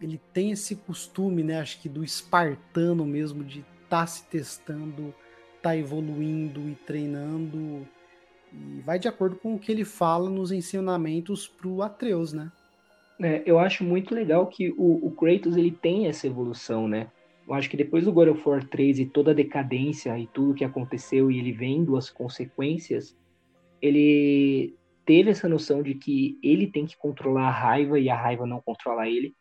ele 0.00 0.20
tem 0.32 0.50
esse 0.50 0.74
costume, 0.74 1.44
né? 1.44 1.60
Acho 1.60 1.80
que 1.80 1.88
do 1.88 2.02
espartano 2.02 3.06
mesmo, 3.06 3.44
de 3.44 3.60
estar 3.60 4.00
tá 4.00 4.06
se 4.08 4.26
testando 4.26 5.14
tá 5.62 5.76
evoluindo 5.76 6.68
e 6.68 6.74
treinando 6.74 7.86
e 8.52 8.80
vai 8.80 8.98
de 8.98 9.06
acordo 9.06 9.36
com 9.36 9.54
o 9.54 9.58
que 9.58 9.70
ele 9.70 9.84
fala 9.84 10.28
nos 10.28 10.50
ensinamentos 10.50 11.46
pro 11.46 11.80
Atreus, 11.80 12.32
né? 12.32 12.50
É, 13.20 13.40
eu 13.46 13.56
acho 13.56 13.84
muito 13.84 14.12
legal 14.16 14.48
que 14.48 14.74
o, 14.76 15.06
o, 15.06 15.12
Kratos 15.12 15.56
ele 15.56 15.70
tem 15.70 16.08
essa 16.08 16.26
evolução, 16.26 16.88
né? 16.88 17.06
Eu 17.46 17.54
acho 17.54 17.68
que 17.68 17.76
depois 17.76 18.04
do 18.04 18.12
God 18.12 18.28
of 18.28 18.48
War 18.48 18.64
3 18.64 19.00
e 19.00 19.06
toda 19.06 19.32
a 19.32 19.34
decadência 19.34 20.16
e 20.18 20.26
tudo 20.26 20.54
que 20.54 20.64
aconteceu 20.64 21.30
e 21.30 21.38
ele 21.38 21.52
vendo 21.52 21.96
as 21.96 22.08
consequências, 22.08 23.16
ele 23.82 24.74
teve 25.04 25.30
essa 25.30 25.48
noção 25.48 25.82
de 25.82 25.94
que 25.94 26.38
ele 26.42 26.66
tem 26.66 26.86
que 26.86 26.96
controlar 26.96 27.48
a 27.48 27.50
raiva 27.50 27.98
e 27.98 28.08
a 28.08 28.16
raiva 28.16 28.46
não 28.46 28.60
controla 28.60 29.08
ele. 29.08 29.34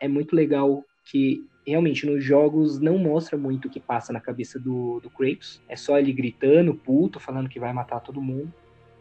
É 0.00 0.06
muito 0.06 0.36
legal 0.36 0.84
que 1.04 1.44
realmente 1.66 2.06
nos 2.06 2.22
jogos 2.22 2.80
não 2.80 2.98
mostra 2.98 3.36
muito 3.36 3.66
o 3.66 3.70
que 3.70 3.80
passa 3.80 4.12
na 4.12 4.20
cabeça 4.20 4.58
do, 4.58 5.00
do 5.00 5.10
Kratos. 5.10 5.60
É 5.68 5.74
só 5.74 5.98
ele 5.98 6.12
gritando, 6.12 6.74
puto, 6.74 7.18
falando 7.18 7.48
que 7.48 7.58
vai 7.58 7.72
matar 7.72 8.00
todo 8.00 8.20
mundo. 8.20 8.52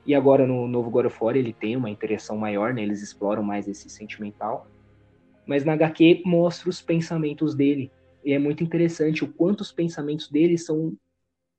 E 0.05 0.13
agora 0.15 0.47
no 0.47 0.67
novo 0.67 0.89
God 0.89 1.05
of 1.05 1.17
War 1.19 1.35
ele 1.35 1.53
tem 1.53 1.75
uma 1.75 1.89
interação 1.89 2.37
maior, 2.37 2.73
né? 2.73 2.83
Eles 2.83 3.01
exploram 3.01 3.43
mais 3.43 3.67
esse 3.67 3.89
sentimental. 3.89 4.67
Mas 5.45 5.63
na 5.63 5.73
HQ 5.73 6.23
mostra 6.25 6.69
os 6.69 6.81
pensamentos 6.81 7.53
dele. 7.53 7.91
E 8.25 8.33
é 8.33 8.39
muito 8.39 8.63
interessante 8.63 9.23
o 9.23 9.31
quanto 9.31 9.61
os 9.61 9.71
pensamentos 9.71 10.29
dele 10.29 10.57
são 10.57 10.97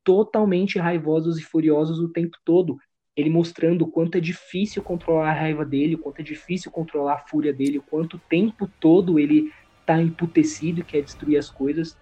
totalmente 0.02 0.78
raivosos 0.78 1.38
e 1.38 1.42
furiosos 1.42 2.00
o 2.00 2.08
tempo 2.08 2.36
todo. 2.44 2.76
Ele 3.16 3.30
mostrando 3.30 3.82
o 3.82 3.90
quanto 3.90 4.18
é 4.18 4.20
difícil 4.20 4.82
controlar 4.82 5.30
a 5.30 5.40
raiva 5.40 5.64
dele, 5.64 5.94
o 5.94 5.98
quanto 5.98 6.20
é 6.20 6.24
difícil 6.24 6.70
controlar 6.70 7.14
a 7.14 7.18
fúria 7.18 7.52
dele, 7.52 7.78
o 7.78 7.82
quanto 7.82 8.16
o 8.16 8.20
tempo 8.28 8.68
todo 8.80 9.18
ele 9.18 9.52
tá 9.86 10.02
emputecido 10.02 10.80
e 10.80 10.84
quer 10.84 11.02
destruir 11.02 11.38
as 11.38 11.48
coisas. 11.48 11.96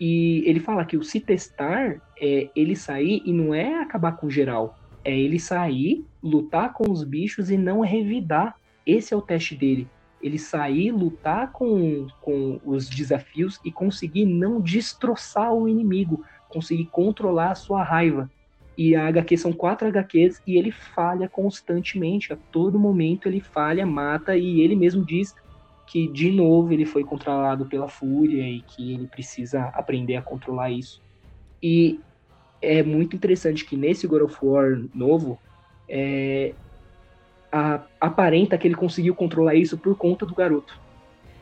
E 0.00 0.42
ele 0.46 0.60
fala 0.60 0.84
que 0.84 0.96
o 0.96 1.02
se 1.02 1.20
testar 1.20 2.00
é 2.18 2.48
ele 2.56 2.74
sair 2.74 3.22
e 3.24 3.32
não 3.32 3.54
é 3.54 3.80
acabar 3.80 4.12
com 4.12 4.30
geral. 4.30 4.78
É 5.04 5.16
ele 5.16 5.38
sair, 5.38 6.04
lutar 6.22 6.72
com 6.72 6.90
os 6.90 7.04
bichos 7.04 7.50
e 7.50 7.56
não 7.56 7.80
revidar. 7.80 8.56
Esse 8.84 9.14
é 9.14 9.16
o 9.16 9.22
teste 9.22 9.54
dele. 9.54 9.88
Ele 10.26 10.38
sair, 10.38 10.90
lutar 10.90 11.52
com, 11.52 12.06
com 12.20 12.60
os 12.64 12.88
desafios 12.88 13.60
e 13.64 13.70
conseguir 13.70 14.26
não 14.26 14.60
destroçar 14.60 15.52
o 15.52 15.68
inimigo, 15.68 16.24
conseguir 16.48 16.86
controlar 16.86 17.52
a 17.52 17.54
sua 17.54 17.82
raiva. 17.82 18.30
E 18.76 18.94
a 18.94 19.06
HQ 19.06 19.38
são 19.38 19.52
quatro 19.52 19.88
HQs 19.88 20.42
e 20.46 20.58
ele 20.58 20.70
falha 20.70 21.28
constantemente. 21.28 22.32
A 22.32 22.36
todo 22.36 22.78
momento 22.78 23.26
ele 23.26 23.40
falha, 23.40 23.86
mata 23.86 24.36
e 24.36 24.60
ele 24.60 24.76
mesmo 24.76 25.04
diz 25.04 25.34
que 25.86 26.08
de 26.08 26.30
novo 26.30 26.72
ele 26.72 26.84
foi 26.84 27.04
controlado 27.04 27.66
pela 27.66 27.88
fúria 27.88 28.42
e 28.42 28.60
que 28.60 28.94
ele 28.94 29.06
precisa 29.06 29.66
aprender 29.68 30.16
a 30.16 30.22
controlar 30.22 30.70
isso. 30.70 31.00
E 31.62 32.00
é 32.60 32.82
muito 32.82 33.16
interessante 33.16 33.64
que 33.64 33.76
nesse 33.76 34.06
God 34.06 34.22
of 34.22 34.36
War 34.42 34.78
novo 34.94 35.38
é, 35.88 36.52
a, 37.56 37.80
aparenta 37.98 38.58
que 38.58 38.68
ele 38.68 38.74
conseguiu 38.74 39.14
controlar 39.14 39.54
isso 39.54 39.78
por 39.78 39.96
conta 39.96 40.26
do 40.26 40.34
garoto, 40.34 40.78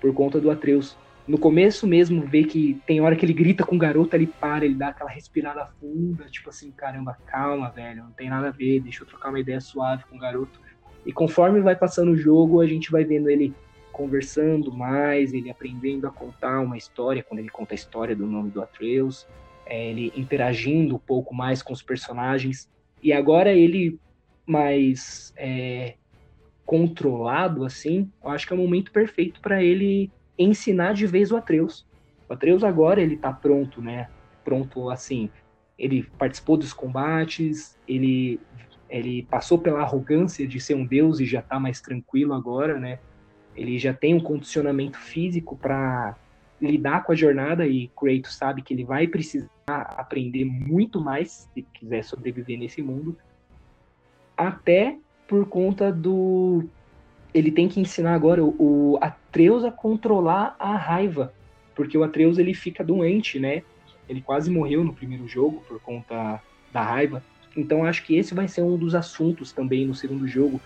por 0.00 0.14
conta 0.14 0.40
do 0.40 0.50
Atreus. 0.50 0.96
No 1.27 1.38
começo 1.38 1.87
mesmo, 1.87 2.22
vê 2.22 2.44
que 2.44 2.81
tem 2.87 3.00
hora 3.00 3.16
que 3.16 3.24
ele 3.24 3.33
grita 3.33 3.64
com 3.64 3.74
o 3.74 3.79
garoto, 3.79 4.14
ele 4.14 4.27
para, 4.27 4.64
ele 4.64 4.74
dá 4.74 4.88
aquela 4.88 5.11
respirada 5.11 5.66
funda, 5.81 6.27
tipo 6.27 6.50
assim, 6.50 6.70
caramba, 6.70 7.16
calma, 7.27 7.70
velho, 7.70 8.05
não 8.05 8.12
tem 8.12 8.29
nada 8.29 8.48
a 8.48 8.50
ver, 8.50 8.81
deixa 8.81 9.03
eu 9.03 9.07
trocar 9.07 9.31
uma 9.31 9.40
ideia 9.40 9.61
suave 9.61 10.05
com 10.05 10.16
o 10.16 10.20
garoto. 10.20 10.61
E 11.05 11.12
conforme 11.12 11.61
vai 11.61 11.74
passando 11.74 12.12
o 12.12 12.16
jogo, 12.16 12.61
a 12.61 12.66
gente 12.66 12.92
vai 12.92 13.05
vendo 13.05 13.29
ele 13.29 13.55
conversando 13.90 14.72
mais, 14.72 15.33
ele 15.33 15.50
aprendendo 15.50 16.07
a 16.07 16.11
contar 16.11 16.61
uma 16.61 16.77
história, 16.77 17.22
quando 17.22 17.40
ele 17.40 17.48
conta 17.48 17.74
a 17.74 17.77
história 17.77 18.14
do 18.14 18.27
nome 18.27 18.50
do 18.50 18.62
Atreus, 18.62 19.27
é, 19.66 19.90
ele 19.90 20.12
interagindo 20.14 20.94
um 20.94 20.98
pouco 20.98 21.35
mais 21.35 21.62
com 21.62 21.72
os 21.72 21.83
personagens, 21.83 22.70
e 23.03 23.12
agora 23.12 23.53
ele 23.53 23.98
mais 24.46 25.33
é, 25.37 25.94
controlado, 26.64 27.64
assim, 27.64 28.11
eu 28.22 28.31
acho 28.31 28.46
que 28.46 28.53
é 28.53 28.57
o 28.57 28.59
momento 28.59 28.90
perfeito 28.90 29.40
para 29.40 29.62
ele 29.62 30.11
ensinar 30.38 30.94
de 30.94 31.07
vez 31.07 31.31
o 31.31 31.37
Atreus. 31.37 31.87
O 32.29 32.33
Atreus 32.33 32.64
agora 32.64 33.00
ele 33.00 33.16
tá 33.16 33.33
pronto, 33.33 33.83
né? 33.83 34.09
Pronto, 34.44 34.90
assim, 34.90 35.31
ele 35.79 36.05
participou 36.18 36.57
dos 36.57 36.72
combates, 36.72 37.79
ele 37.87 38.40
ele 38.88 39.22
passou 39.24 39.59
pela 39.59 39.81
arrogância 39.81 40.46
de 40.46 40.61
ser 40.61 40.74
um 40.74 40.87
deus 40.87 41.18
e 41.18 41.24
já 41.24 41.42
tá 41.42 41.59
mais 41.59 41.81
tranquilo 41.81 42.33
agora, 42.33 42.79
né? 42.79 42.98
ele 43.57 43.79
já 43.79 43.94
tem 43.94 44.14
um 44.14 44.20
condicionamento 44.20 44.98
físico 44.98 45.57
para 45.57 46.16
lidar 46.61 47.05
com 47.05 47.12
a 47.12 47.14
jornada 47.14 47.66
e 47.66 47.88
Kratos 47.88 48.37
sabe 48.37 48.62
que 48.62 48.74
ele 48.74 48.85
vai 48.85 49.07
precisar 49.07 49.48
aprender 49.68 50.44
muito 50.44 51.00
mais 51.00 51.48
se 51.53 51.62
quiser 51.62 52.03
sobreviver 52.03 52.59
nesse 52.59 52.83
mundo, 52.83 53.16
até 54.37 54.98
por 55.26 55.46
conta 55.46 55.92
do 55.92 56.64
ele 57.32 57.50
tem 57.50 57.68
que 57.68 57.80
ensinar 57.80 58.14
agora 58.14 58.44
o, 58.44 58.96
Atreus 59.00 59.64
a 59.64 59.70
controlar 59.72 60.54
a 60.58 60.76
raiva, 60.76 61.34
porque 61.74 61.98
o 61.98 62.04
Atreus 62.04 62.38
ele 62.38 62.54
fica 62.54 62.84
doente, 62.84 63.40
né? 63.40 63.62
Ele 64.08 64.20
quase 64.20 64.50
morreu 64.50 64.84
no 64.84 64.94
primeiro 64.94 65.26
jogo 65.26 65.62
por 65.66 65.80
conta 65.80 66.40
da 66.72 66.82
raiva. 66.82 67.24
Então 67.56 67.84
acho 67.84 68.04
que 68.04 68.16
esse 68.16 68.34
vai 68.34 68.46
ser 68.46 68.62
um 68.62 68.76
dos 68.76 68.94
assuntos 68.94 69.50
também 69.52 69.84
no 69.84 69.94
segundo 69.94 70.28
jogo, 70.28 70.60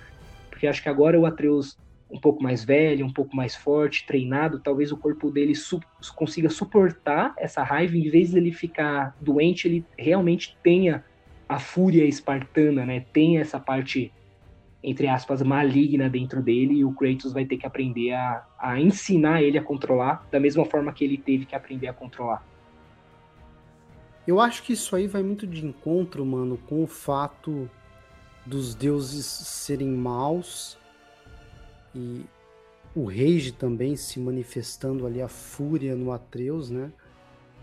porque 0.50 0.66
acho 0.66 0.82
que 0.82 0.88
agora 0.88 1.18
o 1.18 1.24
Atreus 1.24 1.78
um 2.10 2.18
pouco 2.18 2.42
mais 2.42 2.64
velho, 2.64 3.04
um 3.04 3.12
pouco 3.12 3.36
mais 3.36 3.54
forte, 3.54 4.06
treinado, 4.06 4.60
talvez 4.60 4.90
o 4.90 4.96
corpo 4.96 5.30
dele 5.30 5.54
su 5.54 5.80
consiga 6.14 6.48
suportar 6.48 7.34
essa 7.36 7.62
raiva, 7.62 7.96
em 7.96 8.08
vez 8.08 8.32
dele 8.32 8.50
ficar 8.50 9.14
doente, 9.20 9.68
ele 9.68 9.84
realmente 9.96 10.56
tenha 10.62 11.04
a 11.48 11.58
fúria 11.58 12.04
espartana, 12.04 12.84
né? 12.84 13.04
Tem 13.12 13.38
essa 13.38 13.58
parte, 13.58 14.12
entre 14.82 15.08
aspas, 15.08 15.42
maligna 15.42 16.08
dentro 16.08 16.42
dele, 16.42 16.74
e 16.74 16.84
o 16.84 16.92
Kratos 16.92 17.32
vai 17.32 17.44
ter 17.44 17.56
que 17.56 17.66
aprender 17.66 18.12
a, 18.12 18.46
a 18.58 18.80
ensinar 18.80 19.42
ele 19.42 19.58
a 19.58 19.62
controlar, 19.62 20.26
da 20.30 20.38
mesma 20.38 20.64
forma 20.64 20.92
que 20.92 21.04
ele 21.04 21.18
teve 21.18 21.44
que 21.44 21.54
aprender 21.54 21.88
a 21.88 21.92
controlar. 21.92 22.46
Eu 24.26 24.40
acho 24.40 24.62
que 24.62 24.74
isso 24.74 24.94
aí 24.94 25.06
vai 25.06 25.22
muito 25.22 25.46
de 25.46 25.64
encontro, 25.64 26.24
mano, 26.24 26.58
com 26.68 26.82
o 26.82 26.86
fato 26.86 27.68
dos 28.44 28.74
deuses 28.74 29.26
serem 29.26 29.88
maus 29.88 30.78
e 31.94 32.24
o 32.94 33.04
rage 33.06 33.52
também 33.52 33.96
se 33.96 34.18
manifestando 34.20 35.06
ali 35.06 35.22
a 35.22 35.28
fúria 35.28 35.94
no 35.94 36.12
Atreus, 36.12 36.70
né? 36.70 36.92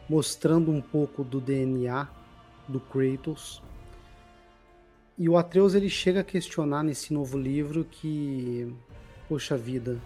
Mostrando 0.09 0.71
um 0.71 0.81
pouco 0.81 1.23
do 1.23 1.39
DNA 1.39 2.07
do 2.67 2.79
Kratos. 2.79 3.61
E 5.17 5.29
o 5.29 5.37
Atreus 5.37 5.73
ele 5.73 5.89
chega 5.89 6.19
a 6.19 6.23
questionar 6.23 6.83
nesse 6.83 7.13
novo 7.13 7.37
livro 7.37 7.85
que, 7.85 8.73
poxa 9.29 9.55
vida, 9.55 9.97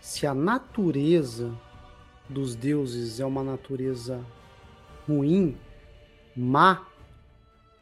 se 0.00 0.24
a 0.24 0.32
natureza 0.32 1.52
dos 2.28 2.54
deuses 2.54 3.18
é 3.18 3.26
uma 3.26 3.42
natureza 3.42 4.24
ruim, 5.08 5.56
má, 6.36 6.86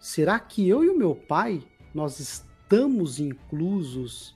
será 0.01 0.41
que 0.41 0.67
eu 0.67 0.83
e 0.83 0.89
o 0.89 0.97
meu 0.97 1.15
pai 1.15 1.63
nós 1.95 2.19
estamos 2.19 3.21
inclusos 3.21 4.35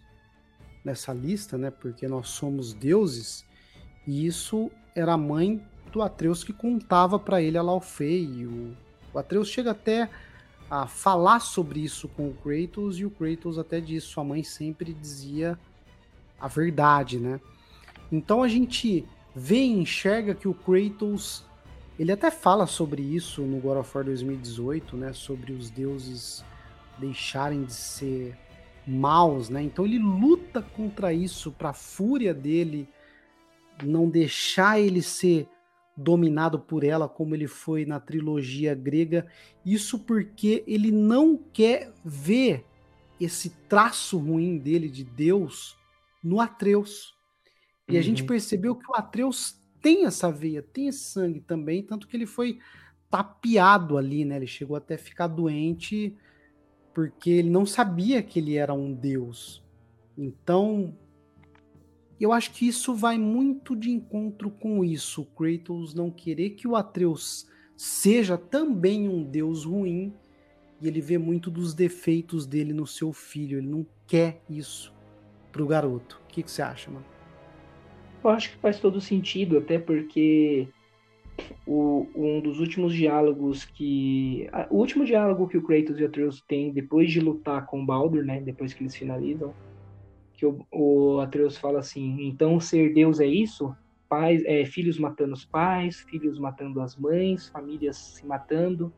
nessa 0.85 1.15
lista, 1.15 1.57
né? 1.57 1.71
Porque 1.71 2.07
nós 2.07 2.29
somos 2.29 2.75
deuses. 2.75 3.45
E 4.07 4.27
isso 4.27 4.71
era 4.95 5.15
a 5.15 5.19
mãe 5.19 5.65
do 5.91 6.03
Atreus 6.03 6.45
que 6.45 6.53
contava 6.53 7.19
para 7.19 7.41
ele 7.41 7.57
a 7.57 7.63
Laufey. 7.63 8.47
O 9.15 9.19
Atreus 9.19 9.49
chega 9.49 9.71
até 9.71 10.11
a 10.73 10.87
falar 10.87 11.41
sobre 11.41 11.81
isso 11.81 12.09
com 12.09 12.31
o 12.31 12.33
Kratos 12.33 12.99
e 12.99 13.05
o 13.05 13.11
Kratos 13.11 13.59
até 13.59 13.79
diz 13.79 14.05
sua 14.05 14.25
mãe 14.25 14.43
sempre 14.43 14.95
dizia 14.95 15.59
a 16.41 16.49
verdade, 16.49 17.19
né? 17.19 17.39
Então 18.11 18.43
a 18.43 18.49
gente 18.49 19.07
vê 19.37 19.57
e 19.57 19.71
enxerga 19.71 20.35
que 20.35 20.49
o 20.49 20.55
Kratos 20.55 21.45
ele 21.99 22.11
até 22.11 22.31
fala 22.31 22.67
sobre 22.67 23.03
isso 23.03 23.43
no 23.43 23.61
God 23.61 23.77
of 23.81 23.91
War 23.95 24.03
2018, 24.07 24.97
né? 24.97 25.13
Sobre 25.13 25.53
os 25.53 25.69
deuses 25.69 26.43
deixarem 26.97 27.65
de 27.65 27.75
ser 27.75 28.35
maus, 28.87 29.51
né? 29.51 29.63
Então 29.63 29.85
ele 29.85 29.99
luta 29.99 30.63
contra 30.63 31.13
isso 31.13 31.53
para 31.53 31.69
a 31.69 31.75
fúria 31.75 32.33
dele 32.33 32.89
não 33.85 34.09
deixar 34.09 34.81
ele 34.81 35.03
ser 35.03 35.47
dominado 35.97 36.59
por 36.59 36.85
ela 36.85 37.09
como 37.09 37.35
ele 37.35 37.47
foi 37.47 37.85
na 37.85 38.01
trilogia 38.01 38.75
grega. 38.75 39.27
Isso 39.65 39.99
porque 39.99 40.65
ele 40.67 40.91
não 40.91 41.37
quer 41.37 41.93
ver 42.05 42.65
esse 43.21 43.51
traço 43.69 44.19
ruim 44.19 44.59
dele 44.59 44.89
de 44.89 45.05
Deus 45.05 45.77
no 46.23 46.41
Atreus. 46.41 47.17
E 47.89 47.93
uhum. 47.93 47.99
a 47.99 48.03
gente 48.03 48.23
uhum. 48.23 48.29
percebeu 48.29 48.75
que 48.75 48.91
o 48.91 48.95
Atreus 48.95 49.61
tem 49.81 50.07
essa 50.07 50.31
veia, 50.31 50.63
tem 50.63 50.89
esse 50.89 51.05
sangue 51.05 51.41
também, 51.41 51.83
tanto 51.83 52.07
que 52.07 52.17
ele 52.17 52.27
foi 52.27 52.59
tapeado 53.11 53.99
ali, 53.99 54.25
né? 54.25 54.37
Ele 54.37 54.47
chegou 54.47 54.77
até 54.77 54.95
a 54.95 54.99
ficar 54.99 55.27
doente 55.27 56.17
porque 56.95 57.31
ele 57.31 57.51
não 57.51 57.67
sabia 57.67 58.23
que 58.23 58.39
ele 58.39 58.57
era 58.57 58.73
um 58.73 58.93
deus. 58.93 59.63
Então, 60.17 60.97
eu 62.25 62.33
acho 62.33 62.53
que 62.53 62.67
isso 62.67 62.95
vai 62.95 63.19
muito 63.19 63.75
de 63.75 63.91
encontro 63.91 64.51
com 64.51 64.85
isso. 64.85 65.27
Kratos 65.37 65.95
não 65.95 66.11
querer 66.11 66.51
que 66.51 66.69
o 66.69 66.77
Atreus 66.77 67.49
seja 67.77 68.39
também 68.39 69.09
um 69.09 69.25
deus 69.25 69.65
ruim 69.65 70.13
e 70.81 70.89
ele 70.89 71.01
vê 71.01 71.19
muito 71.19 71.51
dos 71.51 71.75
defeitos 71.75 72.47
dele 72.47 72.73
no 72.73 72.87
seu 72.87 73.13
filho. 73.13 73.59
Ele 73.59 73.69
não 73.69 73.87
quer 74.07 74.43
isso 74.49 74.95
pro 75.51 75.67
garoto. 75.67 76.21
O 76.25 76.29
que, 76.29 76.43
que 76.43 76.51
você 76.51 76.63
acha, 76.63 76.91
mano? 76.91 77.05
Eu 78.23 78.31
acho 78.31 78.51
que 78.53 78.57
faz 78.59 78.79
todo 78.79 79.01
sentido, 79.01 79.59
até 79.59 79.79
porque 79.79 80.69
o, 81.67 82.07
um 82.15 82.41
dos 82.41 82.61
últimos 82.61 82.95
diálogos 82.95 83.65
que. 83.65 84.49
A, 84.53 84.67
o 84.71 84.77
último 84.77 85.05
diálogo 85.05 85.49
que 85.49 85.57
o 85.57 85.63
Kratos 85.63 85.99
e 85.99 86.03
o 86.03 86.07
Atreus 86.07 86.41
têm 86.47 86.73
depois 86.73 87.11
de 87.11 87.21
lutar 87.21 87.67
com 87.67 87.83
o 87.83 87.87
Baldur, 87.87 88.25
né? 88.25 88.41
Depois 88.41 88.73
que 88.73 88.83
eles 88.83 88.95
finalizam. 88.95 89.53
Que 90.43 90.47
o, 90.47 90.67
o 90.73 91.21
Atreus 91.21 91.57
fala 91.57 91.79
assim: 91.79 92.27
então 92.27 92.59
ser 92.59 92.93
Deus 92.93 93.21
é 93.21 93.27
isso? 93.27 93.73
pais, 94.09 94.43
é, 94.45 94.67
filhos 94.67 94.99
matando 94.99 95.33
os 95.33 95.45
pais, 95.45 96.01
filhos 96.01 96.37
matando 96.37 96.83
as 96.83 96.97
mães, 96.97 97.49
famílias 97.49 97.97
se 97.97 98.27
matando. 98.27 98.93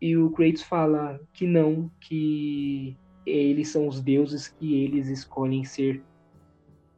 E 0.00 0.16
o 0.16 0.30
Kratos 0.30 0.62
fala 0.62 1.20
que 1.34 1.46
não, 1.46 1.88
que 2.00 2.96
eles 3.24 3.68
são 3.68 3.86
os 3.86 4.00
deuses 4.00 4.48
que 4.48 4.82
eles 4.82 5.06
escolhem 5.08 5.62
ser. 5.62 6.02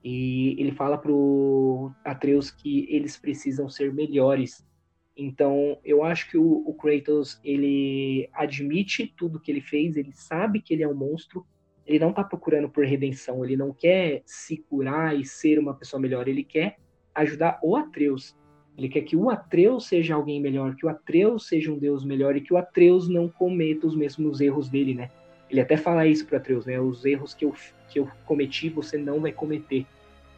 E 0.02 0.54
ele 0.58 0.72
fala 0.72 0.96
pro 0.96 1.92
Atreus 2.02 2.50
que 2.50 2.87
eles 2.88 3.18
precisam 3.18 3.68
ser 3.68 3.92
melhores. 3.92 4.66
Então, 5.14 5.78
eu 5.84 6.02
acho 6.02 6.30
que 6.30 6.38
o, 6.38 6.62
o 6.66 6.72
Kratos, 6.72 7.38
ele 7.44 8.26
admite 8.32 9.12
tudo 9.18 9.38
que 9.38 9.50
ele 9.50 9.60
fez, 9.60 9.98
ele 9.98 10.12
sabe 10.12 10.62
que 10.62 10.72
ele 10.72 10.82
é 10.82 10.88
um 10.88 10.94
monstro, 10.94 11.44
ele 11.87 11.99
não 11.99 12.11
está 12.11 12.25
procurando 12.25 12.68
por 12.68 12.85
redenção, 12.85 13.44
ele 13.44 13.57
não 13.57 13.73
quer 13.73 14.23
se 14.25 14.57
curar 14.57 15.18
e 15.18 15.25
ser 15.25 15.59
uma 15.59 15.75
pessoa 15.75 16.01
melhor, 16.01 16.27
ele 16.29 16.42
quer 16.42 16.77
ajudar 17.14 17.59
o 17.62 17.77
Atreus. 17.77 18.37
Ele 18.77 18.88
quer 18.88 19.03
que 19.03 19.16
o 19.16 19.31
Atreus 19.31 19.87
seja 19.87 20.14
alguém 20.14 20.40
melhor, 20.40 20.75
que 20.75 20.85
o 20.85 20.88
Atreus 20.88 21.47
seja 21.47 21.73
um 21.73 21.79
deus 21.79 22.05
melhor 22.05 22.37
e 22.37 22.40
que 22.40 22.53
o 22.53 22.57
Atreus 22.57 23.09
não 23.09 23.29
cometa 23.29 23.87
os 23.87 23.94
mesmos 23.94 24.40
erros 24.40 24.68
dele, 24.68 24.94
né? 24.94 25.11
Ele 25.49 25.61
até 25.61 25.77
fala 25.77 26.07
isso 26.07 26.27
para 26.27 26.38
Atreus, 26.38 26.66
né? 26.66 26.81
Os 26.81 27.05
erros 27.05 27.35
que 27.35 27.44
eu, 27.44 27.55
que 27.88 28.01
eu 28.01 28.09
cometi 28.25 28.68
você 28.68 28.99
não 28.99 29.20
vai 29.20 29.31
cometer. 29.31 29.87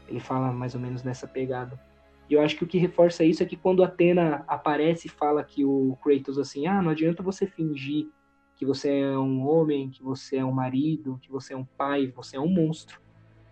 Ele 0.06 0.20
fala 0.20 0.52
mais 0.52 0.74
ou 0.74 0.80
menos 0.80 1.02
nessa 1.02 1.26
pegada. 1.26 1.80
E 2.28 2.34
eu 2.34 2.42
acho 2.42 2.56
que 2.56 2.64
o 2.64 2.66
que 2.66 2.76
reforça 2.76 3.24
isso 3.24 3.42
é 3.42 3.46
que 3.46 3.56
quando 3.56 3.82
Atena 3.82 4.44
aparece 4.48 5.06
e 5.06 5.10
fala 5.10 5.42
que 5.42 5.64
o 5.64 5.96
Kratos 6.02 6.38
assim, 6.38 6.66
ah, 6.66 6.82
não 6.82 6.90
adianta 6.90 7.22
você 7.22 7.46
fingir 7.46 8.08
que 8.56 8.64
você 8.64 9.00
é 9.00 9.18
um 9.18 9.46
homem, 9.46 9.90
que 9.90 10.02
você 10.02 10.36
é 10.36 10.44
um 10.44 10.50
marido, 10.50 11.18
que 11.22 11.30
você 11.30 11.52
é 11.52 11.56
um 11.56 11.64
pai, 11.64 12.06
você 12.08 12.36
é 12.36 12.40
um 12.40 12.48
monstro. 12.48 13.00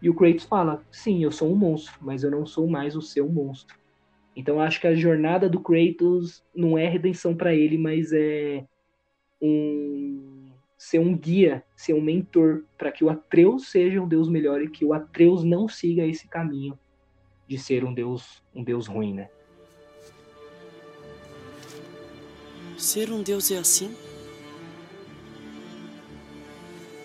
E 0.00 0.10
o 0.10 0.14
Kratos 0.14 0.44
fala: 0.44 0.82
sim, 0.90 1.22
eu 1.22 1.30
sou 1.30 1.52
um 1.52 1.56
monstro, 1.56 1.94
mas 2.00 2.24
eu 2.24 2.30
não 2.30 2.44
sou 2.46 2.66
mais 2.66 2.96
o 2.96 3.02
seu 3.02 3.28
monstro. 3.28 3.76
Então 4.34 4.56
eu 4.56 4.60
acho 4.60 4.80
que 4.80 4.86
a 4.86 4.94
jornada 4.94 5.48
do 5.48 5.60
Kratos 5.60 6.42
não 6.54 6.76
é 6.76 6.88
redenção 6.88 7.36
para 7.36 7.54
ele, 7.54 7.78
mas 7.78 8.12
é 8.12 8.64
um 9.40 10.50
ser 10.76 10.98
um 10.98 11.16
guia, 11.16 11.64
ser 11.76 11.94
um 11.94 12.00
mentor 12.00 12.64
para 12.76 12.92
que 12.92 13.04
o 13.04 13.08
Atreus 13.08 13.70
seja 13.70 14.02
um 14.02 14.08
deus 14.08 14.28
melhor 14.28 14.60
e 14.60 14.68
que 14.68 14.84
o 14.84 14.92
Atreus 14.92 15.42
não 15.42 15.68
siga 15.68 16.04
esse 16.04 16.28
caminho 16.28 16.78
de 17.48 17.58
ser 17.58 17.84
um 17.84 17.94
deus, 17.94 18.42
um 18.54 18.62
deus 18.62 18.86
ruim, 18.86 19.14
né? 19.14 19.30
Ser 22.76 23.10
um 23.10 23.22
deus 23.22 23.50
é 23.50 23.58
assim? 23.58 23.94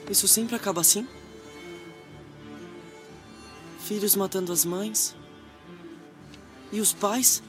Isso 0.10 0.28
sempre 0.28 0.56
acaba 0.56 0.82
assim? 0.82 1.08
Filhos 3.80 4.16
matando 4.16 4.52
as 4.52 4.66
mães? 4.66 5.16
E 6.72 6.82
os 6.82 6.94
pais? 6.94 7.44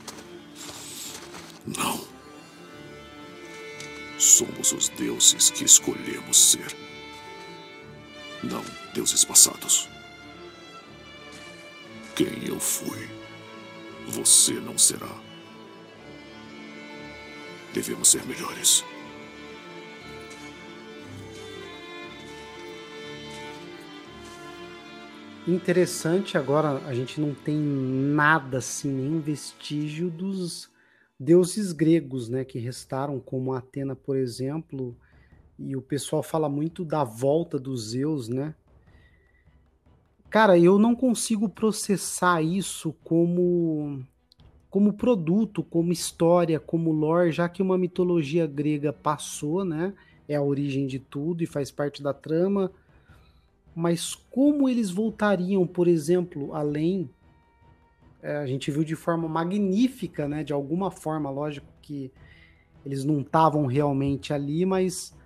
Não. 1.66 2.06
Somos 4.18 4.72
os 4.72 4.90
deuses 4.90 5.48
que 5.50 5.64
escolhemos 5.64 6.36
ser. 6.36 6.76
Não 8.42 8.62
deuses 8.94 9.24
passados. 9.24 9.88
Quem 12.14 12.46
eu 12.46 12.60
fui, 12.60 13.08
você 14.08 14.54
não 14.54 14.76
será. 14.76 15.14
Devemos 17.72 18.08
ser 18.08 18.24
melhores. 18.26 18.84
Interessante 25.48 26.36
agora, 26.36 26.82
a 26.86 26.92
gente 26.92 27.18
não 27.18 27.34
tem 27.34 27.56
nada 27.56 28.58
assim, 28.58 28.90
nenhum 28.90 29.20
vestígio 29.20 30.10
dos 30.10 30.70
deuses 31.18 31.72
gregos, 31.72 32.28
né, 32.28 32.44
que 32.44 32.58
restaram, 32.58 33.18
como 33.18 33.54
Atena, 33.54 33.96
por 33.96 34.18
exemplo, 34.18 34.94
e 35.58 35.74
o 35.74 35.80
pessoal 35.80 36.22
fala 36.22 36.48
muito 36.48 36.84
da 36.84 37.04
volta 37.04 37.58
dos 37.58 37.90
Zeus, 37.90 38.28
né? 38.28 38.54
Cara, 40.28 40.58
eu 40.58 40.78
não 40.78 40.94
consigo 40.94 41.48
processar 41.48 42.40
isso 42.42 42.94
como 43.02 44.04
como 44.68 44.92
produto, 44.92 45.64
como 45.64 45.90
história, 45.90 46.60
como 46.60 46.92
lore, 46.92 47.32
já 47.32 47.48
que 47.48 47.60
uma 47.60 47.76
mitologia 47.76 48.46
grega 48.46 48.92
passou, 48.92 49.64
né? 49.64 49.92
É 50.28 50.36
a 50.36 50.42
origem 50.42 50.86
de 50.86 51.00
tudo 51.00 51.42
e 51.42 51.46
faz 51.46 51.72
parte 51.72 52.00
da 52.00 52.14
trama 52.14 52.70
mas 53.74 54.14
como 54.14 54.68
eles 54.68 54.90
voltariam, 54.90 55.66
por 55.66 55.88
exemplo, 55.88 56.54
além. 56.54 57.08
É, 58.22 58.36
a 58.36 58.46
gente 58.46 58.70
viu 58.70 58.84
de 58.84 58.94
forma 58.94 59.28
magnífica, 59.28 60.28
né? 60.28 60.44
De 60.44 60.52
alguma 60.52 60.90
forma, 60.90 61.30
lógico 61.30 61.66
que 61.80 62.12
eles 62.84 63.04
não 63.04 63.20
estavam 63.20 63.66
realmente 63.66 64.32
ali, 64.32 64.66
mas 64.66 65.16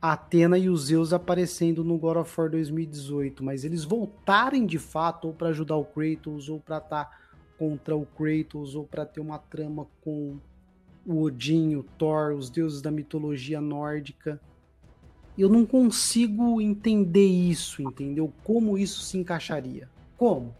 a 0.00 0.12
Atena 0.12 0.58
e 0.58 0.68
os 0.68 0.86
Zeus 0.86 1.12
aparecendo 1.12 1.84
no 1.84 1.96
God 1.96 2.16
of 2.16 2.40
War 2.40 2.50
2018, 2.50 3.42
mas 3.44 3.64
eles 3.64 3.84
voltarem 3.84 4.66
de 4.66 4.78
fato 4.78 5.28
ou 5.28 5.34
para 5.34 5.48
ajudar 5.48 5.76
o 5.76 5.84
Kratos 5.84 6.48
ou 6.48 6.58
para 6.58 6.78
estar 6.78 7.04
tá 7.04 7.18
contra 7.58 7.96
o 7.96 8.04
Kratos 8.04 8.74
ou 8.74 8.84
para 8.84 9.06
ter 9.06 9.20
uma 9.20 9.38
trama 9.38 9.86
com 10.02 10.38
o 11.06 11.22
Odin, 11.22 11.76
o 11.76 11.82
Thor, 11.82 12.32
os 12.32 12.50
deuses 12.50 12.82
da 12.82 12.90
mitologia 12.90 13.60
nórdica 13.60 14.40
eu 15.36 15.48
não 15.48 15.64
consigo 15.64 16.60
entender 16.60 17.26
isso, 17.26 17.82
entendeu? 17.82 18.32
Como 18.44 18.76
isso 18.76 19.00
se 19.00 19.16
encaixaria? 19.16 19.88
Como? 20.16 20.54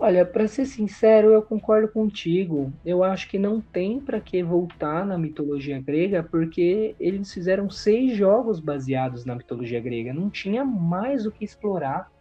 Olha, 0.00 0.24
para 0.24 0.46
ser 0.46 0.64
sincero, 0.66 1.32
eu 1.32 1.42
concordo 1.42 1.88
contigo. 1.88 2.72
Eu 2.84 3.02
acho 3.02 3.28
que 3.28 3.38
não 3.38 3.60
tem 3.60 3.98
para 3.98 4.20
que 4.20 4.42
voltar 4.44 5.04
na 5.04 5.18
mitologia 5.18 5.80
grega, 5.80 6.22
porque 6.22 6.94
eles 7.00 7.32
fizeram 7.32 7.68
seis 7.68 8.16
jogos 8.16 8.60
baseados 8.60 9.24
na 9.24 9.34
mitologia 9.34 9.80
grega. 9.80 10.12
Não 10.12 10.30
tinha 10.30 10.64
mais 10.64 11.26
o 11.26 11.32
que 11.32 11.44
explorar. 11.44 12.12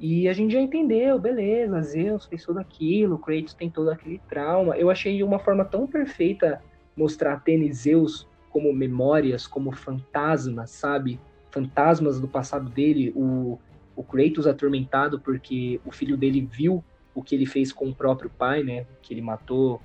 E 0.00 0.28
a 0.28 0.32
gente 0.32 0.52
já 0.52 0.60
entendeu, 0.60 1.16
beleza, 1.16 1.80
Zeus 1.82 2.26
fez 2.26 2.44
tudo 2.44 2.58
aquilo, 2.58 3.16
Kratos 3.18 3.54
tem 3.54 3.70
todo 3.70 3.90
aquele 3.90 4.20
trauma. 4.28 4.76
Eu 4.76 4.90
achei 4.90 5.22
uma 5.22 5.38
forma 5.38 5.64
tão 5.64 5.86
perfeita 5.86 6.60
mostrar 6.96 7.34
Atena 7.34 7.62
e 7.62 7.72
Zeus 7.72 8.26
como 8.52 8.72
memórias, 8.72 9.46
como 9.46 9.72
fantasmas, 9.72 10.70
sabe? 10.72 11.18
Fantasmas 11.50 12.20
do 12.20 12.28
passado 12.28 12.68
dele, 12.70 13.12
o, 13.16 13.58
o 13.96 14.04
Kratos 14.04 14.46
atormentado 14.46 15.18
porque 15.20 15.80
o 15.84 15.90
filho 15.90 16.16
dele 16.16 16.42
viu 16.42 16.84
o 17.14 17.22
que 17.22 17.34
ele 17.34 17.46
fez 17.46 17.72
com 17.72 17.88
o 17.88 17.94
próprio 17.94 18.30
pai, 18.30 18.62
né? 18.62 18.86
Que 19.02 19.14
ele 19.14 19.22
matou 19.22 19.80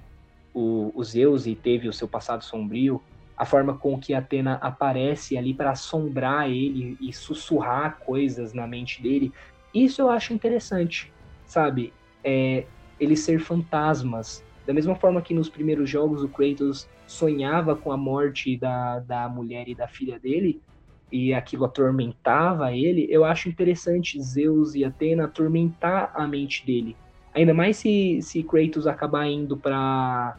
o, 0.54 0.92
o 0.94 1.04
Zeus 1.04 1.48
e 1.48 1.56
teve 1.56 1.88
o 1.88 1.94
seu 1.94 2.08
passado 2.08 2.44
sombrio. 2.44 3.02
A 3.38 3.46
forma 3.46 3.78
com 3.78 3.98
que 4.00 4.14
Atena 4.14 4.56
aparece 4.56 5.38
ali 5.38 5.54
para 5.54 5.72
assombrar 5.72 6.50
ele 6.50 6.98
e 7.00 7.14
sussurrar 7.14 8.00
coisas 8.00 8.54
na 8.54 8.68
mente 8.68 9.02
dele. 9.02 9.32
Isso 9.74 10.02
eu 10.02 10.10
acho 10.10 10.34
interessante, 10.34 11.14
sabe? 11.46 11.94
É, 12.24 12.66
eles 13.00 13.20
ser 13.20 13.40
fantasmas. 13.40 14.44
Da 14.68 14.74
mesma 14.74 14.96
forma 14.96 15.22
que 15.22 15.34
nos 15.34 15.48
primeiros 15.48 15.90
jogos 15.90 16.22
o 16.22 16.28
Kratos 16.28 16.90
sonhava 17.08 17.74
com 17.74 17.90
a 17.90 17.96
morte 17.96 18.58
da, 18.58 19.00
da 19.00 19.30
mulher 19.30 19.70
e 19.70 19.74
da 19.74 19.88
filha 19.88 20.20
dele, 20.20 20.62
e 21.10 21.34
aquilo 21.34 21.64
atormentava 21.64 22.74
ele, 22.74 23.08
eu 23.10 23.24
acho 23.24 23.48
interessante 23.48 24.22
Zeus 24.22 24.76
e 24.76 24.84
Atena 24.84 25.24
atormentar 25.24 26.12
a 26.14 26.28
mente 26.28 26.66
dele. 26.66 26.98
Ainda 27.34 27.54
mais 27.54 27.78
se, 27.78 28.20
se 28.22 28.44
Kratos 28.44 28.86
acabar 28.86 29.26
indo 29.26 29.56
para 29.56 30.36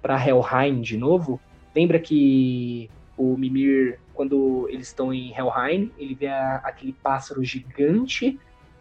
para 0.00 0.24
Helheim 0.24 0.80
de 0.80 0.96
novo. 0.96 1.40
Lembra 1.74 1.98
que 1.98 2.88
o 3.16 3.36
Mimir, 3.36 3.98
quando 4.14 4.68
eles 4.70 4.86
estão 4.86 5.12
em 5.12 5.34
Helheim, 5.34 5.90
ele 5.98 6.14
vê 6.14 6.28
a, 6.28 6.60
aquele 6.62 6.92
pássaro 6.92 7.42
gigante 7.42 8.38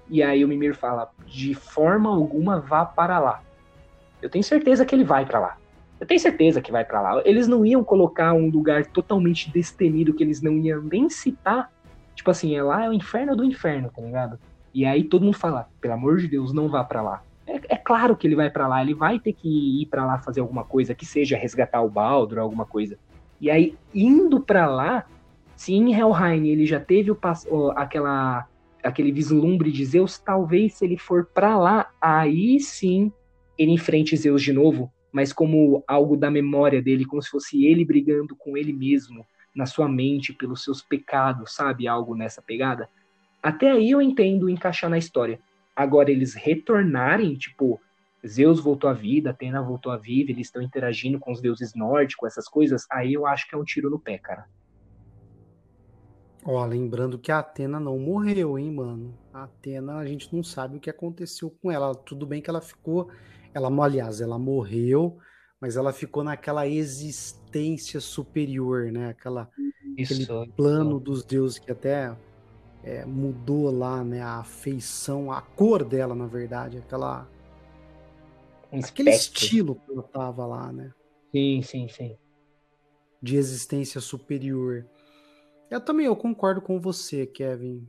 e 0.07 0.21
aí 0.21 0.45
o 0.45 0.47
Mimir 0.47 0.75
fala: 0.75 1.09
de 1.25 1.55
forma 1.55 2.09
alguma 2.09 2.59
vá 2.59 2.85
para 2.85 3.17
lá. 3.17 3.41
Eu 4.21 4.29
tenho 4.29 4.43
certeza 4.43 4.85
que 4.85 4.95
ele 4.95 5.03
vai 5.03 5.25
para 5.25 5.39
lá. 5.39 5.57
Eu 5.99 6.05
tenho 6.05 6.19
certeza 6.19 6.61
que 6.61 6.71
vai 6.71 6.83
para 6.83 7.01
lá. 7.01 7.21
Eles 7.25 7.47
não 7.47 7.65
iam 7.65 7.83
colocar 7.83 8.33
um 8.33 8.49
lugar 8.49 8.85
totalmente 8.87 9.51
destemido 9.51 10.13
que 10.13 10.23
eles 10.23 10.41
não 10.41 10.53
iam 10.57 10.81
nem 10.81 11.09
citar. 11.09 11.71
Tipo 12.15 12.31
assim, 12.31 12.55
é 12.55 12.61
lá 12.61 12.85
é 12.85 12.89
o 12.89 12.93
inferno 12.93 13.35
do 13.35 13.43
inferno, 13.43 13.89
tá 13.95 14.01
ligado? 14.01 14.39
E 14.73 14.85
aí 14.85 15.03
todo 15.03 15.23
mundo 15.23 15.37
fala, 15.37 15.69
pelo 15.79 15.93
amor 15.93 16.17
de 16.17 16.27
Deus, 16.27 16.53
não 16.53 16.67
vá 16.67 16.83
para 16.83 17.01
lá. 17.01 17.23
É, 17.47 17.75
é, 17.75 17.77
claro 17.77 18.15
que 18.15 18.27
ele 18.27 18.35
vai 18.35 18.49
para 18.49 18.67
lá, 18.67 18.81
ele 18.81 18.93
vai 18.93 19.19
ter 19.19 19.31
que 19.33 19.81
ir 19.81 19.85
para 19.85 20.05
lá 20.05 20.17
fazer 20.17 20.41
alguma 20.41 20.63
coisa, 20.63 20.95
que 20.95 21.05
seja 21.05 21.37
resgatar 21.37 21.81
o 21.81 21.89
Baldur, 21.89 22.39
alguma 22.39 22.65
coisa. 22.65 22.97
E 23.39 23.49
aí, 23.49 23.77
indo 23.93 24.41
para 24.41 24.67
lá, 24.67 25.05
se 25.55 25.73
em 25.73 25.93
Helheim 25.93 26.47
ele 26.47 26.65
já 26.65 26.79
teve 26.79 27.11
o, 27.11 27.17
aquela, 27.75 28.47
aquele 28.83 29.11
vislumbre 29.11 29.71
de 29.71 29.85
Zeus, 29.85 30.17
talvez 30.17 30.73
se 30.73 30.85
ele 30.85 30.97
for 30.97 31.25
para 31.25 31.57
lá, 31.57 31.89
aí 32.01 32.59
sim 32.59 33.11
ele 33.57 33.71
enfrente 33.71 34.15
Zeus 34.17 34.41
de 34.41 34.53
novo, 34.53 34.91
mas 35.11 35.31
como 35.31 35.83
algo 35.87 36.17
da 36.17 36.29
memória 36.29 36.81
dele, 36.81 37.05
como 37.05 37.21
se 37.21 37.29
fosse 37.29 37.65
ele 37.65 37.85
brigando 37.85 38.35
com 38.35 38.57
ele 38.57 38.73
mesmo, 38.73 39.25
na 39.55 39.65
sua 39.65 39.87
mente, 39.87 40.33
pelos 40.33 40.63
seus 40.63 40.81
pecados, 40.81 41.55
sabe? 41.55 41.87
Algo 41.87 42.15
nessa 42.15 42.41
pegada. 42.41 42.89
Até 43.41 43.71
aí 43.71 43.91
eu 43.91 44.01
entendo 44.01 44.49
encaixar 44.49 44.89
na 44.89 44.97
história. 44.97 45.39
Agora, 45.75 46.11
eles 46.11 46.33
retornarem, 46.33 47.35
tipo, 47.35 47.79
Zeus 48.25 48.59
voltou 48.59 48.89
à 48.89 48.93
vida, 48.93 49.29
Atena 49.29 49.61
voltou 49.61 49.91
à 49.91 49.97
vida, 49.97 50.31
eles 50.31 50.47
estão 50.47 50.61
interagindo 50.61 51.19
com 51.19 51.31
os 51.31 51.41
deuses 51.41 51.73
nórdicos, 51.75 52.27
essas 52.27 52.47
coisas, 52.47 52.85
aí 52.91 53.13
eu 53.13 53.25
acho 53.25 53.47
que 53.47 53.55
é 53.55 53.57
um 53.57 53.63
tiro 53.63 53.89
no 53.89 53.99
pé, 53.99 54.17
cara. 54.17 54.45
Ó, 56.43 56.63
lembrando 56.63 57.17
que 57.17 57.31
a 57.31 57.39
Atena 57.39 57.79
não 57.79 57.97
morreu, 57.97 58.57
hein, 58.57 58.71
mano. 58.71 59.17
A 59.33 59.45
Atena, 59.45 59.97
a 59.97 60.05
gente 60.05 60.33
não 60.33 60.43
sabe 60.43 60.77
o 60.77 60.79
que 60.79 60.91
aconteceu 60.91 61.49
com 61.49 61.71
ela. 61.71 61.95
Tudo 61.95 62.25
bem 62.27 62.39
que 62.39 62.49
ela 62.49 62.61
ficou. 62.61 63.09
Ela, 63.55 63.69
aliás, 63.85 64.19
ela 64.19 64.37
morreu, 64.37 65.17
mas 65.61 65.77
ela 65.77 65.93
ficou 65.93 66.25
naquela 66.25 66.67
existência 66.67 68.01
superior, 68.01 68.91
né? 68.91 69.11
Aquela, 69.11 69.49
isso, 69.97 70.13
aquele 70.13 70.51
plano 70.51 70.97
isso. 70.97 70.99
dos 70.99 71.23
deuses 71.23 71.57
que 71.57 71.71
até 71.71 72.13
é, 72.83 73.05
mudou 73.05 73.71
lá, 73.71 74.03
né? 74.03 74.21
A 74.21 74.43
feição, 74.43 75.31
a 75.31 75.41
cor 75.41 75.85
dela, 75.85 76.13
na 76.13 76.27
verdade, 76.27 76.79
aquela. 76.79 77.29
Um 78.73 78.79
aquele 78.79 79.11
estilo 79.11 79.75
que 79.75 79.89
ela 79.89 80.03
tava 80.03 80.45
lá, 80.45 80.73
né? 80.73 80.91
Sim, 81.31 81.61
sim, 81.61 81.87
sim. 81.87 82.17
De 83.21 83.37
existência 83.37 84.01
superior. 84.01 84.85
Eu 85.71 85.79
também 85.79 86.07
eu 86.07 86.15
concordo 86.17 86.61
com 86.61 86.77
você, 86.77 87.25
Kevin. 87.25 87.87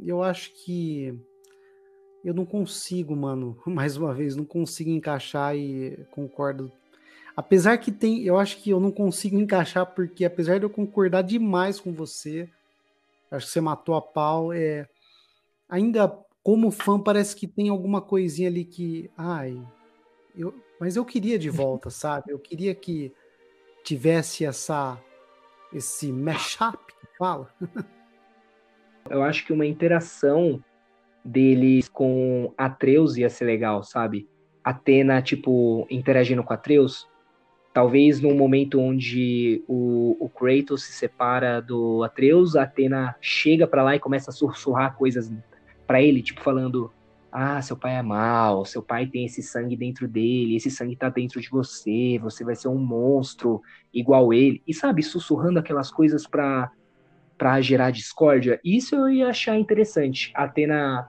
Eu 0.00 0.22
acho 0.22 0.52
que 0.52 1.18
eu 2.24 2.34
não 2.34 2.44
consigo, 2.44 3.14
mano, 3.16 3.56
mais 3.66 3.96
uma 3.96 4.14
vez, 4.14 4.36
não 4.36 4.44
consigo 4.44 4.90
encaixar 4.90 5.56
e 5.56 5.96
concordo. 6.10 6.70
Apesar 7.36 7.78
que 7.78 7.90
tem, 7.90 8.22
eu 8.22 8.38
acho 8.38 8.58
que 8.58 8.70
eu 8.70 8.80
não 8.80 8.90
consigo 8.90 9.36
encaixar 9.40 9.86
porque 9.86 10.24
apesar 10.24 10.58
de 10.58 10.64
eu 10.64 10.70
concordar 10.70 11.22
demais 11.22 11.80
com 11.80 11.92
você, 11.92 12.48
acho 13.30 13.46
que 13.46 13.52
você 13.52 13.60
matou 13.60 13.94
a 13.94 14.02
pau, 14.02 14.52
é 14.52 14.88
ainda 15.68 16.08
como 16.42 16.70
fã 16.70 16.98
parece 16.98 17.36
que 17.36 17.46
tem 17.46 17.68
alguma 17.68 18.00
coisinha 18.00 18.48
ali 18.48 18.64
que, 18.64 19.10
ai, 19.16 19.60
eu, 20.34 20.54
mas 20.80 20.96
eu 20.96 21.04
queria 21.04 21.38
de 21.38 21.48
volta, 21.50 21.90
sabe? 21.90 22.32
Eu 22.32 22.38
queria 22.38 22.74
que 22.74 23.12
tivesse 23.84 24.44
essa 24.44 25.00
esse 25.72 26.10
mashup 26.10 26.90
Fala. 27.20 27.52
Eu 29.10 29.22
acho 29.22 29.44
que 29.44 29.52
uma 29.52 29.66
interação 29.66 30.64
deles 31.24 31.88
com 31.88 32.52
Atreus 32.56 33.16
ia 33.16 33.28
ser 33.28 33.44
legal, 33.44 33.82
sabe? 33.82 34.28
Atena, 34.62 35.22
tipo, 35.22 35.86
interagindo 35.90 36.42
com 36.42 36.52
Atreus. 36.52 37.08
Talvez 37.72 38.20
num 38.20 38.34
momento 38.34 38.80
onde 38.80 39.62
o, 39.68 40.16
o 40.18 40.28
Kratos 40.28 40.84
se 40.84 40.92
separa 40.92 41.60
do 41.60 42.02
Atreus, 42.02 42.56
a 42.56 42.62
Atena 42.64 43.14
chega 43.20 43.66
para 43.66 43.82
lá 43.82 43.94
e 43.94 44.00
começa 44.00 44.30
a 44.30 44.34
sussurrar 44.34 44.96
coisas 44.96 45.32
para 45.86 46.02
ele, 46.02 46.20
tipo, 46.20 46.42
falando: 46.42 46.92
Ah, 47.30 47.62
seu 47.62 47.76
pai 47.76 47.96
é 47.96 48.02
mau, 48.02 48.64
seu 48.64 48.82
pai 48.82 49.06
tem 49.06 49.24
esse 49.24 49.42
sangue 49.42 49.76
dentro 49.76 50.08
dele, 50.08 50.56
esse 50.56 50.70
sangue 50.70 50.96
tá 50.96 51.08
dentro 51.08 51.40
de 51.40 51.48
você, 51.48 52.18
você 52.20 52.44
vai 52.44 52.56
ser 52.56 52.68
um 52.68 52.78
monstro 52.78 53.62
igual 53.94 54.32
ele. 54.32 54.60
E 54.66 54.74
sabe, 54.74 55.02
sussurrando 55.02 55.60
aquelas 55.60 55.92
coisas 55.92 56.26
pra 56.26 56.72
para 57.40 57.58
gerar 57.62 57.90
discórdia. 57.90 58.60
Isso 58.62 58.94
eu 58.94 59.08
ia 59.08 59.28
achar 59.28 59.58
interessante, 59.58 60.30
Atena 60.34 61.08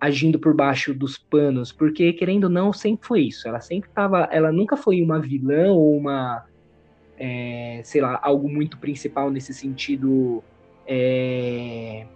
agindo 0.00 0.38
por 0.38 0.54
baixo 0.54 0.94
dos 0.94 1.18
panos, 1.18 1.72
porque 1.72 2.12
querendo 2.12 2.44
ou 2.44 2.50
não, 2.50 2.72
sempre 2.72 3.04
foi 3.04 3.22
isso. 3.22 3.48
Ela 3.48 3.60
sempre 3.60 3.90
tava, 3.90 4.28
ela 4.30 4.52
nunca 4.52 4.76
foi 4.76 5.02
uma 5.02 5.20
vilã 5.20 5.72
ou 5.72 5.96
uma, 5.96 6.44
é, 7.18 7.80
sei 7.84 8.00
lá, 8.00 8.20
algo 8.22 8.48
muito 8.48 8.78
principal 8.78 9.28
nesse 9.28 9.52
sentido. 9.52 10.42
É, 10.86 12.06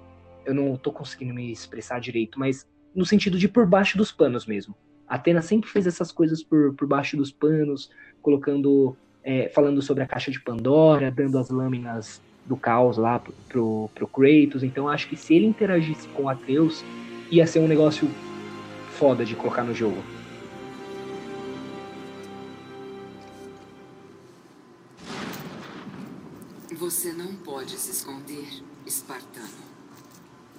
eu 0.44 0.54
não 0.54 0.76
tô 0.76 0.92
conseguindo 0.92 1.34
me 1.34 1.50
expressar 1.50 2.00
direito, 2.00 2.38
mas 2.38 2.68
no 2.94 3.04
sentido 3.04 3.36
de 3.36 3.48
por 3.48 3.66
baixo 3.66 3.98
dos 3.98 4.12
panos 4.12 4.46
mesmo. 4.46 4.76
A 5.08 5.16
Atena 5.16 5.42
sempre 5.42 5.68
fez 5.68 5.88
essas 5.88 6.12
coisas 6.12 6.40
por, 6.40 6.72
por 6.74 6.86
baixo 6.86 7.16
dos 7.16 7.32
panos, 7.32 7.90
colocando, 8.22 8.96
é, 9.24 9.48
falando 9.48 9.82
sobre 9.82 10.04
a 10.04 10.06
caixa 10.06 10.30
de 10.30 10.40
Pandora, 10.40 11.10
dando 11.10 11.36
as 11.36 11.50
lâminas 11.50 12.22
do 12.47 12.57
caos 12.57 12.97
lá 12.97 13.18
pro, 13.18 13.34
pro, 13.49 13.90
pro 13.94 14.07
Kratos. 14.07 14.62
Então 14.62 14.88
acho 14.88 15.09
que 15.09 15.16
se 15.16 15.34
ele 15.34 15.47
interagisse 15.47 16.07
com 16.09 16.28
Atreus, 16.28 16.84
ia 17.30 17.47
ser 17.47 17.59
um 17.59 17.68
negócio 17.68 18.09
foda 18.99 19.24
de 19.24 19.34
colocar 19.34 19.64
no 19.64 19.74
jogo. 19.74 20.03
Você 26.72 27.12
não 27.12 27.34
pode 27.36 27.76
se 27.78 27.90
esconder, 27.90 28.47
espartano. 28.86 29.66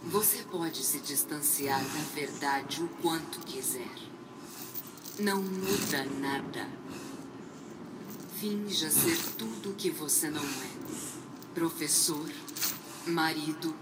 Você 0.03 0.43
pode 0.43 0.77
se 0.77 0.99
distanciar 0.99 1.79
da 1.79 2.01
verdade 2.13 2.81
o 2.83 2.87
quanto 3.01 3.39
quiser. 3.39 3.95
Não 5.19 5.41
muda 5.41 6.05
nada. 6.19 6.67
Finja 8.35 8.89
ser 8.89 9.17
tudo 9.37 9.71
o 9.71 9.73
que 9.73 9.89
você 9.89 10.29
não 10.29 10.43
é 10.43 10.76
professor, 11.57 12.29
marido, 13.07 13.75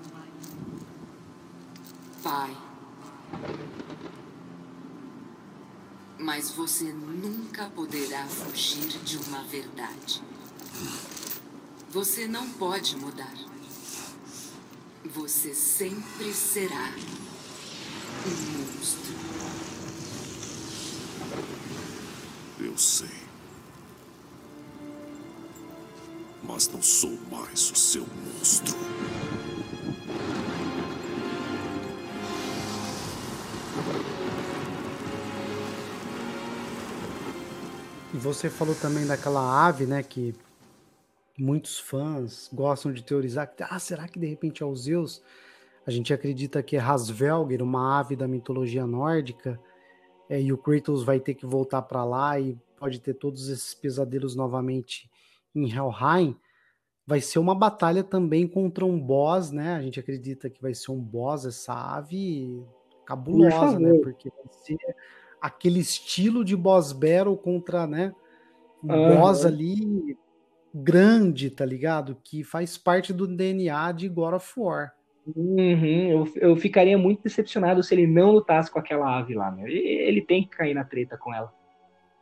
pai. 2.24 2.56
Mas 6.18 6.52
você 6.52 6.86
nunca 6.86 7.70
poderá 7.72 8.26
fugir 8.28 8.98
de 9.04 9.18
uma 9.18 9.44
verdade. 9.44 10.24
Você 11.90 12.30
não 12.30 12.50
pode 12.52 12.96
mudar. 12.96 13.36
Você 15.04 15.54
sempre 15.54 16.34
será 16.34 16.94
um 18.26 18.58
monstro. 18.58 19.16
Eu 22.58 22.78
sei. 22.78 23.25
Mas 26.56 26.70
não 26.70 26.82
sou 26.82 27.12
mais 27.30 27.70
o 27.70 27.76
seu 27.76 28.06
monstro. 28.08 28.74
E 38.14 38.18
você 38.18 38.50
falou 38.50 38.74
também 38.74 39.06
daquela 39.06 39.68
ave, 39.68 39.86
né, 39.86 40.02
que 40.02 40.34
muitos 41.38 41.78
fãs 41.78 42.50
gostam 42.54 42.94
de 42.94 43.04
teorizar 43.04 43.54
ah, 43.70 43.78
será 43.78 44.08
que 44.08 44.18
de 44.18 44.26
repente 44.26 44.64
é 44.64 44.66
o 44.66 44.74
Zeus? 44.74 45.22
A 45.86 45.92
gente 45.92 46.14
acredita 46.14 46.64
que 46.64 46.78
é 46.78 46.80
Hasvelgr, 46.80 47.62
uma 47.62 48.00
ave 48.00 48.16
da 48.16 48.30
mitologia 48.30 48.88
nórdica, 48.88 49.60
é, 50.30 50.42
e 50.42 50.54
o 50.54 50.58
Kratos 50.58 51.04
vai 51.04 51.20
ter 51.20 51.34
que 51.34 51.46
voltar 51.46 51.82
para 51.82 52.06
lá 52.06 52.40
e 52.40 52.58
pode 52.78 53.02
ter 53.02 53.14
todos 53.14 53.50
esses 53.50 53.74
pesadelos 53.74 54.38
novamente 54.38 55.12
em 55.54 55.70
Helheim, 55.70 56.36
vai 57.06 57.22
ser 57.22 57.40
uma 57.40 57.54
batalha 57.54 58.04
também 58.04 58.48
contra 58.48 58.86
um 58.86 59.00
boss, 59.00 59.52
né? 59.52 59.76
A 59.76 59.82
gente 59.82 60.00
acredita 60.00 60.50
que 60.50 60.62
vai 60.62 60.74
ser 60.74 60.92
um 60.92 61.00
boss 61.00 61.46
essa 61.46 61.74
ave 61.74 62.64
cabulosa, 63.06 63.80
né? 63.80 64.00
Porque 64.00 64.30
vai 64.30 64.46
ser 64.50 64.78
aquele 65.40 65.80
estilo 65.80 66.44
de 66.44 66.56
boss 66.56 66.92
battle 66.92 67.38
contra, 67.38 67.86
né? 67.86 68.14
Um 68.84 68.94
uhum. 68.94 69.16
boss 69.18 69.46
ali 69.46 70.18
grande, 70.74 71.50
tá 71.50 71.66
ligado? 71.66 72.18
Que 72.24 72.44
faz 72.44 72.78
parte 72.78 73.14
do 73.14 73.28
DNA 73.28 73.92
de 73.92 74.10
God 74.10 74.34
of 74.34 74.60
War. 74.60 74.94
Uhum, 75.36 76.10
eu, 76.10 76.28
eu 76.36 76.56
ficaria 76.58 76.98
muito 76.98 77.24
decepcionado 77.24 77.82
se 77.82 77.96
ele 77.96 78.06
não 78.06 78.32
lutasse 78.32 78.70
com 78.70 78.78
aquela 78.78 79.18
ave 79.18 79.34
lá, 79.34 79.50
meu. 79.50 79.68
Ele 79.68 80.22
tem 80.22 80.44
que 80.44 80.50
cair 80.50 80.74
na 80.76 80.84
treta 80.84 81.18
com 81.18 81.34
ela. 81.34 81.52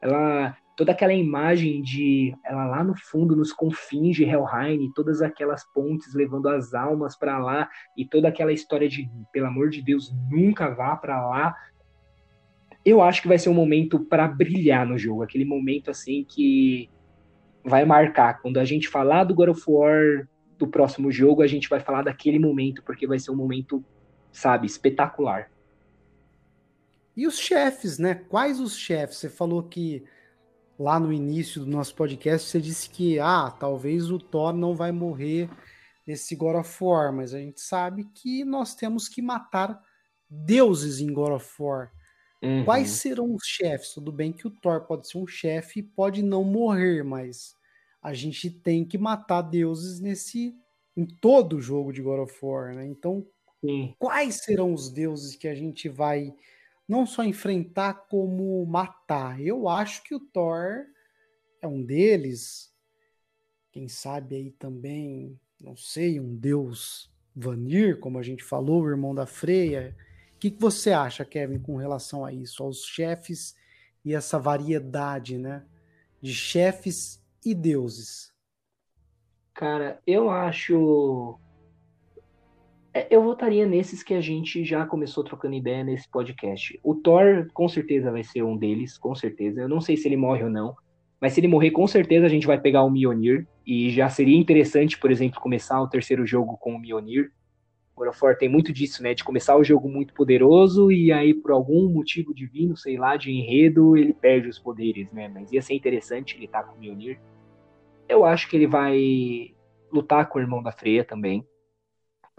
Ela, 0.01 0.57
toda 0.75 0.91
aquela 0.91 1.13
imagem 1.13 1.81
de 1.81 2.35
ela 2.43 2.65
lá 2.65 2.83
no 2.83 2.95
fundo, 2.95 3.35
nos 3.35 3.53
confins 3.53 4.15
de 4.15 4.23
Helheim, 4.23 4.91
todas 4.93 5.21
aquelas 5.21 5.63
pontes 5.71 6.13
levando 6.13 6.49
as 6.49 6.73
almas 6.73 7.15
para 7.15 7.37
lá 7.37 7.69
e 7.95 8.05
toda 8.05 8.27
aquela 8.27 8.51
história 8.51 8.89
de, 8.89 9.09
pelo 9.31 9.47
amor 9.47 9.69
de 9.69 9.81
Deus, 9.81 10.13
nunca 10.29 10.69
vá 10.69 10.95
para 10.95 11.25
lá. 11.27 11.55
Eu 12.83 13.01
acho 13.01 13.21
que 13.21 13.27
vai 13.27 13.37
ser 13.37 13.49
um 13.49 13.53
momento 13.53 13.99
para 13.99 14.27
brilhar 14.27 14.85
no 14.85 14.97
jogo, 14.97 15.23
aquele 15.23 15.45
momento 15.45 15.91
assim 15.91 16.25
que 16.27 16.89
vai 17.63 17.85
marcar. 17.85 18.41
Quando 18.41 18.57
a 18.57 18.65
gente 18.65 18.89
falar 18.89 19.23
do 19.23 19.35
God 19.35 19.49
of 19.49 19.63
War 19.67 20.27
do 20.57 20.67
próximo 20.67 21.11
jogo, 21.11 21.41
a 21.41 21.47
gente 21.47 21.69
vai 21.69 21.79
falar 21.79 22.03
daquele 22.03 22.39
momento, 22.39 22.83
porque 22.83 23.07
vai 23.07 23.19
ser 23.19 23.31
um 23.31 23.35
momento, 23.35 23.83
sabe, 24.31 24.65
espetacular. 24.65 25.49
E 27.15 27.27
os 27.27 27.37
chefes, 27.37 27.99
né? 27.99 28.15
Quais 28.15 28.59
os 28.59 28.75
chefes? 28.75 29.17
Você 29.17 29.29
falou 29.29 29.63
que 29.63 30.03
lá 30.77 30.99
no 30.99 31.13
início 31.13 31.61
do 31.61 31.69
nosso 31.69 31.95
podcast, 31.95 32.49
você 32.49 32.59
disse 32.59 32.89
que, 32.89 33.19
ah, 33.19 33.51
talvez 33.51 34.09
o 34.11 34.19
Thor 34.19 34.53
não 34.53 34.75
vai 34.75 34.91
morrer 34.91 35.49
nesse 36.05 36.35
God 36.35 36.55
of 36.55 36.83
War, 36.83 37.13
mas 37.13 37.33
a 37.33 37.39
gente 37.39 37.61
sabe 37.61 38.05
que 38.13 38.43
nós 38.43 38.75
temos 38.75 39.07
que 39.07 39.21
matar 39.21 39.81
deuses 40.29 40.99
em 40.99 41.13
God 41.13 41.33
of 41.33 41.49
War. 41.59 41.91
Uhum. 42.41 42.65
Quais 42.65 42.89
serão 42.89 43.33
os 43.33 43.45
chefes? 43.45 43.93
Tudo 43.93 44.11
bem 44.11 44.33
que 44.33 44.47
o 44.47 44.51
Thor 44.51 44.81
pode 44.81 45.07
ser 45.07 45.17
um 45.17 45.27
chefe 45.27 45.79
e 45.79 45.83
pode 45.83 46.21
não 46.21 46.43
morrer, 46.43 47.03
mas 47.03 47.55
a 48.01 48.13
gente 48.13 48.49
tem 48.49 48.83
que 48.83 48.97
matar 48.97 49.41
deuses 49.41 49.99
nesse 49.99 50.53
em 50.95 51.05
todo 51.05 51.57
o 51.57 51.61
jogo 51.61 51.91
de 51.91 52.01
God 52.01 52.19
of 52.19 52.37
War, 52.41 52.75
né? 52.75 52.85
Então, 52.85 53.25
Sim. 53.61 53.95
quais 53.97 54.43
serão 54.43 54.73
os 54.73 54.89
deuses 54.89 55.35
que 55.35 55.47
a 55.47 55.55
gente 55.55 55.89
vai 55.89 56.33
não 56.87 57.05
só 57.05 57.23
enfrentar, 57.23 57.93
como 58.09 58.65
matar. 58.65 59.41
Eu 59.41 59.67
acho 59.67 60.03
que 60.03 60.13
o 60.13 60.19
Thor 60.19 60.85
é 61.61 61.67
um 61.67 61.83
deles. 61.83 62.73
Quem 63.71 63.87
sabe 63.87 64.35
aí 64.35 64.51
também, 64.51 65.39
não 65.59 65.75
sei, 65.75 66.19
um 66.19 66.35
deus 66.35 67.11
Vanir, 67.35 67.99
como 67.99 68.19
a 68.19 68.23
gente 68.23 68.43
falou, 68.43 68.83
o 68.83 68.89
irmão 68.89 69.15
da 69.15 69.25
Freya. 69.25 69.95
O 70.35 70.39
que, 70.39 70.51
que 70.51 70.61
você 70.61 70.91
acha, 70.91 71.25
Kevin, 71.25 71.59
com 71.59 71.77
relação 71.77 72.23
a 72.23 72.31
isso, 72.31 72.61
aos 72.61 72.85
chefes 72.85 73.55
e 74.05 74.13
essa 74.13 74.37
variedade, 74.37 75.37
né, 75.37 75.65
de 76.21 76.33
chefes 76.33 77.23
e 77.43 77.55
deuses? 77.55 78.31
Cara, 79.53 80.01
eu 80.05 80.29
acho 80.29 81.39
eu 83.09 83.23
votaria 83.23 83.65
nesses 83.65 84.03
que 84.03 84.13
a 84.13 84.21
gente 84.21 84.63
já 84.63 84.85
começou 84.85 85.23
trocando 85.23 85.55
ideia 85.55 85.83
nesse 85.83 86.07
podcast. 86.07 86.79
O 86.83 86.93
Thor, 86.93 87.47
com 87.51 87.67
certeza, 87.67 88.11
vai 88.11 88.23
ser 88.23 88.43
um 88.43 88.55
deles, 88.55 88.99
com 88.99 89.15
certeza. 89.15 89.61
Eu 89.61 89.69
não 89.69 89.81
sei 89.81 89.97
se 89.97 90.07
ele 90.07 90.15
morre 90.15 90.43
ou 90.43 90.49
não, 90.49 90.75
mas 91.19 91.33
se 91.33 91.39
ele 91.39 91.47
morrer, 91.47 91.71
com 91.71 91.87
certeza 91.87 92.27
a 92.27 92.29
gente 92.29 92.45
vai 92.45 92.59
pegar 92.59 92.83
o 92.83 92.91
Mjolnir. 92.91 93.47
E 93.65 93.89
já 93.89 94.09
seria 94.09 94.37
interessante, 94.37 94.99
por 94.99 95.09
exemplo, 95.09 95.41
começar 95.41 95.81
o 95.81 95.87
terceiro 95.87 96.25
jogo 96.25 96.55
com 96.57 96.75
o 96.75 96.79
Mjolnir. 96.79 97.31
God 97.95 98.09
of 98.09 98.19
War 98.23 98.37
tem 98.37 98.49
muito 98.49 98.71
disso, 98.71 99.01
né? 99.01 99.15
De 99.15 99.23
começar 99.23 99.55
o 99.55 99.63
jogo 99.63 99.89
muito 99.89 100.13
poderoso 100.13 100.91
e 100.91 101.11
aí, 101.11 101.33
por 101.33 101.51
algum 101.51 101.89
motivo 101.89 102.33
divino, 102.33 102.77
sei 102.77 102.97
lá, 102.97 103.17
de 103.17 103.31
enredo, 103.31 103.97
ele 103.97 104.13
perde 104.13 104.49
os 104.49 104.59
poderes, 104.59 105.11
né? 105.11 105.27
Mas 105.27 105.51
ia 105.51 105.61
ser 105.63 105.73
interessante 105.73 106.35
ele 106.35 106.45
estar 106.45 106.61
tá 106.61 106.69
com 106.69 106.77
o 106.77 106.79
Mjolnir. 106.79 107.19
Eu 108.07 108.23
acho 108.23 108.47
que 108.49 108.55
ele 108.55 108.67
vai 108.67 109.55
lutar 109.91 110.27
com 110.29 110.37
o 110.37 110.41
irmão 110.41 110.61
da 110.61 110.71
Freya 110.71 111.03
também 111.03 111.43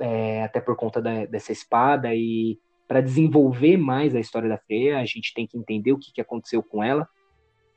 é, 0.01 0.43
até 0.43 0.61
por 0.61 0.77
conta 0.77 1.01
da, 1.01 1.25
dessa 1.27 1.53
espada 1.53 2.15
e 2.15 2.59
para 2.87 3.01
desenvolver 3.01 3.77
mais 3.77 4.15
a 4.15 4.21
história 4.21 4.49
da 4.49 4.59
Freya, 4.59 4.99
a 4.99 5.05
gente 5.05 5.33
tem 5.35 5.47
que 5.47 5.57
entender 5.57 5.93
o 5.93 5.99
que, 5.99 6.13
que 6.13 6.21
aconteceu 6.21 6.63
com 6.63 6.83
ela, 6.83 7.09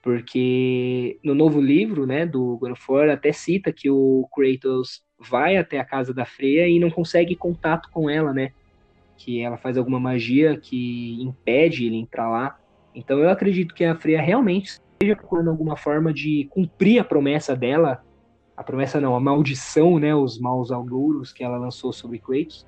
porque 0.03 1.19
no 1.23 1.33
novo 1.33 1.61
livro, 1.61 2.05
né, 2.05 2.25
do 2.25 2.57
God 2.57 2.71
of 2.71 2.83
War, 2.89 3.09
até 3.09 3.31
cita 3.31 3.71
que 3.71 3.89
o 3.89 4.27
Kratos 4.33 5.01
vai 5.19 5.57
até 5.57 5.79
a 5.79 5.85
casa 5.85 6.13
da 6.13 6.25
Freya 6.25 6.67
e 6.67 6.79
não 6.79 6.89
consegue 6.89 7.35
contato 7.35 7.89
com 7.91 8.09
ela, 8.09 8.33
né, 8.33 8.51
que 9.17 9.41
ela 9.41 9.57
faz 9.57 9.77
alguma 9.77 9.99
magia 9.99 10.57
que 10.57 11.21
impede 11.21 11.85
ele 11.85 11.97
entrar 11.97 12.29
lá. 12.29 12.59
Então 12.93 13.19
eu 13.19 13.29
acredito 13.29 13.73
que 13.73 13.83
a 13.83 13.95
Freya 13.95 14.21
realmente 14.21 14.79
esteja 14.93 15.15
procurando 15.15 15.49
alguma 15.49 15.77
forma 15.77 16.13
de 16.13 16.47
cumprir 16.51 16.99
a 16.99 17.03
promessa 17.03 17.55
dela 17.55 18.03
a 18.57 18.63
promessa 18.63 18.99
não, 18.99 19.15
a 19.15 19.19
maldição, 19.19 19.99
né, 19.99 20.15
os 20.15 20.39
maus 20.39 20.71
auguros 20.71 21.31
que 21.31 21.43
ela 21.43 21.57
lançou 21.57 21.93
sobre 21.93 22.17
Kratos. 22.17 22.65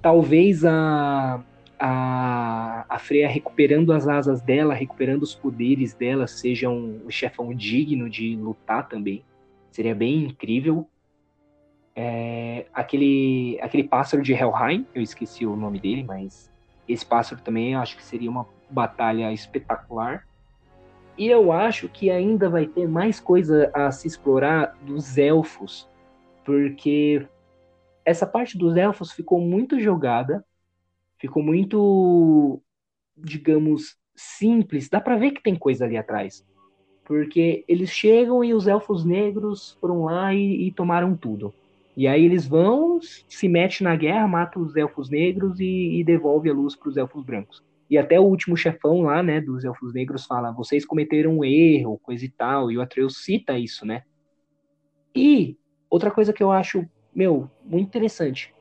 Talvez 0.00 0.64
a, 0.64 1.42
a, 1.76 2.86
a 2.88 2.98
Freya 3.00 3.28
recuperando 3.28 3.92
as 3.92 4.06
asas 4.06 4.40
dela, 4.40 4.72
recuperando 4.74 5.24
os 5.24 5.34
poderes 5.34 5.92
dela, 5.92 6.28
seja 6.28 6.70
um, 6.70 7.02
um 7.04 7.10
chefão 7.10 7.52
digno 7.52 8.08
de 8.08 8.36
lutar 8.36 8.88
também. 8.88 9.24
Seria 9.72 9.94
bem 9.94 10.22
incrível. 10.22 10.88
É, 11.96 12.66
aquele, 12.72 13.58
aquele 13.60 13.82
pássaro 13.82 14.22
de 14.22 14.32
Helheim, 14.32 14.86
eu 14.94 15.02
esqueci 15.02 15.44
o 15.44 15.56
nome 15.56 15.80
dele, 15.80 16.04
mas 16.04 16.48
esse 16.88 17.04
pássaro 17.04 17.40
também 17.42 17.74
acho 17.74 17.96
que 17.96 18.04
seria 18.04 18.30
uma 18.30 18.46
batalha 18.70 19.32
espetacular. 19.32 20.24
E 21.18 21.26
eu 21.26 21.50
acho 21.50 21.88
que 21.88 22.10
ainda 22.10 22.48
vai 22.48 22.66
ter 22.66 22.86
mais 22.88 23.18
coisa 23.18 23.72
a 23.74 23.90
se 23.90 24.06
explorar 24.06 24.78
dos 24.82 25.18
elfos, 25.18 25.88
porque 26.44 27.26
essa 28.04 28.24
parte 28.24 28.56
dos 28.56 28.76
elfos 28.76 29.10
ficou 29.10 29.40
muito 29.40 29.80
jogada, 29.80 30.44
ficou 31.18 31.42
muito, 31.42 32.62
digamos, 33.16 33.98
simples. 34.14 34.88
Dá 34.88 35.00
para 35.00 35.16
ver 35.16 35.32
que 35.32 35.42
tem 35.42 35.56
coisa 35.56 35.84
ali 35.84 35.96
atrás. 35.96 36.46
Porque 37.04 37.64
eles 37.66 37.90
chegam 37.90 38.44
e 38.44 38.54
os 38.54 38.68
elfos 38.68 39.04
negros 39.04 39.76
foram 39.80 40.04
lá 40.04 40.32
e, 40.32 40.68
e 40.68 40.72
tomaram 40.72 41.16
tudo. 41.16 41.52
E 41.96 42.06
aí 42.06 42.24
eles 42.24 42.46
vão, 42.46 43.00
se 43.00 43.48
metem 43.48 43.78
na 43.82 43.96
guerra, 43.96 44.28
matam 44.28 44.62
os 44.62 44.76
elfos 44.76 45.10
negros 45.10 45.58
e, 45.58 45.98
e 45.98 46.04
devolve 46.04 46.48
a 46.48 46.54
luz 46.54 46.76
para 46.76 46.90
os 46.90 46.96
elfos 46.96 47.24
brancos. 47.24 47.60
E 47.90 47.96
até 47.96 48.20
o 48.20 48.24
último 48.24 48.56
chefão 48.56 49.02
lá, 49.02 49.22
né, 49.22 49.40
dos 49.40 49.64
Elfos 49.64 49.94
Negros 49.94 50.26
fala: 50.26 50.52
vocês 50.52 50.84
cometeram 50.84 51.38
um 51.38 51.44
erro, 51.44 51.98
coisa 51.98 52.24
e 52.24 52.28
tal. 52.28 52.70
E 52.70 52.76
o 52.76 52.82
Atreus 52.82 53.24
cita 53.24 53.58
isso, 53.58 53.86
né? 53.86 54.02
E 55.14 55.56
outra 55.88 56.10
coisa 56.10 56.32
que 56.32 56.42
eu 56.42 56.52
acho, 56.52 56.86
meu, 57.14 57.50
muito 57.64 57.88
interessante 57.88 58.54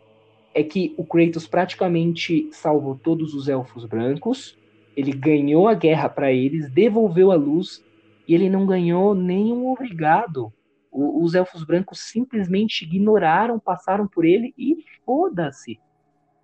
é 0.54 0.64
que 0.64 0.96
o 0.98 1.06
Kratos 1.06 1.48
praticamente 1.48 2.50
salvou 2.52 2.96
todos 2.98 3.34
os 3.34 3.48
Elfos 3.48 3.86
Brancos. 3.86 4.58
Ele 4.96 5.12
ganhou 5.12 5.68
a 5.68 5.76
guerra 5.76 6.10
para 6.10 6.32
eles, 6.32 6.72
devolveu 6.72 7.32
a 7.32 7.36
luz 7.36 7.86
e 8.28 8.34
ele 8.34 8.50
não 8.50 8.66
ganhou 8.66 9.14
nenhum 9.14 9.68
obrigado. 9.68 10.52
O, 10.92 11.24
os 11.24 11.36
Elfos 11.36 11.64
Brancos 11.64 12.00
simplesmente 12.00 12.86
ignoraram, 12.86 13.60
passaram 13.60 14.08
por 14.08 14.26
ele 14.26 14.54
e 14.58 14.84
foda-se. 15.06 15.80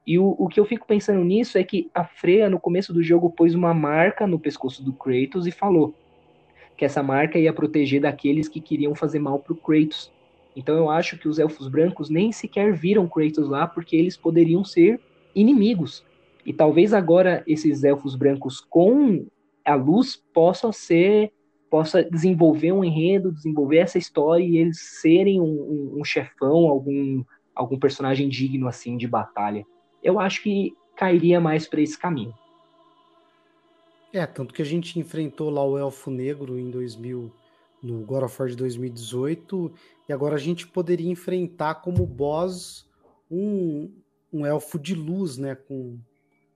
E 0.05 0.19
o, 0.19 0.35
o 0.37 0.47
que 0.47 0.59
eu 0.59 0.65
fico 0.65 0.85
pensando 0.85 1.23
nisso 1.23 1.57
é 1.57 1.63
que 1.63 1.89
a 1.93 2.03
Freya, 2.03 2.49
no 2.49 2.59
começo 2.59 2.93
do 2.93 3.01
jogo, 3.01 3.29
pôs 3.29 3.55
uma 3.55 3.73
marca 3.73 4.27
no 4.27 4.37
pescoço 4.37 4.83
do 4.83 4.91
Kratos 4.91 5.47
e 5.47 5.51
falou 5.51 5.93
que 6.75 6.83
essa 6.83 7.01
marca 7.01 7.39
ia 7.39 7.53
proteger 7.53 8.01
daqueles 8.01 8.47
que 8.47 8.59
queriam 8.59 8.93
fazer 8.93 9.19
mal 9.19 9.39
pro 9.39 9.55
Kratos. 9.55 10.11
Então 10.55 10.75
eu 10.75 10.89
acho 10.89 11.17
que 11.17 11.27
os 11.27 11.39
elfos 11.39 11.67
brancos 11.67 12.09
nem 12.09 12.31
sequer 12.31 12.73
viram 12.73 13.07
Kratos 13.07 13.47
lá 13.47 13.65
porque 13.65 13.95
eles 13.95 14.17
poderiam 14.17 14.63
ser 14.65 14.99
inimigos. 15.33 16.03
E 16.45 16.51
talvez 16.51 16.93
agora 16.93 17.41
esses 17.47 17.83
elfos 17.83 18.15
brancos 18.15 18.59
com 18.59 19.25
a 19.63 19.75
luz 19.75 20.15
possam 20.33 20.71
ser 20.71 21.31
possa 21.69 22.03
desenvolver 22.03 22.71
um 22.71 22.83
enredo, 22.83 23.31
desenvolver 23.31 23.77
essa 23.77 23.97
história 23.97 24.43
e 24.43 24.57
eles 24.57 24.79
serem 25.01 25.41
um, 25.41 25.45
um, 25.45 25.99
um 26.01 26.03
chefão, 26.03 26.67
algum 26.67 27.23
algum 27.55 27.79
personagem 27.79 28.27
digno 28.29 28.67
assim 28.67 28.97
de 28.97 29.07
batalha 29.07 29.63
eu 30.03 30.19
acho 30.19 30.43
que 30.43 30.75
cairia 30.95 31.39
mais 31.39 31.67
para 31.67 31.81
esse 31.81 31.97
caminho. 31.97 32.33
É, 34.11 34.25
tanto 34.27 34.53
que 34.53 34.61
a 34.61 34.65
gente 34.65 34.99
enfrentou 34.99 35.49
lá 35.49 35.65
o 35.65 35.77
Elfo 35.77 36.11
Negro 36.11 36.59
em 36.59 36.69
2000, 36.69 37.31
no 37.81 38.05
God 38.05 38.23
of 38.23 38.35
War 38.39 38.49
de 38.49 38.55
2018, 38.55 39.73
e 40.07 40.13
agora 40.13 40.35
a 40.35 40.39
gente 40.39 40.67
poderia 40.67 41.09
enfrentar 41.09 41.75
como 41.75 42.05
boss 42.05 42.87
um, 43.29 43.91
um 44.31 44.45
elfo 44.45 44.77
de 44.77 44.93
luz, 44.93 45.37
né, 45.37 45.55
com 45.55 45.97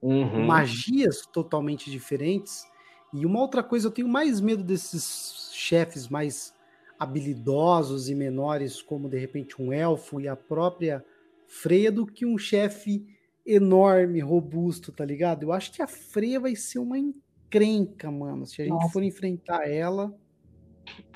uhum. 0.02 0.46
magias 0.46 1.26
totalmente 1.26 1.90
diferentes. 1.90 2.64
E 3.12 3.26
uma 3.26 3.42
outra 3.42 3.64
coisa, 3.64 3.88
eu 3.88 3.92
tenho 3.92 4.08
mais 4.08 4.40
medo 4.40 4.64
desses 4.64 5.50
chefes 5.54 6.08
mais 6.08 6.54
habilidosos 7.00 8.10
e 8.10 8.16
menores, 8.16 8.82
como 8.82 9.10
de 9.10 9.18
repente 9.18 9.60
um 9.60 9.74
elfo 9.74 10.20
e 10.20 10.28
a 10.28 10.36
própria 10.36 11.04
Freya, 11.48 11.92
do 11.92 12.06
que 12.06 12.26
um 12.26 12.38
chefe 12.38 13.17
enorme, 13.48 14.20
robusto, 14.20 14.92
tá 14.92 15.06
ligado? 15.06 15.44
Eu 15.44 15.54
acho 15.54 15.72
que 15.72 15.82
a 15.82 15.88
Freya 15.88 16.40
vai 16.40 16.56
ser 16.56 16.80
uma 16.80 17.00
encrenca, 17.00 18.12
mano. 18.12 18.46
Se 18.46 18.62
a 18.62 18.66
gente 18.66 18.74
Nossa. 18.74 18.90
for 18.90 19.02
enfrentar 19.02 19.70
ela. 19.70 20.14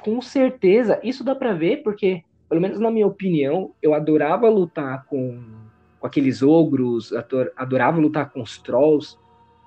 Com 0.01 0.21
certeza. 0.21 0.99
Isso 1.03 1.23
dá 1.23 1.35
pra 1.35 1.53
ver, 1.53 1.83
porque, 1.83 2.23
pelo 2.47 2.61
menos 2.61 2.79
na 2.79 2.89
minha 2.89 3.05
opinião, 3.05 3.75
eu 3.81 3.93
adorava 3.93 4.49
lutar 4.49 5.05
com, 5.05 5.43
com 5.99 6.07
aqueles 6.07 6.41
ogros, 6.41 7.11
adorava 7.55 7.99
lutar 7.99 8.31
com 8.31 8.41
os 8.41 8.57
trolls. 8.57 9.19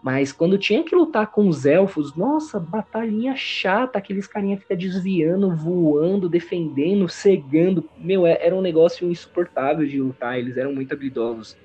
Mas 0.03 0.33
quando 0.33 0.59
tinha 0.59 0.83
que 0.85 0.95
lutar 0.95 1.31
com 1.31 1.49
os 1.49 1.65
elfos, 1.65 2.15
nossa, 2.15 2.61
batalhinha 2.61 3.35
chata, 3.37 3.99
aqueles 3.99 4.27
carinha 4.27 4.59
fica 4.59 4.77
desviando, 4.77 5.57
voando, 5.57 6.29
defendendo, 6.29 7.09
cegando. 7.09 7.89
Meu, 7.97 8.27
é, 8.27 8.39
era 8.45 8.55
um 8.55 8.61
negócio 8.61 9.11
insuportável 9.11 9.87
de 9.87 9.99
lutar, 9.99 10.39
eles 10.39 10.59
eram 10.59 10.75
muito 10.75 10.93
habilidosos. 10.93 11.57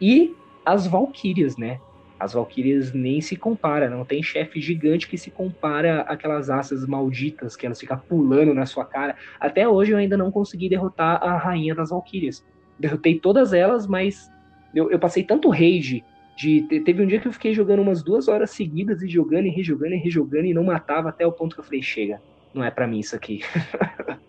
E 0.00 0.34
as 0.64 0.86
Valkyrias, 0.86 1.56
né? 1.56 1.80
As 2.18 2.32
Valkyrias 2.32 2.92
nem 2.92 3.20
se 3.20 3.36
compara, 3.36 3.90
não 3.90 4.04
tem 4.04 4.22
chefe 4.22 4.60
gigante 4.60 5.08
que 5.08 5.18
se 5.18 5.30
compara 5.30 6.02
aquelas 6.02 6.48
assas 6.48 6.86
malditas 6.86 7.56
que 7.56 7.66
elas 7.66 7.78
ficam 7.78 7.98
pulando 7.98 8.54
na 8.54 8.66
sua 8.66 8.84
cara. 8.84 9.16
Até 9.38 9.68
hoje 9.68 9.92
eu 9.92 9.98
ainda 9.98 10.16
não 10.16 10.30
consegui 10.30 10.68
derrotar 10.68 11.22
a 11.22 11.36
rainha 11.36 11.74
das 11.74 11.90
Valkyrias. 11.90 12.44
Derrotei 12.78 13.18
todas 13.18 13.52
elas, 13.52 13.86
mas 13.86 14.30
eu, 14.74 14.90
eu 14.90 14.98
passei 14.98 15.22
tanto 15.22 15.48
rage 15.48 16.02
de 16.36 16.62
teve 16.62 17.02
um 17.02 17.06
dia 17.06 17.20
que 17.20 17.28
eu 17.28 17.32
fiquei 17.32 17.54
jogando 17.54 17.80
umas 17.80 18.02
duas 18.02 18.26
horas 18.26 18.50
seguidas 18.50 19.02
e 19.02 19.08
jogando 19.08 19.46
e 19.46 19.50
rejogando 19.50 19.94
e 19.94 19.98
rejogando 19.98 20.46
e 20.46 20.54
não 20.54 20.64
matava 20.64 21.10
até 21.10 21.26
o 21.26 21.32
ponto 21.32 21.54
que 21.54 21.60
eu 21.60 21.64
falei 21.64 21.82
chega, 21.82 22.20
não 22.52 22.64
é 22.64 22.70
para 22.70 22.86
mim 22.86 22.98
isso 22.98 23.14
aqui. 23.14 23.40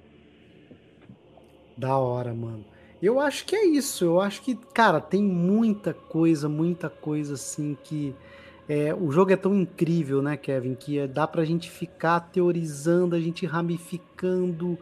da 1.76 1.98
hora, 1.98 2.34
mano. 2.34 2.66
Eu 3.02 3.20
acho 3.20 3.46
que 3.46 3.56
é 3.56 3.66
isso. 3.66 4.06
Eu 4.06 4.22
acho 4.22 4.42
que, 4.42 4.56
cara, 4.56 5.00
tem 5.00 5.22
muita 5.22 5.94
coisa, 5.94 6.48
muita 6.50 6.90
coisa 6.90 7.34
assim 7.36 7.78
que. 7.84 8.16
É, 8.68 8.96
o 8.96 9.12
jogo 9.12 9.32
é 9.32 9.36
tão 9.36 9.54
incrível, 9.54 10.24
né, 10.24 10.36
Kevin, 10.36 10.74
que 10.74 10.98
é, 10.98 11.08
dá 11.08 11.28
pra 11.28 11.46
gente 11.46 11.70
ficar 11.70 12.20
teorizando, 12.20 13.16
a 13.16 13.20
gente 13.20 13.46
ramificando, 13.46 14.80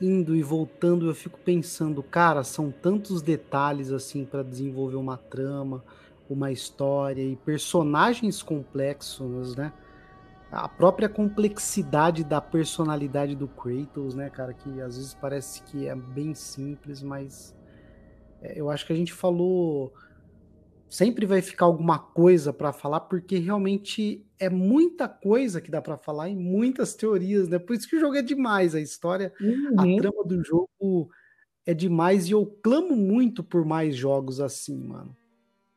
indo 0.00 0.34
e 0.34 0.42
voltando. 0.42 1.06
Eu 1.06 1.14
fico 1.14 1.38
pensando, 1.38 2.02
cara, 2.02 2.42
são 2.42 2.70
tantos 2.70 3.20
detalhes 3.20 3.92
assim 3.92 4.24
para 4.24 4.42
desenvolver 4.42 4.96
uma 4.96 5.18
trama, 5.18 5.84
uma 6.28 6.50
história 6.50 7.22
e 7.22 7.36
personagens 7.36 8.42
complexos, 8.42 9.54
né? 9.54 9.72
A 10.50 10.68
própria 10.68 11.08
complexidade 11.08 12.24
da 12.24 12.40
personalidade 12.40 13.36
do 13.36 13.46
Kratos, 13.46 14.14
né, 14.14 14.30
cara? 14.30 14.54
Que 14.54 14.80
às 14.80 14.96
vezes 14.96 15.14
parece 15.14 15.62
que 15.62 15.86
é 15.86 15.94
bem 15.94 16.34
simples, 16.34 17.02
mas 17.02 17.54
é, 18.40 18.58
eu 18.58 18.70
acho 18.70 18.86
que 18.86 18.92
a 18.92 18.96
gente 18.96 19.12
falou. 19.12 19.92
Sempre 20.88 21.26
vai 21.26 21.42
ficar 21.42 21.66
alguma 21.66 21.98
coisa 21.98 22.50
para 22.50 22.72
falar, 22.72 23.00
porque 23.00 23.36
realmente 23.36 24.24
é 24.40 24.48
muita 24.48 25.06
coisa 25.06 25.60
que 25.60 25.70
dá 25.70 25.82
para 25.82 25.98
falar 25.98 26.30
e 26.30 26.36
muitas 26.36 26.94
teorias, 26.94 27.46
né? 27.46 27.58
Por 27.58 27.76
isso 27.76 27.86
que 27.86 27.96
o 27.96 28.00
jogo 28.00 28.16
é 28.16 28.22
demais. 28.22 28.74
A 28.74 28.80
história, 28.80 29.30
uhum. 29.38 29.74
a 29.76 30.00
trama 30.00 30.24
do 30.24 30.42
jogo 30.42 31.10
é 31.66 31.74
demais 31.74 32.26
e 32.28 32.32
eu 32.32 32.46
clamo 32.62 32.96
muito 32.96 33.44
por 33.44 33.66
mais 33.66 33.94
jogos 33.94 34.40
assim, 34.40 34.82
mano. 34.82 35.14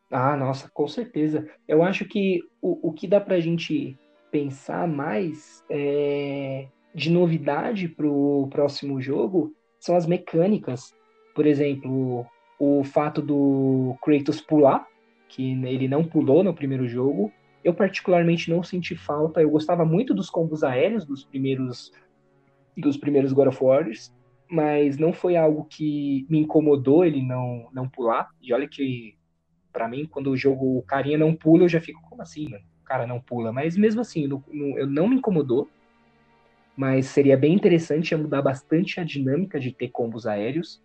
Ah, 0.10 0.38
nossa, 0.38 0.70
com 0.70 0.88
certeza. 0.88 1.46
Eu 1.68 1.84
acho 1.84 2.06
que 2.06 2.40
o, 2.62 2.90
o 2.90 2.94
que 2.94 3.06
dá 3.06 3.20
pra 3.20 3.42
gente 3.42 3.98
pensar 4.32 4.88
mais 4.88 5.64
é, 5.70 6.68
de 6.96 7.12
novidade 7.12 7.88
pro 7.88 8.48
próximo 8.50 9.02
jogo 9.02 9.54
são 9.80 9.96
as 9.96 10.06
mecânicas. 10.06 10.96
Por 11.36 11.46
exemplo, 11.46 12.26
o 12.60 12.84
fato 12.84 13.22
do 13.22 13.96
Kratos 14.02 14.42
pular, 14.42 14.88
que 15.28 15.52
ele 15.66 15.88
não 15.88 16.04
pulou 16.04 16.44
no 16.44 16.54
primeiro 16.54 16.88
jogo. 16.88 17.32
Eu 17.64 17.74
particularmente 17.74 18.50
não 18.50 18.64
senti 18.64 18.96
falta. 18.96 19.42
Eu 19.42 19.50
gostava 19.50 19.86
muito 19.86 20.14
dos 20.14 20.30
combos 20.30 20.64
aéreos 20.64 21.06
dos 21.06 21.24
primeiros 21.24 21.92
dos 22.76 22.96
primeiros 22.96 23.34
God 23.34 23.48
of 23.50 23.64
Wars 23.64 24.12
mas 24.52 24.98
não 24.98 25.14
foi 25.14 25.38
algo 25.38 25.64
que 25.64 26.28
me 26.30 26.40
incomodou 26.40 27.06
ele 27.06 27.22
não, 27.22 27.70
não 27.72 27.88
pular. 27.88 28.30
E 28.42 28.54
olha 28.54 28.68
que, 28.68 29.18
para 29.72 29.88
mim, 29.88 30.06
quando 30.06 30.30
o 30.30 30.36
jogo 30.36 30.78
o 30.78 30.84
carinha 30.84 31.18
não 31.18 31.34
pula, 31.34 31.64
eu 31.64 31.70
já 31.70 31.80
fico, 31.80 32.02
como 32.10 32.22
assim, 32.22 32.50
mano? 32.50 32.66
Cara 32.92 33.08
não 33.08 33.22
pula. 33.22 33.54
Mas 33.54 33.78
mesmo 33.78 34.02
assim, 34.02 34.28
no, 34.28 34.44
no, 34.52 34.78
eu 34.78 34.86
não 34.86 35.08
me 35.08 35.16
incomodou. 35.16 35.70
Mas 36.76 37.06
seria 37.06 37.38
bem 37.38 37.54
interessante, 37.54 38.14
mudar 38.18 38.42
bastante 38.42 39.00
a 39.00 39.04
dinâmica 39.06 39.58
de 39.62 39.72
ter 39.72 39.88
combos 39.88 40.28
aéreos. 40.28 40.84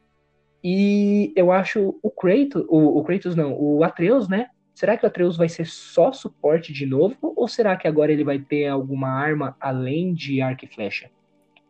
E 0.62 1.32
eu 1.34 1.50
acho 1.50 1.98
o 2.00 2.08
Kratos, 2.08 2.64
o, 2.68 3.00
o 3.00 3.02
Kratos 3.02 3.34
não, 3.34 3.60
o 3.60 3.82
Atreus, 3.82 4.28
né? 4.28 4.50
Será 4.72 4.96
que 4.96 5.04
o 5.04 5.08
Atreus 5.08 5.36
vai 5.36 5.48
ser 5.48 5.66
só 5.66 6.12
suporte 6.12 6.72
de 6.72 6.86
novo? 6.86 7.16
Ou 7.20 7.48
será 7.48 7.76
que 7.76 7.88
agora 7.88 8.12
ele 8.12 8.22
vai 8.22 8.38
ter 8.38 8.68
alguma 8.68 9.08
arma 9.08 9.56
além 9.58 10.14
de 10.14 10.40
arco 10.40 10.64
e 10.64 10.68
flecha? 10.68 11.10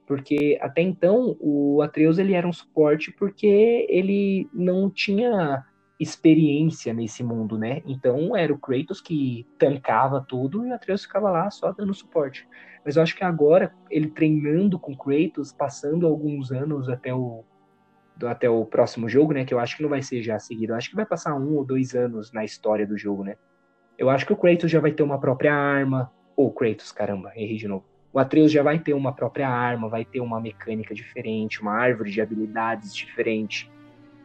Porque 0.07 0.59
até 0.61 0.83
então 0.83 1.35
o 1.41 1.81
Atreus 1.81 2.19
ele 2.19 2.35
era 2.35 2.47
um 2.47 2.53
suporte 2.53 3.11
porque 3.11 3.87
ele 3.89 4.51
não 4.53 4.91
tinha 4.91 5.65
experiência 5.99 6.93
nesse 6.93 7.25
mundo, 7.25 7.59
né? 7.59 7.83
Então 7.87 8.37
era 8.37 8.53
o 8.53 8.59
Kratos 8.59 9.01
que 9.01 9.47
tancava 9.59 10.25
tudo 10.27 10.67
e 10.67 10.71
o 10.71 10.75
Atreus 10.75 11.05
ficava 11.05 11.31
lá 11.31 11.51
só 11.51 11.73
dando 11.73 11.95
suporte. 11.95 12.47
Mas 12.85 12.97
eu 12.97 13.03
acho 13.03 13.17
que 13.17 13.25
agora 13.25 13.73
ele 13.91 14.09
treinando 14.09 14.79
com 14.79 14.97
Kratos, 14.97 15.53
passando 15.53 16.07
alguns 16.07 16.53
anos 16.53 16.89
até 16.89 17.15
o 17.15 17.45
até 18.25 18.49
o 18.49 18.65
próximo 18.65 19.11
jogo, 19.11 19.35
né? 19.35 19.45
Que 19.45 19.53
eu 19.53 19.59
acho 19.59 19.77
que 19.77 19.83
não 19.83 19.91
vai 19.91 20.01
ser 20.01 20.23
já 20.23 20.39
seguido. 20.39 20.73
Eu 20.73 20.77
acho 20.77 20.89
que 20.89 20.97
vai 20.97 21.05
passar 21.05 21.35
um 21.35 21.57
ou 21.57 21.65
dois 21.65 21.95
anos 21.95 22.33
na 22.33 22.45
história 22.45 22.87
do 22.87 22.97
jogo, 22.97 23.25
né? 23.25 23.37
Eu 23.99 24.09
acho 24.09 24.25
que 24.25 24.33
o 24.33 24.37
Kratos 24.37 24.71
já 24.71 24.81
vai 24.81 24.93
ter 24.93 25.03
uma 25.03 25.21
própria 25.21 25.55
arma. 25.55 26.11
Ou 26.35 26.51
Kratos, 26.53 26.93
caramba, 26.93 27.33
errei 27.35 27.57
de 27.57 27.69
novo 27.69 27.85
o 28.17 28.19
Atreus 28.19 28.51
já 28.51 28.63
vai 28.63 28.79
ter 28.79 28.95
uma 28.95 29.13
própria 29.13 29.47
arma, 29.47 29.91
vai 29.91 30.03
ter 30.03 30.21
uma 30.21 30.41
mecânica 30.41 30.95
diferente, 30.95 31.61
uma 31.61 31.75
árvore 31.75 32.11
de 32.11 32.19
habilidades 32.19 32.97
diferente, 32.97 33.71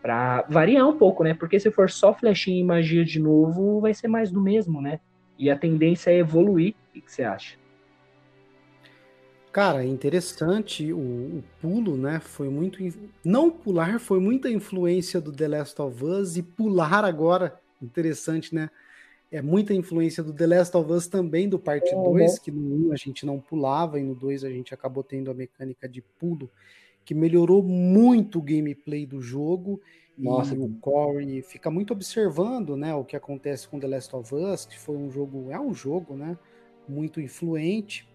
para 0.02 0.43
variar 0.49 0.88
um 0.88 0.97
pouco, 0.97 1.24
né? 1.24 1.34
Porque 1.34 1.60
se 1.60 1.70
for 1.72 1.89
só 1.89 2.14
flechinha 2.14 2.60
e 2.60 2.64
magia 2.64 3.06
de 3.06 3.20
novo, 3.20 3.80
vai 3.80 3.93
ser 3.93 4.08
mais 4.08 4.32
do 4.32 4.41
mesmo, 4.41 4.82
né? 4.82 4.99
E 5.38 5.49
a 5.49 5.58
tendência 5.58 6.12
é 6.12 6.18
evoluir. 6.18 6.74
O 6.95 7.02
que 7.02 7.12
você 7.12 7.24
acha? 7.24 7.58
Cara, 9.52 9.84
interessante 9.84 10.91
o, 10.93 10.97
o, 10.97 11.43
pulo, 11.62 11.97
né? 11.97 12.20
Foi 12.20 12.49
muito. 12.49 12.80
Não 13.24 13.49
pular 13.52 13.99
foi 13.99 14.20
muita 14.20 14.49
influência 14.49 15.20
do 15.20 15.32
The 15.32 15.47
Last 15.47 15.82
of 15.82 16.04
Us 16.04 16.38
e 16.38 16.43
pular 16.43 17.04
agora, 17.04 17.60
interessante, 17.82 18.56
né? 18.56 18.70
é 19.32 19.41
muita 19.41 19.74
influência 19.74 20.22
do 20.22 20.34
The 20.34 20.45
Last 20.45 20.76
of 20.76 20.91
Us 20.91 21.08
também, 21.08 21.47
do 21.47 21.58
parte 21.58 21.95
2, 21.95 22.38
que 22.39 22.52
no 22.52 22.89
1 22.89 22.91
a 22.91 22.97
gente 22.97 23.26
não 23.26 23.39
pulava 23.39 23.97
e 23.97 24.04
no 24.04 24.14
2 24.14 24.43
a 24.43 24.49
gente 24.49 24.74
acabou 24.74 25.04
tendo 25.04 25.32
a 25.32 25.34
mecânica 25.34 25.88
de 25.88 26.02
pulo, 26.02 26.52
que 27.04 27.14
melhorou 27.14 27.64
muito 27.64 28.39
o 28.39 28.41
gameplay 28.41 29.06
do 29.06 29.22
jogo. 29.22 29.82
Nossa, 30.18 30.54
e 30.54 30.60
o 30.60 30.70
Corey 30.80 31.41
fica 31.41 31.72
muito 31.72 31.93
observando, 31.93 32.78
né, 32.78 32.93
o 32.93 33.04
que 33.04 33.16
acontece 33.16 33.68
com 33.68 33.80
The 33.80 33.88
Last 33.88 34.16
of 34.16 34.36
Us, 34.36 34.66
que 34.66 34.78
foi 34.78 34.95
um 34.95 35.10
jogo, 35.10 35.49
é 35.49 35.60
um 35.60 35.74
jogo, 35.74 36.16
né, 36.16 36.38
muito 36.88 37.20
influente. 37.20 38.08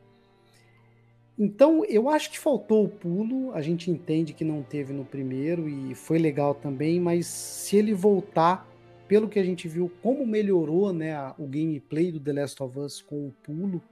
Então, 1.39 1.84
eu 1.84 2.09
acho 2.09 2.30
que 2.30 2.39
faltou 2.39 2.84
o 2.84 2.89
pulo, 2.89 3.53
a 3.53 3.61
gente 3.61 3.91
entende 3.91 4.32
que 4.32 4.45
não 4.45 4.62
teve 4.62 4.93
no 4.93 5.05
primeiro 5.05 5.68
e 5.68 5.95
foi 5.95 6.18
legal 6.18 6.55
também, 6.55 6.99
mas 6.99 7.26
se 7.26 7.76
ele 7.76 7.93
voltar 7.93 8.66
pelo 9.07 9.28
que 9.28 9.39
a 9.39 9.45
gente 9.45 9.68
viu, 9.68 9.91
como 10.03 10.26
melhorou 10.26 10.93
né, 10.93 11.14
o 11.39 11.47
gameplay 11.47 12.11
do 12.11 12.20
The 12.20 12.32
Last 12.32 12.62
of 12.62 12.78
Us 12.78 13.03
com 13.03 13.28
o 13.28 13.32
pulo. 13.43 13.82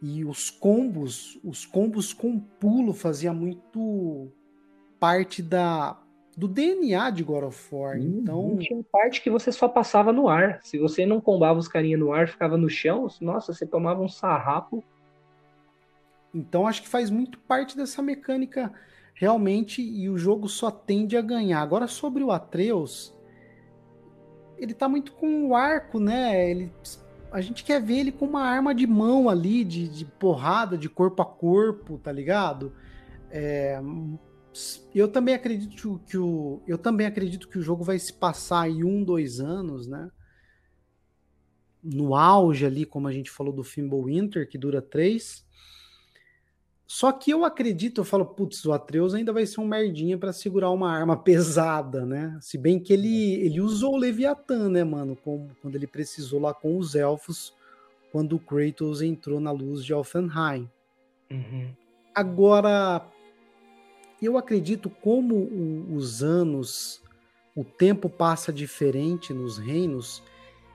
E 0.00 0.24
os 0.24 0.48
combos, 0.48 1.38
os 1.42 1.66
combos 1.66 2.12
com 2.12 2.38
pulo 2.38 2.92
fazia 2.92 3.32
muito 3.32 4.28
parte 5.00 5.42
da 5.42 6.00
do 6.36 6.46
DNA 6.46 7.10
de 7.10 7.24
God 7.24 7.44
of 7.44 7.74
War. 7.74 7.96
Hum, 7.96 8.20
então, 8.22 8.56
tinha 8.58 8.80
parte 8.92 9.20
que 9.20 9.28
você 9.28 9.50
só 9.50 9.66
passava 9.66 10.12
no 10.12 10.28
ar. 10.28 10.60
Se 10.62 10.78
você 10.78 11.04
não 11.04 11.20
combava 11.20 11.58
os 11.58 11.66
carinha 11.66 11.98
no 11.98 12.12
ar, 12.12 12.28
ficava 12.28 12.56
no 12.56 12.70
chão, 12.70 13.08
nossa, 13.20 13.52
você 13.52 13.66
tomava 13.66 14.00
um 14.00 14.08
sarrapo. 14.08 14.84
Então 16.32 16.64
acho 16.64 16.82
que 16.82 16.88
faz 16.88 17.10
muito 17.10 17.40
parte 17.40 17.76
dessa 17.76 18.00
mecânica 18.00 18.72
realmente 19.14 19.82
e 19.82 20.08
o 20.08 20.16
jogo 20.16 20.48
só 20.48 20.70
tende 20.70 21.16
a 21.16 21.22
ganhar. 21.22 21.60
Agora 21.60 21.88
sobre 21.88 22.22
o 22.22 22.30
Atreus, 22.30 23.12
ele 24.56 24.74
tá 24.74 24.88
muito 24.88 25.12
com 25.12 25.48
o 25.48 25.56
arco, 25.56 25.98
né? 25.98 26.48
Ele, 26.48 26.72
a 27.30 27.40
gente 27.40 27.64
quer 27.64 27.82
ver 27.82 27.98
ele 27.98 28.12
com 28.12 28.24
uma 28.24 28.42
arma 28.42 28.74
de 28.74 28.86
mão 28.86 29.28
ali, 29.28 29.64
de, 29.64 29.88
de 29.88 30.04
porrada, 30.04 30.76
de 30.76 30.88
corpo 30.88 31.22
a 31.22 31.26
corpo, 31.26 31.98
tá 31.98 32.10
ligado? 32.10 32.72
É, 33.30 33.80
eu 34.94 35.08
também 35.08 35.34
acredito 35.34 36.00
que 36.06 36.16
o 36.16 36.62
eu 36.66 36.78
também 36.78 37.06
acredito 37.06 37.48
que 37.48 37.58
o 37.58 37.62
jogo 37.62 37.84
vai 37.84 37.98
se 37.98 38.12
passar 38.12 38.68
em 38.68 38.82
um, 38.82 39.04
dois 39.04 39.40
anos, 39.40 39.86
né? 39.86 40.10
No 41.82 42.14
auge 42.14 42.66
ali, 42.66 42.84
como 42.84 43.06
a 43.06 43.12
gente 43.12 43.30
falou 43.30 43.52
do 43.52 43.62
Winter, 44.04 44.48
que 44.48 44.58
dura 44.58 44.82
três. 44.82 45.46
Só 46.90 47.12
que 47.12 47.30
eu 47.30 47.44
acredito, 47.44 48.00
eu 48.00 48.04
falo, 48.04 48.24
putz, 48.24 48.64
o 48.64 48.72
Atreus 48.72 49.12
ainda 49.12 49.30
vai 49.30 49.44
ser 49.44 49.60
um 49.60 49.68
merdinha 49.68 50.16
para 50.16 50.32
segurar 50.32 50.70
uma 50.70 50.90
arma 50.90 51.14
pesada, 51.22 52.06
né? 52.06 52.38
Se 52.40 52.56
bem 52.56 52.80
que 52.80 52.94
ele, 52.94 53.34
ele 53.34 53.60
usou 53.60 53.92
o 53.92 53.98
Leviatã, 53.98 54.70
né, 54.70 54.82
mano? 54.82 55.14
Com, 55.14 55.48
quando 55.60 55.76
ele 55.76 55.86
precisou 55.86 56.40
lá 56.40 56.54
com 56.54 56.78
os 56.78 56.94
elfos, 56.94 57.52
quando 58.10 58.36
o 58.36 58.38
Kratos 58.38 59.02
entrou 59.02 59.38
na 59.38 59.50
luz 59.50 59.84
de 59.84 59.92
Alfenheim. 59.92 60.66
Uhum. 61.30 61.68
Agora, 62.14 63.06
eu 64.22 64.38
acredito 64.38 64.88
como 64.88 65.34
o, 65.34 65.94
os 65.94 66.22
anos, 66.22 67.02
o 67.54 67.64
tempo 67.64 68.08
passa 68.08 68.50
diferente 68.50 69.34
nos 69.34 69.58
reinos, 69.58 70.22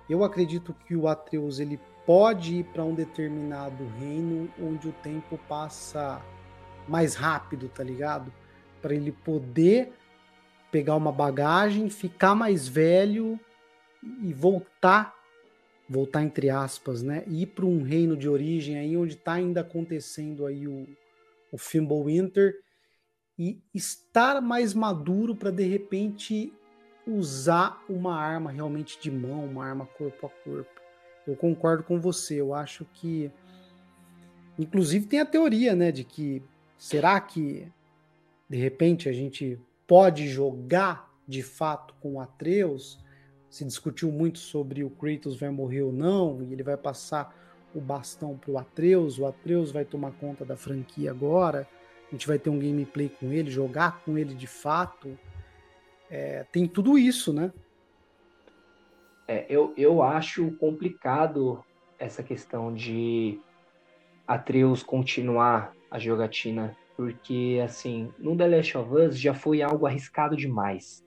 eu 0.07 0.23
acredito 0.23 0.75
que 0.85 0.95
o 0.95 1.07
Atreus 1.07 1.59
ele 1.59 1.79
pode 2.05 2.57
ir 2.59 2.63
para 2.65 2.83
um 2.83 2.93
determinado 2.93 3.85
reino 3.99 4.49
onde 4.59 4.87
o 4.89 4.91
tempo 4.91 5.37
passa 5.47 6.21
mais 6.87 7.15
rápido, 7.15 7.69
tá 7.69 7.83
ligado? 7.83 8.31
Para 8.81 8.93
ele 8.93 9.11
poder 9.11 9.93
pegar 10.71 10.95
uma 10.95 11.11
bagagem, 11.11 11.89
ficar 11.89 12.35
mais 12.35 12.67
velho 12.67 13.39
e 14.21 14.33
voltar, 14.33 15.15
voltar 15.89 16.23
entre 16.23 16.49
aspas, 16.49 17.01
né? 17.01 17.23
Ir 17.27 17.47
para 17.47 17.65
um 17.65 17.83
reino 17.83 18.17
de 18.17 18.27
origem 18.27 18.77
aí 18.77 18.97
onde 18.97 19.13
está 19.13 19.33
ainda 19.33 19.61
acontecendo 19.61 20.45
aí 20.45 20.67
o, 20.67 20.87
o 21.51 21.57
Fimbulwinter 21.57 22.55
e 23.37 23.61
estar 23.73 24.41
mais 24.41 24.73
maduro 24.73 25.35
para 25.35 25.51
de 25.51 25.63
repente 25.63 26.53
usar 27.07 27.83
uma 27.89 28.15
arma 28.15 28.51
realmente 28.51 28.99
de 28.99 29.11
mão, 29.11 29.45
uma 29.45 29.65
arma 29.65 29.85
corpo 29.85 30.27
a 30.27 30.29
corpo. 30.29 30.82
Eu 31.25 31.35
concordo 31.35 31.83
com 31.83 31.99
você. 31.99 32.39
Eu 32.39 32.53
acho 32.53 32.85
que. 32.93 33.31
Inclusive, 34.57 35.07
tem 35.07 35.19
a 35.19 35.25
teoria, 35.25 35.75
né, 35.75 35.91
de 35.91 36.03
que 36.03 36.43
será 36.77 37.19
que 37.19 37.67
de 38.47 38.57
repente 38.57 39.09
a 39.09 39.13
gente 39.13 39.59
pode 39.87 40.27
jogar 40.27 41.11
de 41.27 41.41
fato 41.41 41.95
com 41.99 42.13
o 42.13 42.19
Atreus? 42.19 42.99
Se 43.49 43.65
discutiu 43.65 44.11
muito 44.11 44.37
sobre 44.39 44.83
o 44.83 44.89
Kratos 44.89 45.39
vai 45.39 45.49
morrer 45.49 45.81
ou 45.81 45.91
não, 45.91 46.43
e 46.43 46.53
ele 46.53 46.61
vai 46.61 46.77
passar 46.77 47.35
o 47.73 47.81
bastão 47.81 48.37
para 48.37 48.51
o 48.51 48.57
Atreus, 48.57 49.17
o 49.17 49.25
Atreus 49.25 49.71
vai 49.71 49.85
tomar 49.85 50.11
conta 50.11 50.45
da 50.45 50.55
franquia 50.55 51.09
agora, 51.09 51.67
a 52.07 52.11
gente 52.11 52.27
vai 52.27 52.37
ter 52.37 52.49
um 52.49 52.59
gameplay 52.59 53.09
com 53.09 53.31
ele, 53.31 53.49
jogar 53.49 54.03
com 54.03 54.17
ele 54.17 54.35
de 54.35 54.45
fato. 54.45 55.17
É, 56.09 56.45
tem 56.51 56.67
tudo 56.67 56.97
isso, 56.97 57.33
né? 57.33 57.51
É, 59.27 59.45
eu, 59.49 59.73
eu 59.77 60.01
acho 60.01 60.51
complicado 60.57 61.63
essa 61.97 62.21
questão 62.21 62.73
de 62.73 63.39
Atreus 64.27 64.83
continuar 64.83 65.73
a 65.89 65.97
jogatina, 65.97 66.75
porque, 66.97 67.61
assim, 67.63 68.11
no 68.19 68.35
The 68.35 68.47
Last 68.47 68.77
of 68.77 68.93
Us 68.93 69.19
já 69.19 69.33
foi 69.33 69.61
algo 69.61 69.85
arriscado 69.85 70.35
demais. 70.35 71.03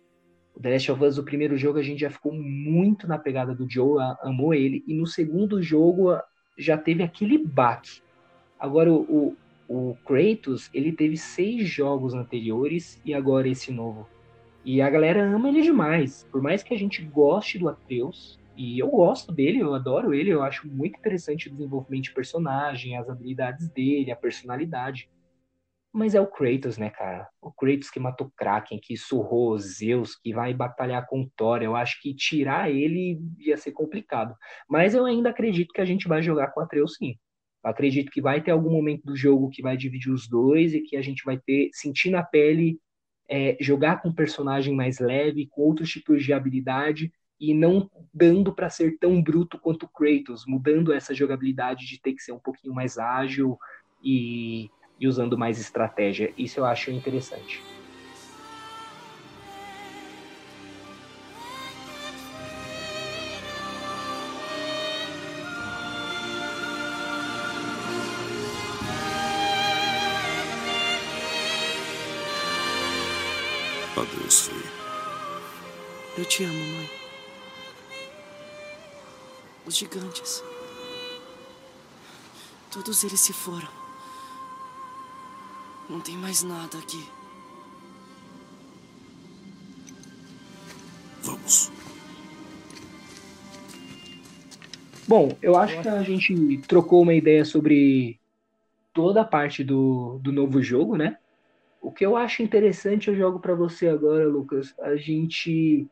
O 0.55 0.61
The 0.61 0.71
Last 0.71 0.93
of 0.93 1.05
Us, 1.05 1.19
o 1.19 1.25
primeiro 1.25 1.57
jogo, 1.57 1.79
a 1.79 1.83
gente 1.83 2.01
já 2.01 2.11
ficou 2.11 2.33
muito 2.33 3.07
na 3.07 3.19
pegada 3.19 3.55
do 3.55 3.69
Joe, 3.69 3.99
amou 4.23 4.55
ele, 4.55 4.83
e 4.87 4.95
no 4.95 5.07
segundo 5.07 5.63
jogo 5.63 6.19
já 6.57 6.79
teve 6.79 7.03
aquele 7.03 7.37
baque. 7.37 8.01
Agora, 8.59 8.91
o, 8.91 9.37
o, 9.69 9.91
o 9.91 9.97
Kratos, 10.07 10.71
ele 10.73 10.93
teve 10.93 11.17
seis 11.19 11.69
jogos 11.69 12.15
anteriores 12.15 13.01
e 13.05 13.13
agora 13.13 13.49
esse 13.49 13.71
novo. 13.71 14.09
E 14.67 14.83
a 14.83 14.91
galera 14.91 15.23
ama 15.23 15.49
ele 15.49 15.63
demais. 15.63 16.27
Por 16.33 16.43
mais 16.43 16.61
que 16.61 16.75
a 16.75 16.77
gente 16.77 17.01
goste 17.01 17.57
do 17.57 17.69
Atreus, 17.69 18.37
e 18.57 18.81
eu 18.81 18.89
gosto 18.89 19.31
dele, 19.31 19.61
eu 19.61 19.73
adoro 19.73 20.13
ele, 20.13 20.31
eu 20.31 20.43
acho 20.43 20.67
muito 20.67 20.99
interessante 20.99 21.47
o 21.47 21.53
desenvolvimento 21.53 22.03
de 22.03 22.13
personagem, 22.13 22.97
as 22.97 23.09
habilidades 23.09 23.71
dele, 23.71 24.11
a 24.11 24.17
personalidade. 24.17 25.09
Mas 25.93 26.17
é 26.17 26.21
o 26.21 26.27
Kratos, 26.27 26.79
né, 26.79 26.91
cara? 26.91 27.29
O 27.41 27.53
Kratos 27.53 27.89
que 27.91 28.01
matou 28.01 28.29
Kraken, 28.37 28.81
que 28.83 28.97
surrou 28.97 29.57
Zeus, 29.57 30.17
que 30.17 30.35
vai 30.35 30.53
batalhar 30.53 31.07
com 31.07 31.31
Thor. 31.37 31.63
Eu 31.63 31.77
acho 31.77 32.03
que 32.03 32.13
tirar 32.13 32.69
ele 32.69 33.21
ia 33.39 33.57
ser 33.57 33.71
complicado. 33.71 34.35
Mas 34.69 34.97
eu 34.97 35.07
ainda 35.07 35.31
acredito 35.31 35.73
que 35.73 35.81
a 35.81 35.87
gente 35.87 36.09
vai 36.09 36.21
jogar 36.21 36.49
com 36.49 36.61
Atreus 36.61 36.97
sim. 36.97 37.15
Acredito 37.63 38.11
que 38.11 38.21
vai 38.21 38.43
ter 38.43 38.51
algum 38.51 38.71
momento 38.71 39.05
do 39.05 39.15
jogo 39.15 39.49
que 39.49 39.63
vai 39.63 39.77
dividir 39.77 40.11
os 40.11 40.29
dois 40.29 40.75
e 40.75 40.81
que 40.81 40.97
a 40.97 41.03
gente 41.03 41.25
vai 41.25 41.39
ter, 41.39 41.71
sentir 41.73 42.11
na 42.11 42.25
pele 42.25 42.81
é, 43.29 43.57
jogar 43.61 44.01
com 44.01 44.09
um 44.09 44.15
personagem 44.15 44.75
mais 44.75 44.99
leve, 44.99 45.47
com 45.47 45.63
outros 45.63 45.91
tipos 45.91 46.25
de 46.25 46.33
habilidade 46.33 47.13
e 47.41 47.53
não 47.53 47.91
dando 48.13 48.53
para 48.53 48.71
ser 48.71 48.99
tão 48.99 49.23
bruto 49.23 49.59
quanto 49.59 49.89
Kratos, 49.89 50.45
mudando 50.47 50.93
essa 50.93 51.15
jogabilidade 51.15 51.87
de 51.87 52.01
ter 52.01 52.15
que 52.15 52.23
ser 52.23 52.33
um 52.33 52.39
pouquinho 52.39 52.75
mais 52.75 52.99
ágil 52.99 53.59
e, 54.03 54.71
e 54.99 55.07
usando 55.07 55.37
mais 55.37 55.61
estratégia. 55.61 56.33
Isso 56.37 56.61
eu 56.61 56.65
acho 56.65 56.91
interessante. 56.91 57.63
Adeus, 74.01 74.41
Frei. 74.43 74.63
Eu 76.19 76.25
te 76.27 76.45
amo, 76.45 76.55
mãe. 76.55 76.91
Os 79.65 79.77
gigantes. 79.77 80.43
Todos 82.71 83.03
eles 83.05 83.21
se 83.21 83.33
foram. 83.33 83.69
Não 85.89 86.01
tem 86.01 86.15
mais 86.17 86.43
nada 86.43 86.77
aqui. 86.79 87.09
Vamos. 91.23 91.73
Bom, 95.09 95.37
eu 95.41 95.57
acho 95.57 95.81
que 95.81 95.89
a 95.89 96.03
gente 96.03 96.59
trocou 96.69 97.03
uma 97.03 97.15
ideia 97.15 97.45
sobre 97.45 98.21
toda 98.93 99.23
a 99.23 99.25
parte 99.25 99.65
do, 99.65 100.19
do 100.19 100.33
novo 100.33 100.63
jogo, 100.63 100.97
né? 100.97 101.19
O 101.81 101.93
que 101.93 102.05
eu 102.05 102.17
acho 102.17 102.43
interessante, 102.43 103.09
eu 103.09 103.17
jogo 103.17 103.41
para 103.41 103.55
você 103.55 103.89
agora, 103.89 104.27
Lucas, 104.27 104.75
a 104.81 104.97
gente 104.97 105.89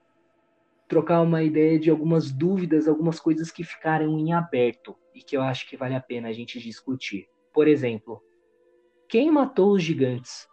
trocar 0.89 1.22
uma 1.22 1.43
ideia 1.43 1.78
de 1.78 1.91
algumas 1.91 2.30
dúvidas, 2.30 2.89
algumas 2.89 3.18
coisas 3.20 3.51
que 3.51 3.64
ficaram 3.64 4.18
em 4.18 4.32
aberto 4.32 4.97
e 5.14 5.22
que 5.22 5.37
eu 5.37 5.43
acho 5.43 5.68
que 5.68 5.76
vale 5.76 5.95
a 5.95 6.01
pena 6.01 6.28
a 6.28 6.32
gente 6.32 6.61
discutir. 6.61 7.28
Por 7.53 7.68
exemplo, 7.68 8.22
quem 9.09 9.30
matou 9.30 9.72
os 9.72 9.82
gigantes? 9.82 10.49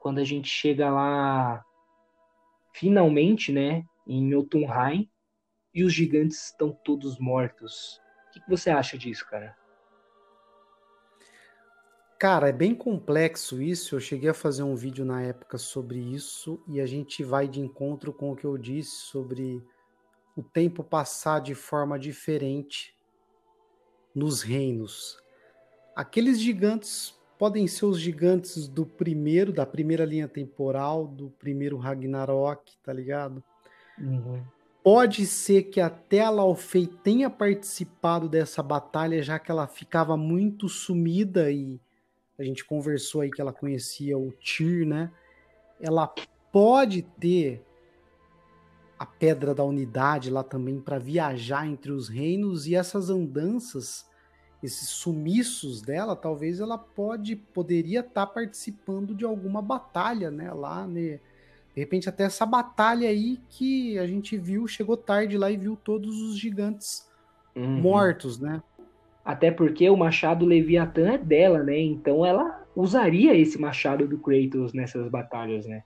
Quando 0.00 0.18
a 0.18 0.24
gente 0.24 0.48
chega 0.48 0.90
lá, 0.90 1.64
finalmente, 2.72 3.52
né, 3.52 3.84
em 4.06 4.30
Jotunheim, 4.30 5.08
e 5.74 5.82
os 5.82 5.92
gigantes 5.92 6.46
estão 6.46 6.72
todos 6.84 7.18
mortos. 7.18 8.00
O 8.28 8.32
que 8.32 8.40
você 8.48 8.70
acha 8.70 8.96
disso, 8.96 9.26
cara? 9.28 9.56
Cara, 12.24 12.48
é 12.48 12.52
bem 12.52 12.74
complexo 12.74 13.60
isso. 13.60 13.94
Eu 13.94 14.00
cheguei 14.00 14.30
a 14.30 14.32
fazer 14.32 14.62
um 14.62 14.74
vídeo 14.74 15.04
na 15.04 15.20
época 15.20 15.58
sobre 15.58 15.98
isso 15.98 16.58
e 16.66 16.80
a 16.80 16.86
gente 16.86 17.22
vai 17.22 17.46
de 17.46 17.60
encontro 17.60 18.14
com 18.14 18.32
o 18.32 18.34
que 18.34 18.46
eu 18.46 18.56
disse 18.56 18.92
sobre 18.92 19.62
o 20.34 20.42
tempo 20.42 20.82
passar 20.82 21.42
de 21.42 21.54
forma 21.54 21.98
diferente 21.98 22.96
nos 24.14 24.40
reinos. 24.40 25.22
Aqueles 25.94 26.40
gigantes 26.40 27.14
podem 27.38 27.66
ser 27.66 27.84
os 27.84 28.00
gigantes 28.00 28.68
do 28.68 28.86
primeiro, 28.86 29.52
da 29.52 29.66
primeira 29.66 30.06
linha 30.06 30.26
temporal, 30.26 31.06
do 31.06 31.28
primeiro 31.28 31.76
Ragnarok, 31.76 32.72
tá 32.82 32.90
ligado? 32.90 33.44
Uhum. 33.98 34.42
Pode 34.82 35.26
ser 35.26 35.64
que 35.64 35.78
até 35.78 36.20
a 36.20 36.30
Laufey 36.30 36.86
tenha 36.86 37.28
participado 37.28 38.30
dessa 38.30 38.62
batalha, 38.62 39.22
já 39.22 39.38
que 39.38 39.50
ela 39.50 39.66
ficava 39.66 40.16
muito 40.16 40.70
sumida 40.70 41.52
e 41.52 41.78
a 42.38 42.42
gente 42.42 42.64
conversou 42.64 43.20
aí 43.20 43.30
que 43.30 43.40
ela 43.40 43.52
conhecia 43.52 44.18
o 44.18 44.32
Tyr, 44.32 44.86
né? 44.86 45.10
Ela 45.80 46.12
pode 46.52 47.02
ter 47.02 47.64
a 48.98 49.06
pedra 49.06 49.54
da 49.54 49.64
unidade 49.64 50.30
lá 50.30 50.42
também 50.42 50.80
para 50.80 50.98
viajar 50.98 51.66
entre 51.66 51.92
os 51.92 52.08
reinos 52.08 52.66
e 52.66 52.74
essas 52.74 53.10
andanças, 53.10 54.06
esses 54.62 54.88
sumiços 54.88 55.82
dela, 55.82 56.16
talvez 56.16 56.60
ela 56.60 56.78
pode 56.78 57.36
poderia 57.36 58.00
estar 58.00 58.26
tá 58.26 58.32
participando 58.32 59.14
de 59.14 59.24
alguma 59.24 59.60
batalha, 59.60 60.30
né, 60.30 60.52
lá, 60.52 60.86
né? 60.86 61.20
De 61.74 61.80
repente 61.80 62.08
até 62.08 62.24
essa 62.24 62.46
batalha 62.46 63.08
aí 63.08 63.40
que 63.50 63.98
a 63.98 64.06
gente 64.06 64.38
viu, 64.38 64.66
chegou 64.68 64.96
tarde 64.96 65.36
lá 65.36 65.50
e 65.50 65.56
viu 65.56 65.76
todos 65.76 66.22
os 66.22 66.38
gigantes 66.38 67.08
uhum. 67.54 67.80
mortos, 67.80 68.38
né? 68.38 68.62
Até 69.24 69.50
porque 69.50 69.88
o 69.88 69.96
machado 69.96 70.44
Leviatã 70.44 71.12
é 71.12 71.18
dela, 71.18 71.62
né? 71.62 71.78
Então 71.80 72.26
ela 72.26 72.64
usaria 72.76 73.34
esse 73.34 73.58
machado 73.58 74.06
do 74.06 74.18
Kratos 74.18 74.72
nessas 74.72 75.08
batalhas, 75.08 75.66
né? 75.66 75.82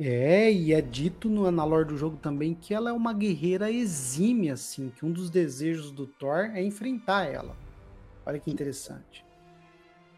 É, 0.00 0.52
e 0.52 0.72
é 0.72 0.80
dito 0.80 1.28
no, 1.28 1.50
na 1.50 1.64
do 1.82 1.96
jogo 1.96 2.16
também 2.18 2.54
que 2.54 2.72
ela 2.72 2.90
é 2.90 2.92
uma 2.92 3.12
guerreira 3.12 3.70
exímia, 3.70 4.52
assim, 4.52 4.92
que 4.96 5.04
um 5.04 5.10
dos 5.10 5.28
desejos 5.28 5.90
do 5.90 6.06
Thor 6.06 6.50
é 6.54 6.62
enfrentar 6.62 7.24
ela. 7.24 7.56
Olha 8.24 8.38
que 8.38 8.50
interessante. 8.50 9.24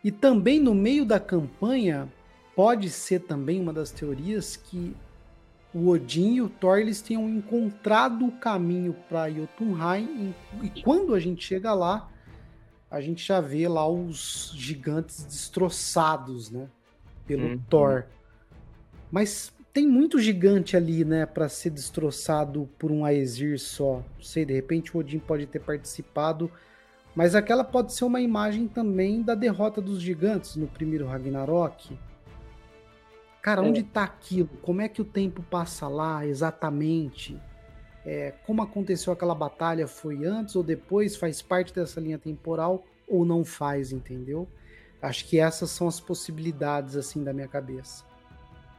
E 0.05 0.11
também 0.11 0.61
no 0.61 0.74
meio 0.74 1.07
da 1.07 1.18
campanha, 1.18 2.12
pode 2.55 2.90
ser 2.90 3.20
também 3.20 3.59
uma 3.61 3.72
das 3.72 3.90
teorias 3.90 4.55
que 4.55 4.94
o 5.72 5.88
Odin 5.88 6.34
e 6.34 6.42
o 6.42 6.48
Thor 6.48 6.78
eles 6.78 7.01
tenham 7.01 7.28
encontrado 7.28 8.26
o 8.26 8.32
caminho 8.32 8.94
para 9.09 9.30
Jotunheim 9.30 10.34
e 10.62 10.82
quando 10.82 11.14
a 11.14 11.20
gente 11.20 11.44
chega 11.44 11.72
lá, 11.72 12.11
a 12.91 13.01
gente 13.01 13.24
já 13.24 13.41
vê 13.41 13.68
lá 13.68 13.88
os 13.88 14.53
gigantes 14.57 15.24
destroçados, 15.24 16.51
né? 16.51 16.68
Pelo 17.26 17.47
uhum. 17.47 17.59
Thor. 17.68 18.05
Mas 19.11 19.53
tem 19.72 19.86
muito 19.86 20.18
gigante 20.18 20.76
ali, 20.76 21.05
né, 21.05 21.24
para 21.24 21.49
ser 21.49 21.70
destroçado 21.70 22.68
por 22.78 22.91
um 22.91 23.05
Aesir 23.05 23.59
só. 23.61 24.03
Não 24.16 24.22
sei, 24.22 24.45
de 24.45 24.53
repente 24.53 24.97
o 24.97 25.01
Odin 25.01 25.20
pode 25.20 25.47
ter 25.47 25.61
participado, 25.61 26.51
mas 27.14 27.34
aquela 27.34 27.62
pode 27.62 27.93
ser 27.93 28.05
uma 28.05 28.20
imagem 28.20 28.66
também 28.66 29.22
da 29.22 29.34
derrota 29.34 29.80
dos 29.80 30.01
gigantes 30.01 30.57
no 30.57 30.66
primeiro 30.66 31.07
Ragnarok. 31.07 31.97
Cara, 33.41 33.64
é. 33.64 33.68
onde 33.68 33.82
tá 33.84 34.03
aquilo? 34.03 34.49
Como 34.61 34.80
é 34.80 34.88
que 34.88 35.01
o 35.01 35.05
tempo 35.05 35.43
passa 35.43 35.86
lá 35.86 36.26
exatamente? 36.26 37.41
É, 38.05 38.32
como 38.46 38.62
aconteceu 38.62 39.12
aquela 39.12 39.34
batalha, 39.34 39.86
foi 39.86 40.24
antes 40.24 40.57
ou 40.57 40.62
depois, 40.62 41.16
faz 41.16 41.42
parte 41.42 41.74
dessa 41.74 42.01
linha 42.01 42.18
temporal 42.18 42.84
ou 43.07 43.24
não 43.24 43.44
faz, 43.44 43.92
entendeu? 43.92 44.48
Acho 45.03 45.26
que 45.26 45.38
essas 45.38 45.70
são 45.70 45.88
as 45.88 46.01
possibilidades 46.01 46.96
assim 46.96 47.22
da 47.22 47.32
minha 47.32 47.48
cabeça. 47.48 48.05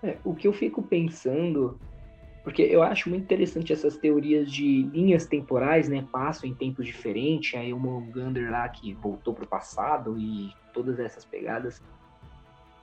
É, 0.03 0.17
o 0.24 0.34
que 0.34 0.47
eu 0.47 0.53
fico 0.53 0.82
pensando, 0.82 1.80
porque 2.43 2.63
eu 2.63 2.82
acho 2.82 3.09
muito 3.09 3.24
interessante 3.24 3.72
essas 3.72 3.97
teorias 3.97 4.51
de 4.51 4.84
linhas 4.84 5.26
temporais, 5.26 5.88
né? 5.88 6.07
Passam 6.11 6.49
em 6.49 6.55
tempos 6.55 6.86
diferentes, 6.86 7.59
aí 7.59 7.72
o 7.74 7.80
Mongander 7.80 8.51
lá 8.51 8.67
que 8.69 8.93
voltou 8.93 9.34
para 9.34 9.43
o 9.43 9.47
passado 9.47 10.17
e 10.17 10.51
todas 10.74 10.99
essas 10.99 11.26
pegadas. 11.26 11.82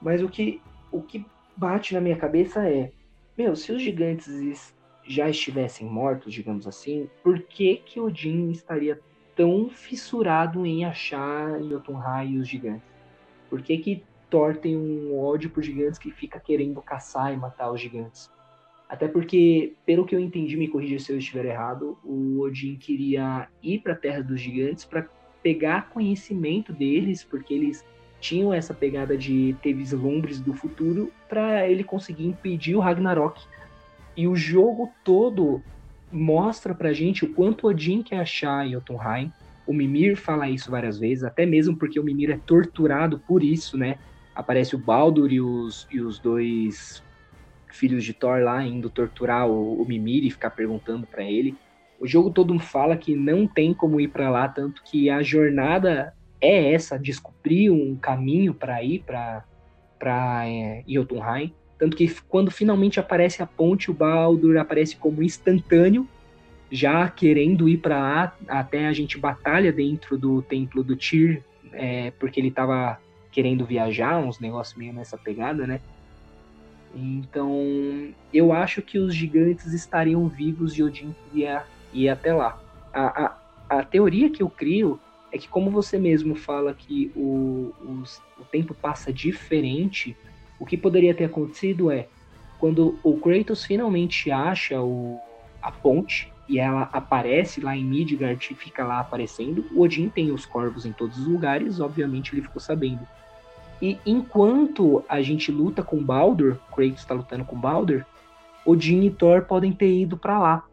Mas 0.01 0.21
o 0.21 0.29
que, 0.29 0.61
o 0.91 1.01
que 1.01 1.25
bate 1.57 1.93
na 1.93 1.99
minha 1.99 2.15
cabeça 2.15 2.67
é, 2.67 2.91
meu, 3.37 3.55
se 3.55 3.71
os 3.71 3.81
gigantes 3.81 4.73
já 5.09 5.27
estivessem 5.27 5.87
mortos, 5.87 6.31
digamos 6.31 6.67
assim, 6.67 7.09
por 7.23 7.41
que 7.41 7.77
que 7.77 7.99
Odin 7.99 8.51
estaria 8.51 8.99
tão 9.35 9.67
fissurado 9.67 10.65
em 10.67 10.85
achar 10.85 11.59
Jotunheim 11.63 12.35
e 12.35 12.37
os 12.37 12.47
gigantes? 12.47 12.87
Por 13.49 13.63
que 13.63 13.77
que 13.79 14.03
Thor 14.29 14.55
tem 14.55 14.77
um 14.77 15.17
ódio 15.17 15.49
por 15.49 15.63
gigantes 15.63 15.97
que 15.97 16.11
fica 16.11 16.39
querendo 16.39 16.79
caçar 16.79 17.33
e 17.33 17.37
matar 17.37 17.71
os 17.71 17.81
gigantes? 17.81 18.29
Até 18.87 19.07
porque, 19.07 19.73
pelo 19.83 20.05
que 20.05 20.15
eu 20.15 20.19
entendi, 20.19 20.55
me 20.55 20.67
corrija 20.67 20.99
se 20.99 21.11
eu 21.11 21.17
estiver 21.17 21.45
errado, 21.45 21.97
o 22.03 22.41
Odin 22.41 22.75
queria 22.75 23.47
ir 23.63 23.79
para 23.79 23.93
a 23.93 23.95
Terra 23.95 24.21
dos 24.21 24.39
Gigantes 24.39 24.85
para 24.85 25.07
pegar 25.41 25.89
conhecimento 25.89 26.71
deles, 26.71 27.23
porque 27.23 27.53
eles 27.53 27.83
tinham 28.19 28.53
essa 28.53 28.73
pegada 28.73 29.17
de 29.17 29.55
ter 29.61 29.73
vislumbres 29.73 30.39
do 30.39 30.53
futuro 30.53 31.11
para 31.27 31.67
ele 31.67 31.83
conseguir 31.83 32.25
impedir 32.25 32.75
o 32.75 32.79
Ragnarok. 32.79 33.41
E 34.19 34.27
o 34.27 34.35
jogo 34.35 34.91
todo 35.01 35.63
mostra 36.11 36.75
pra 36.75 36.91
gente 36.91 37.23
o 37.23 37.33
quanto 37.33 37.67
Odin 37.67 38.03
quer 38.03 38.19
achar 38.19 38.67
Jotunheim. 38.67 39.31
O 39.65 39.71
Mimir 39.71 40.17
fala 40.17 40.49
isso 40.49 40.69
várias 40.69 40.99
vezes, 40.99 41.23
até 41.23 41.45
mesmo 41.45 41.77
porque 41.77 41.97
o 41.97 42.03
Mimir 42.03 42.31
é 42.31 42.37
torturado 42.37 43.19
por 43.19 43.41
isso, 43.41 43.77
né? 43.77 43.95
Aparece 44.35 44.75
o 44.75 44.77
Baldur 44.77 45.31
e 45.31 45.39
os, 45.39 45.87
e 45.89 46.01
os 46.01 46.19
dois 46.19 47.01
filhos 47.71 48.03
de 48.03 48.11
Thor 48.11 48.41
lá 48.41 48.61
indo 48.61 48.89
torturar 48.89 49.47
o, 49.47 49.81
o 49.81 49.87
Mimir 49.87 50.25
e 50.25 50.31
ficar 50.31 50.49
perguntando 50.49 51.07
para 51.07 51.23
ele. 51.23 51.55
O 51.97 52.05
jogo 52.05 52.29
todo 52.29 52.59
fala 52.59 52.97
que 52.97 53.15
não 53.15 53.47
tem 53.47 53.73
como 53.73 54.01
ir 54.01 54.09
para 54.09 54.29
lá, 54.29 54.49
tanto 54.49 54.83
que 54.83 55.09
a 55.09 55.23
jornada 55.23 56.13
é 56.41 56.73
essa, 56.73 56.99
descobrir 56.99 57.69
um 57.69 57.95
caminho 57.95 58.53
para 58.53 58.83
ir 58.83 58.99
para 58.99 59.45
para 59.97 60.45
é, 60.45 60.83
Jotunheim. 60.85 61.53
Tanto 61.79 61.95
que 61.95 62.13
quando 62.27 62.51
finalmente 62.51 62.99
aparece 62.99 63.41
a 63.41 63.47
ponte, 63.47 63.89
o 63.89 63.93
Baldur 63.93 64.57
aparece 64.57 64.97
como 64.97 65.23
instantâneo, 65.23 66.05
já 66.69 67.09
querendo 67.09 67.69
ir 67.69 67.77
para 67.77 67.97
lá, 67.97 68.37
até 68.47 68.85
a 68.85 68.93
gente 68.93 69.17
batalha 69.17 69.71
dentro 69.71 70.17
do 70.17 70.41
templo 70.41 70.83
do 70.83 70.95
Tyr, 70.97 71.41
é, 71.71 72.11
porque 72.19 72.39
ele 72.39 72.49
estava 72.49 72.99
querendo 73.31 73.65
viajar, 73.65 74.19
uns 74.19 74.39
negócios 74.39 74.77
meio 74.77 74.93
nessa 74.93 75.17
pegada, 75.17 75.65
né? 75.65 75.79
Então, 76.93 78.11
eu 78.33 78.51
acho 78.51 78.81
que 78.81 78.99
os 78.99 79.15
gigantes 79.15 79.73
estariam 79.73 80.27
vivos 80.27 80.77
e 80.77 80.83
Odin 80.83 81.15
ia 81.33 81.63
ir 81.93 82.09
até 82.09 82.33
lá. 82.33 82.59
A, 82.91 83.25
a, 83.25 83.37
a 83.79 83.83
teoria 83.83 84.29
que 84.29 84.43
eu 84.43 84.49
crio 84.49 84.99
é 85.31 85.37
que, 85.37 85.47
como 85.47 85.69
você 85.69 85.97
mesmo 85.97 86.35
fala 86.35 86.73
que 86.73 87.11
o, 87.15 87.71
o 88.37 88.43
tempo 88.51 88.73
passa 88.73 89.13
diferente, 89.13 90.17
o 90.59 90.65
que 90.65 90.77
poderia 90.77 91.13
ter 91.13 91.25
acontecido 91.25 91.91
é 91.91 92.07
quando 92.59 92.99
o 93.03 93.17
Kratos 93.17 93.63
finalmente 93.63 94.29
acha 94.29 94.81
o, 94.81 95.17
a 95.61 95.71
ponte 95.71 96.31
e 96.47 96.59
ela 96.59 96.89
aparece 96.91 97.61
lá 97.61 97.75
em 97.75 97.85
Midgard 97.85 98.45
e 98.51 98.55
fica 98.55 98.83
lá 98.83 98.99
aparecendo, 98.99 99.65
o 99.71 99.81
Odin 99.81 100.09
tem 100.09 100.31
os 100.31 100.45
corvos 100.45 100.85
em 100.85 100.91
todos 100.91 101.17
os 101.17 101.27
lugares, 101.27 101.79
obviamente 101.79 102.33
ele 102.33 102.41
ficou 102.41 102.59
sabendo. 102.59 103.07
E 103.81 103.97
enquanto 104.05 105.03
a 105.07 105.21
gente 105.21 105.51
luta 105.51 105.83
com 105.83 106.03
Baldur, 106.03 106.57
Kratos 106.75 106.99
está 106.99 107.13
lutando 107.13 107.45
com 107.45 107.57
Baldur, 107.57 108.03
Odin 108.65 109.05
e 109.05 109.11
Thor 109.11 109.43
podem 109.43 109.71
ter 109.71 110.01
ido 110.01 110.17
para 110.17 110.39
lá. 110.39 110.65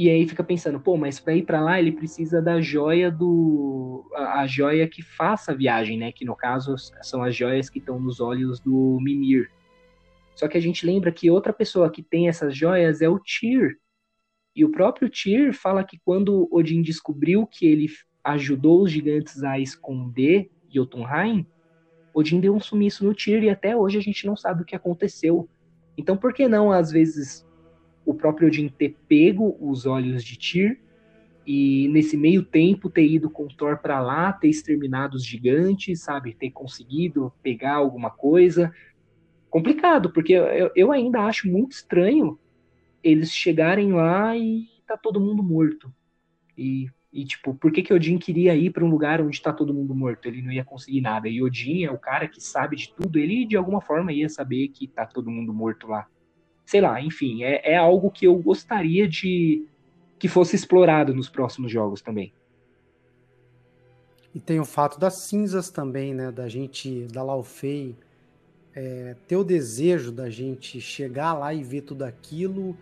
E 0.00 0.08
aí 0.08 0.26
fica 0.26 0.42
pensando, 0.42 0.80
pô, 0.80 0.96
mas 0.96 1.20
para 1.20 1.34
ir 1.34 1.42
para 1.42 1.60
lá 1.60 1.78
ele 1.78 1.92
precisa 1.92 2.40
da 2.40 2.58
joia 2.58 3.10
do 3.10 4.10
a, 4.14 4.40
a, 4.40 4.46
joia 4.46 4.88
que 4.88 5.02
faça 5.02 5.52
a 5.52 5.54
viagem, 5.54 5.98
né? 5.98 6.10
Que 6.10 6.24
no 6.24 6.34
caso 6.34 6.74
são 7.02 7.22
as 7.22 7.36
joias 7.36 7.68
que 7.68 7.80
estão 7.80 8.00
nos 8.00 8.18
olhos 8.18 8.58
do 8.60 8.98
Mimir. 9.02 9.50
Só 10.34 10.48
que 10.48 10.56
a 10.56 10.60
gente 10.60 10.86
lembra 10.86 11.12
que 11.12 11.30
outra 11.30 11.52
pessoa 11.52 11.90
que 11.90 12.02
tem 12.02 12.28
essas 12.30 12.56
joias 12.56 13.02
é 13.02 13.10
o 13.10 13.18
Tyr. 13.18 13.76
E 14.56 14.64
o 14.64 14.72
próprio 14.72 15.10
Tyr 15.10 15.52
fala 15.52 15.84
que 15.84 16.00
quando 16.02 16.48
Odin 16.50 16.80
descobriu 16.80 17.46
que 17.46 17.66
ele 17.66 17.86
ajudou 18.24 18.80
os 18.84 18.90
gigantes 18.90 19.44
a 19.44 19.58
esconder 19.58 20.50
Jotunheim, 20.70 21.46
Odin 22.14 22.40
deu 22.40 22.54
um 22.54 22.60
sumiço 22.60 23.04
no 23.04 23.14
Tyr 23.14 23.42
e 23.42 23.50
até 23.50 23.76
hoje 23.76 23.98
a 23.98 24.02
gente 24.02 24.26
não 24.26 24.34
sabe 24.34 24.62
o 24.62 24.64
que 24.64 24.74
aconteceu. 24.74 25.46
Então 25.94 26.16
por 26.16 26.32
que 26.32 26.48
não, 26.48 26.72
às 26.72 26.90
vezes, 26.90 27.46
o 28.10 28.14
próprio 28.14 28.48
Odin 28.48 28.68
ter 28.68 28.96
pego 29.08 29.56
os 29.60 29.86
olhos 29.86 30.24
de 30.24 30.38
Tyr 30.38 30.78
e 31.46 31.88
nesse 31.88 32.16
meio 32.16 32.44
tempo 32.44 32.90
ter 32.90 33.06
ido 33.06 33.30
com 33.30 33.48
Thor 33.48 33.78
para 33.78 34.00
lá, 34.00 34.32
ter 34.32 34.48
exterminado 34.48 35.16
os 35.16 35.24
gigantes, 35.24 36.00
sabe? 36.02 36.34
Ter 36.34 36.50
conseguido 36.50 37.32
pegar 37.42 37.74
alguma 37.74 38.10
coisa. 38.10 38.72
Complicado, 39.48 40.10
porque 40.10 40.34
eu, 40.34 40.70
eu 40.76 40.92
ainda 40.92 41.20
acho 41.22 41.48
muito 41.48 41.72
estranho 41.72 42.38
eles 43.02 43.32
chegarem 43.32 43.92
lá 43.92 44.36
e 44.36 44.68
tá 44.86 44.96
todo 44.96 45.20
mundo 45.20 45.42
morto. 45.42 45.92
E 46.56 46.90
e, 47.12 47.24
tipo, 47.24 47.54
por 47.54 47.72
que, 47.72 47.82
que 47.82 47.92
Odin 47.92 48.18
queria 48.18 48.54
ir 48.54 48.70
para 48.70 48.84
um 48.84 48.88
lugar 48.88 49.20
onde 49.20 49.34
está 49.34 49.52
todo 49.52 49.74
mundo 49.74 49.94
morto? 49.94 50.26
Ele 50.26 50.42
não 50.42 50.52
ia 50.52 50.64
conseguir 50.64 51.00
nada. 51.00 51.28
E 51.28 51.42
Odin 51.42 51.84
é 51.84 51.90
o 51.90 51.98
cara 51.98 52.28
que 52.28 52.40
sabe 52.40 52.76
de 52.76 52.92
tudo. 52.94 53.18
Ele, 53.18 53.44
de 53.44 53.56
alguma 53.56 53.80
forma, 53.80 54.12
ia 54.12 54.28
saber 54.28 54.68
que 54.68 54.86
tá 54.86 55.04
todo 55.04 55.30
mundo 55.30 55.52
morto 55.52 55.88
lá. 55.88 56.06
Sei 56.70 56.80
lá, 56.80 57.02
enfim, 57.02 57.42
é, 57.42 57.72
é 57.72 57.76
algo 57.76 58.12
que 58.12 58.24
eu 58.24 58.36
gostaria 58.36 59.08
de 59.08 59.66
que 60.20 60.28
fosse 60.28 60.54
explorado 60.54 61.12
nos 61.12 61.28
próximos 61.28 61.72
jogos 61.72 62.00
também. 62.00 62.32
E 64.32 64.38
tem 64.38 64.60
o 64.60 64.64
fato 64.64 64.96
das 64.96 65.14
cinzas 65.14 65.68
também, 65.68 66.14
né? 66.14 66.30
Da 66.30 66.48
gente, 66.48 67.08
da 67.08 67.24
Laufey, 67.24 67.96
é, 68.72 69.16
ter 69.26 69.34
o 69.34 69.42
desejo 69.42 70.12
da 70.12 70.30
gente 70.30 70.80
chegar 70.80 71.32
lá 71.32 71.52
e 71.52 71.64
ver 71.64 71.80
tudo 71.80 72.04
aquilo 72.04 72.78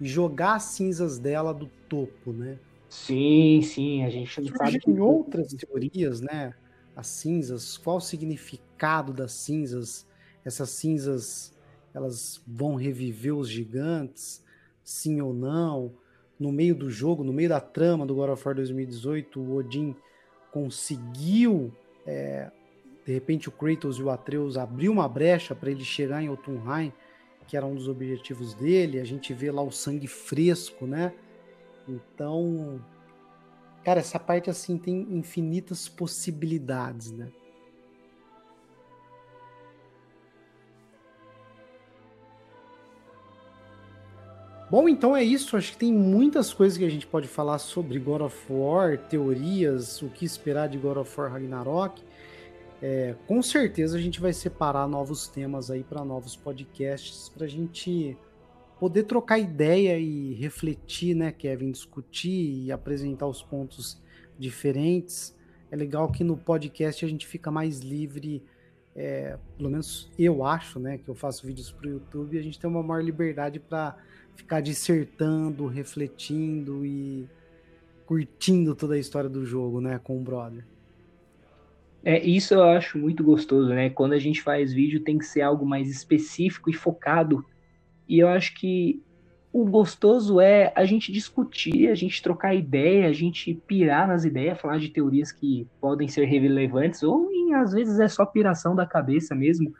e 0.00 0.06
jogar 0.06 0.54
as 0.54 0.62
cinzas 0.62 1.18
dela 1.18 1.52
do 1.52 1.66
topo, 1.88 2.32
né? 2.32 2.60
Sim, 2.88 3.60
sim, 3.62 4.04
a 4.04 4.08
gente 4.10 4.40
não 4.40 4.56
sabe. 4.56 4.78
Tem 4.78 5.00
outras 5.00 5.52
teorias, 5.52 6.20
né? 6.20 6.54
As 6.94 7.08
cinzas, 7.08 7.76
qual 7.76 7.96
o 7.96 8.00
significado 8.00 9.12
das 9.12 9.32
cinzas? 9.32 10.06
Essas 10.44 10.70
cinzas, 10.70 11.51
elas 11.94 12.42
vão 12.46 12.74
reviver 12.74 13.34
os 13.34 13.48
gigantes? 13.48 14.42
Sim 14.82 15.20
ou 15.20 15.32
não? 15.32 15.92
No 16.38 16.50
meio 16.50 16.74
do 16.74 16.90
jogo, 16.90 17.22
no 17.22 17.32
meio 17.32 17.48
da 17.48 17.60
trama 17.60 18.06
do 18.06 18.14
God 18.14 18.30
of 18.30 18.42
War 18.44 18.54
2018, 18.54 19.40
o 19.40 19.56
Odin 19.56 19.94
conseguiu, 20.50 21.72
é, 22.06 22.50
de 23.06 23.12
repente 23.12 23.48
o 23.48 23.52
Kratos 23.52 23.98
e 23.98 24.02
o 24.02 24.10
Atreus 24.10 24.56
abriu 24.56 24.92
uma 24.92 25.08
brecha 25.08 25.54
para 25.54 25.70
ele 25.70 25.84
chegar 25.84 26.22
em 26.22 26.26
Jotunheim, 26.26 26.92
que 27.46 27.56
era 27.56 27.66
um 27.66 27.74
dos 27.74 27.88
objetivos 27.88 28.54
dele. 28.54 28.98
A 28.98 29.04
gente 29.04 29.32
vê 29.32 29.50
lá 29.50 29.62
o 29.62 29.70
sangue 29.70 30.06
fresco, 30.06 30.86
né? 30.86 31.12
Então, 31.88 32.80
cara, 33.84 34.00
essa 34.00 34.18
parte 34.18 34.48
assim 34.48 34.78
tem 34.78 35.06
infinitas 35.10 35.88
possibilidades, 35.88 37.12
né? 37.12 37.30
Bom, 44.72 44.88
então 44.88 45.14
é 45.14 45.22
isso. 45.22 45.54
Acho 45.54 45.72
que 45.72 45.76
tem 45.76 45.92
muitas 45.92 46.54
coisas 46.54 46.78
que 46.78 46.84
a 46.86 46.88
gente 46.88 47.06
pode 47.06 47.28
falar 47.28 47.58
sobre 47.58 47.98
God 47.98 48.22
of 48.22 48.50
War, 48.50 48.96
teorias, 48.96 50.00
o 50.00 50.08
que 50.08 50.24
esperar 50.24 50.66
de 50.66 50.78
God 50.78 50.96
of 50.96 51.20
War 51.20 51.30
Ragnarok. 51.30 52.02
É, 52.80 53.14
com 53.26 53.42
certeza 53.42 53.98
a 53.98 54.00
gente 54.00 54.18
vai 54.18 54.32
separar 54.32 54.88
novos 54.88 55.28
temas 55.28 55.70
aí 55.70 55.84
para 55.84 56.02
novos 56.06 56.36
podcasts 56.36 57.28
para 57.28 57.44
a 57.44 57.48
gente 57.48 58.16
poder 58.80 59.02
trocar 59.02 59.38
ideia 59.38 59.98
e 59.98 60.32
refletir, 60.36 61.14
né, 61.14 61.32
Kevin, 61.32 61.70
discutir 61.70 62.64
e 62.64 62.72
apresentar 62.72 63.26
os 63.26 63.42
pontos 63.42 64.00
diferentes. 64.38 65.36
É 65.70 65.76
legal 65.76 66.10
que 66.10 66.24
no 66.24 66.34
podcast 66.34 67.04
a 67.04 67.08
gente 67.08 67.26
fica 67.26 67.50
mais 67.50 67.80
livre, 67.80 68.42
é, 68.94 69.38
pelo 69.56 69.70
menos 69.70 70.10
eu 70.18 70.44
acho, 70.44 70.78
né, 70.78 70.98
que 70.98 71.08
eu 71.08 71.14
faço 71.14 71.46
vídeos 71.46 71.70
para 71.70 71.88
o 71.88 71.92
YouTube, 71.92 72.38
a 72.38 72.42
gente 72.42 72.58
tem 72.58 72.68
uma 72.68 72.82
maior 72.82 73.02
liberdade 73.02 73.58
para 73.58 73.96
ficar 74.34 74.60
dissertando, 74.60 75.66
refletindo 75.66 76.84
e 76.84 77.28
curtindo 78.06 78.74
toda 78.74 78.94
a 78.94 78.98
história 78.98 79.30
do 79.30 79.44
jogo, 79.44 79.80
né, 79.80 79.98
com 80.02 80.18
o 80.18 80.20
brother. 80.20 80.64
É, 82.04 82.20
isso 82.24 82.54
eu 82.54 82.64
acho 82.64 82.98
muito 82.98 83.22
gostoso, 83.22 83.68
né? 83.68 83.88
Quando 83.88 84.12
a 84.12 84.18
gente 84.18 84.42
faz 84.42 84.72
vídeo 84.72 85.04
tem 85.04 85.18
que 85.18 85.24
ser 85.24 85.42
algo 85.42 85.64
mais 85.64 85.88
específico 85.88 86.68
e 86.68 86.72
focado 86.72 87.44
e 88.08 88.18
eu 88.18 88.26
acho 88.26 88.54
que 88.54 89.00
o 89.52 89.66
gostoso 89.66 90.40
é 90.40 90.72
a 90.74 90.84
gente 90.86 91.12
discutir, 91.12 91.88
a 91.88 91.94
gente 91.94 92.22
trocar 92.22 92.54
ideia, 92.54 93.06
a 93.06 93.12
gente 93.12 93.52
pirar 93.66 94.08
nas 94.08 94.24
ideias, 94.24 94.58
falar 94.58 94.78
de 94.78 94.88
teorias 94.88 95.30
que 95.30 95.66
podem 95.78 96.08
ser 96.08 96.24
relevantes, 96.24 97.02
ou 97.02 97.30
em, 97.30 97.52
às 97.52 97.72
vezes 97.72 98.00
é 98.00 98.08
só 98.08 98.24
piração 98.24 98.74
da 98.74 98.86
cabeça 98.86 99.34
mesmo. 99.34 99.74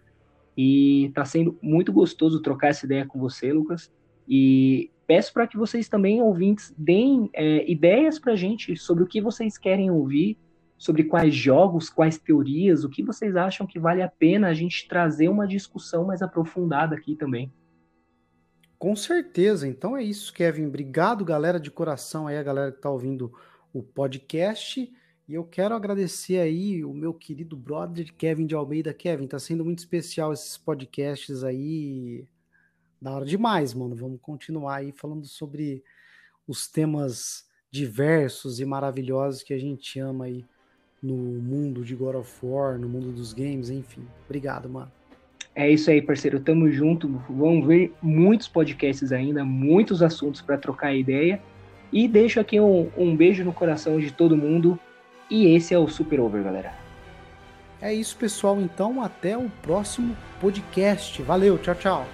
E 0.55 1.11
tá 1.15 1.25
sendo 1.25 1.59
muito 1.63 1.91
gostoso 1.91 2.43
trocar 2.43 2.69
essa 2.69 2.85
ideia 2.85 3.07
com 3.07 3.19
você, 3.19 3.51
Lucas. 3.51 3.91
E 4.29 4.91
peço 5.07 5.33
para 5.33 5.47
que 5.47 5.57
vocês 5.57 5.89
também, 5.89 6.21
ouvintes, 6.21 6.75
deem 6.77 7.31
é, 7.33 7.71
ideias 7.71 8.19
para 8.19 8.35
a 8.35 8.37
gente 8.37 8.77
sobre 8.77 9.05
o 9.05 9.07
que 9.07 9.23
vocês 9.23 9.57
querem 9.57 9.91
ouvir, 9.91 10.37
sobre 10.77 11.05
quais 11.05 11.35
jogos, 11.35 11.89
quais 11.89 12.19
teorias, 12.19 12.85
o 12.85 12.91
que 12.91 13.03
vocês 13.03 13.37
acham 13.37 13.67
que 13.67 13.79
vale 13.79 14.03
a 14.03 14.09
pena 14.09 14.49
a 14.49 14.55
gente 14.55 14.87
trazer 14.87 15.31
uma 15.31 15.47
discussão 15.47 16.05
mais 16.05 16.21
aprofundada 16.21 16.95
aqui 16.95 17.17
também. 17.17 17.51
Com 18.83 18.97
certeza. 18.97 19.69
Então 19.69 19.97
é 19.97 20.03
isso, 20.03 20.33
Kevin. 20.33 20.67
Obrigado, 20.67 21.25
galera, 21.25 21.61
de 21.61 21.71
coração 21.71 22.27
aí, 22.27 22.37
a 22.37 22.43
galera 22.43 22.73
que 22.73 22.79
está 22.79 22.91
ouvindo 22.91 23.33
o 23.73 23.81
podcast. 23.81 24.93
E 25.29 25.35
eu 25.35 25.45
quero 25.45 25.77
agradecer 25.77 26.41
aí 26.41 26.85
o 26.85 26.93
meu 26.93 27.15
querido 27.15 27.57
brother 27.57 28.13
Kevin 28.13 28.45
de 28.45 28.57
Almeida. 28.57 28.93
Kevin, 28.93 29.29
tá 29.29 29.39
sendo 29.39 29.65
muito 29.65 29.79
especial 29.79 30.33
esses 30.33 30.59
podcasts 30.59 31.45
aí. 31.45 32.27
Da 33.01 33.13
hora 33.13 33.25
demais, 33.25 33.73
mano. 33.73 33.95
Vamos 33.95 34.19
continuar 34.21 34.79
aí 34.79 34.91
falando 34.91 35.29
sobre 35.29 35.85
os 36.45 36.67
temas 36.67 37.47
diversos 37.71 38.59
e 38.59 38.65
maravilhosos 38.65 39.45
que 39.45 39.55
a 39.55 39.59
gente 39.59 40.01
ama 40.01 40.25
aí 40.25 40.45
no 41.01 41.15
mundo 41.15 41.85
de 41.85 41.95
God 41.95 42.17
of 42.17 42.45
War, 42.45 42.81
no 42.81 42.89
mundo 42.89 43.13
dos 43.13 43.33
games, 43.33 43.71
enfim. 43.71 44.05
Obrigado, 44.25 44.69
mano. 44.69 44.91
É 45.55 45.71
isso 45.71 45.91
aí, 45.91 46.01
parceiro. 46.01 46.41
Tamo 46.41 46.71
junto. 46.71 47.09
Vamos 47.29 47.67
ver 47.67 47.93
muitos 48.01 48.49
podcasts 48.49 49.13
ainda, 49.13 49.45
muitos 49.45 50.03
assuntos 50.03 50.41
para 50.41 50.57
trocar 50.57 50.95
ideia. 50.95 51.41
E 51.93 52.09
deixo 52.09 52.41
aqui 52.41 52.59
um, 52.59 52.91
um 52.97 53.15
beijo 53.15 53.45
no 53.45 53.53
coração 53.53 53.99
de 53.99 54.11
todo 54.11 54.37
mundo. 54.37 54.79
E 55.31 55.55
esse 55.55 55.75
é 55.75 55.79
o 55.79 55.89
Super 55.89 56.21
Over, 56.21 56.43
galera. 56.43 56.73
É 57.81 57.93
isso, 57.93 58.17
pessoal. 58.17 58.61
Então, 58.61 59.03
até 59.03 59.37
o 59.37 59.51
próximo 59.61 60.17
podcast. 60.41 61.21
Valeu, 61.23 61.59
tchau, 61.59 61.75
tchau. 61.75 62.07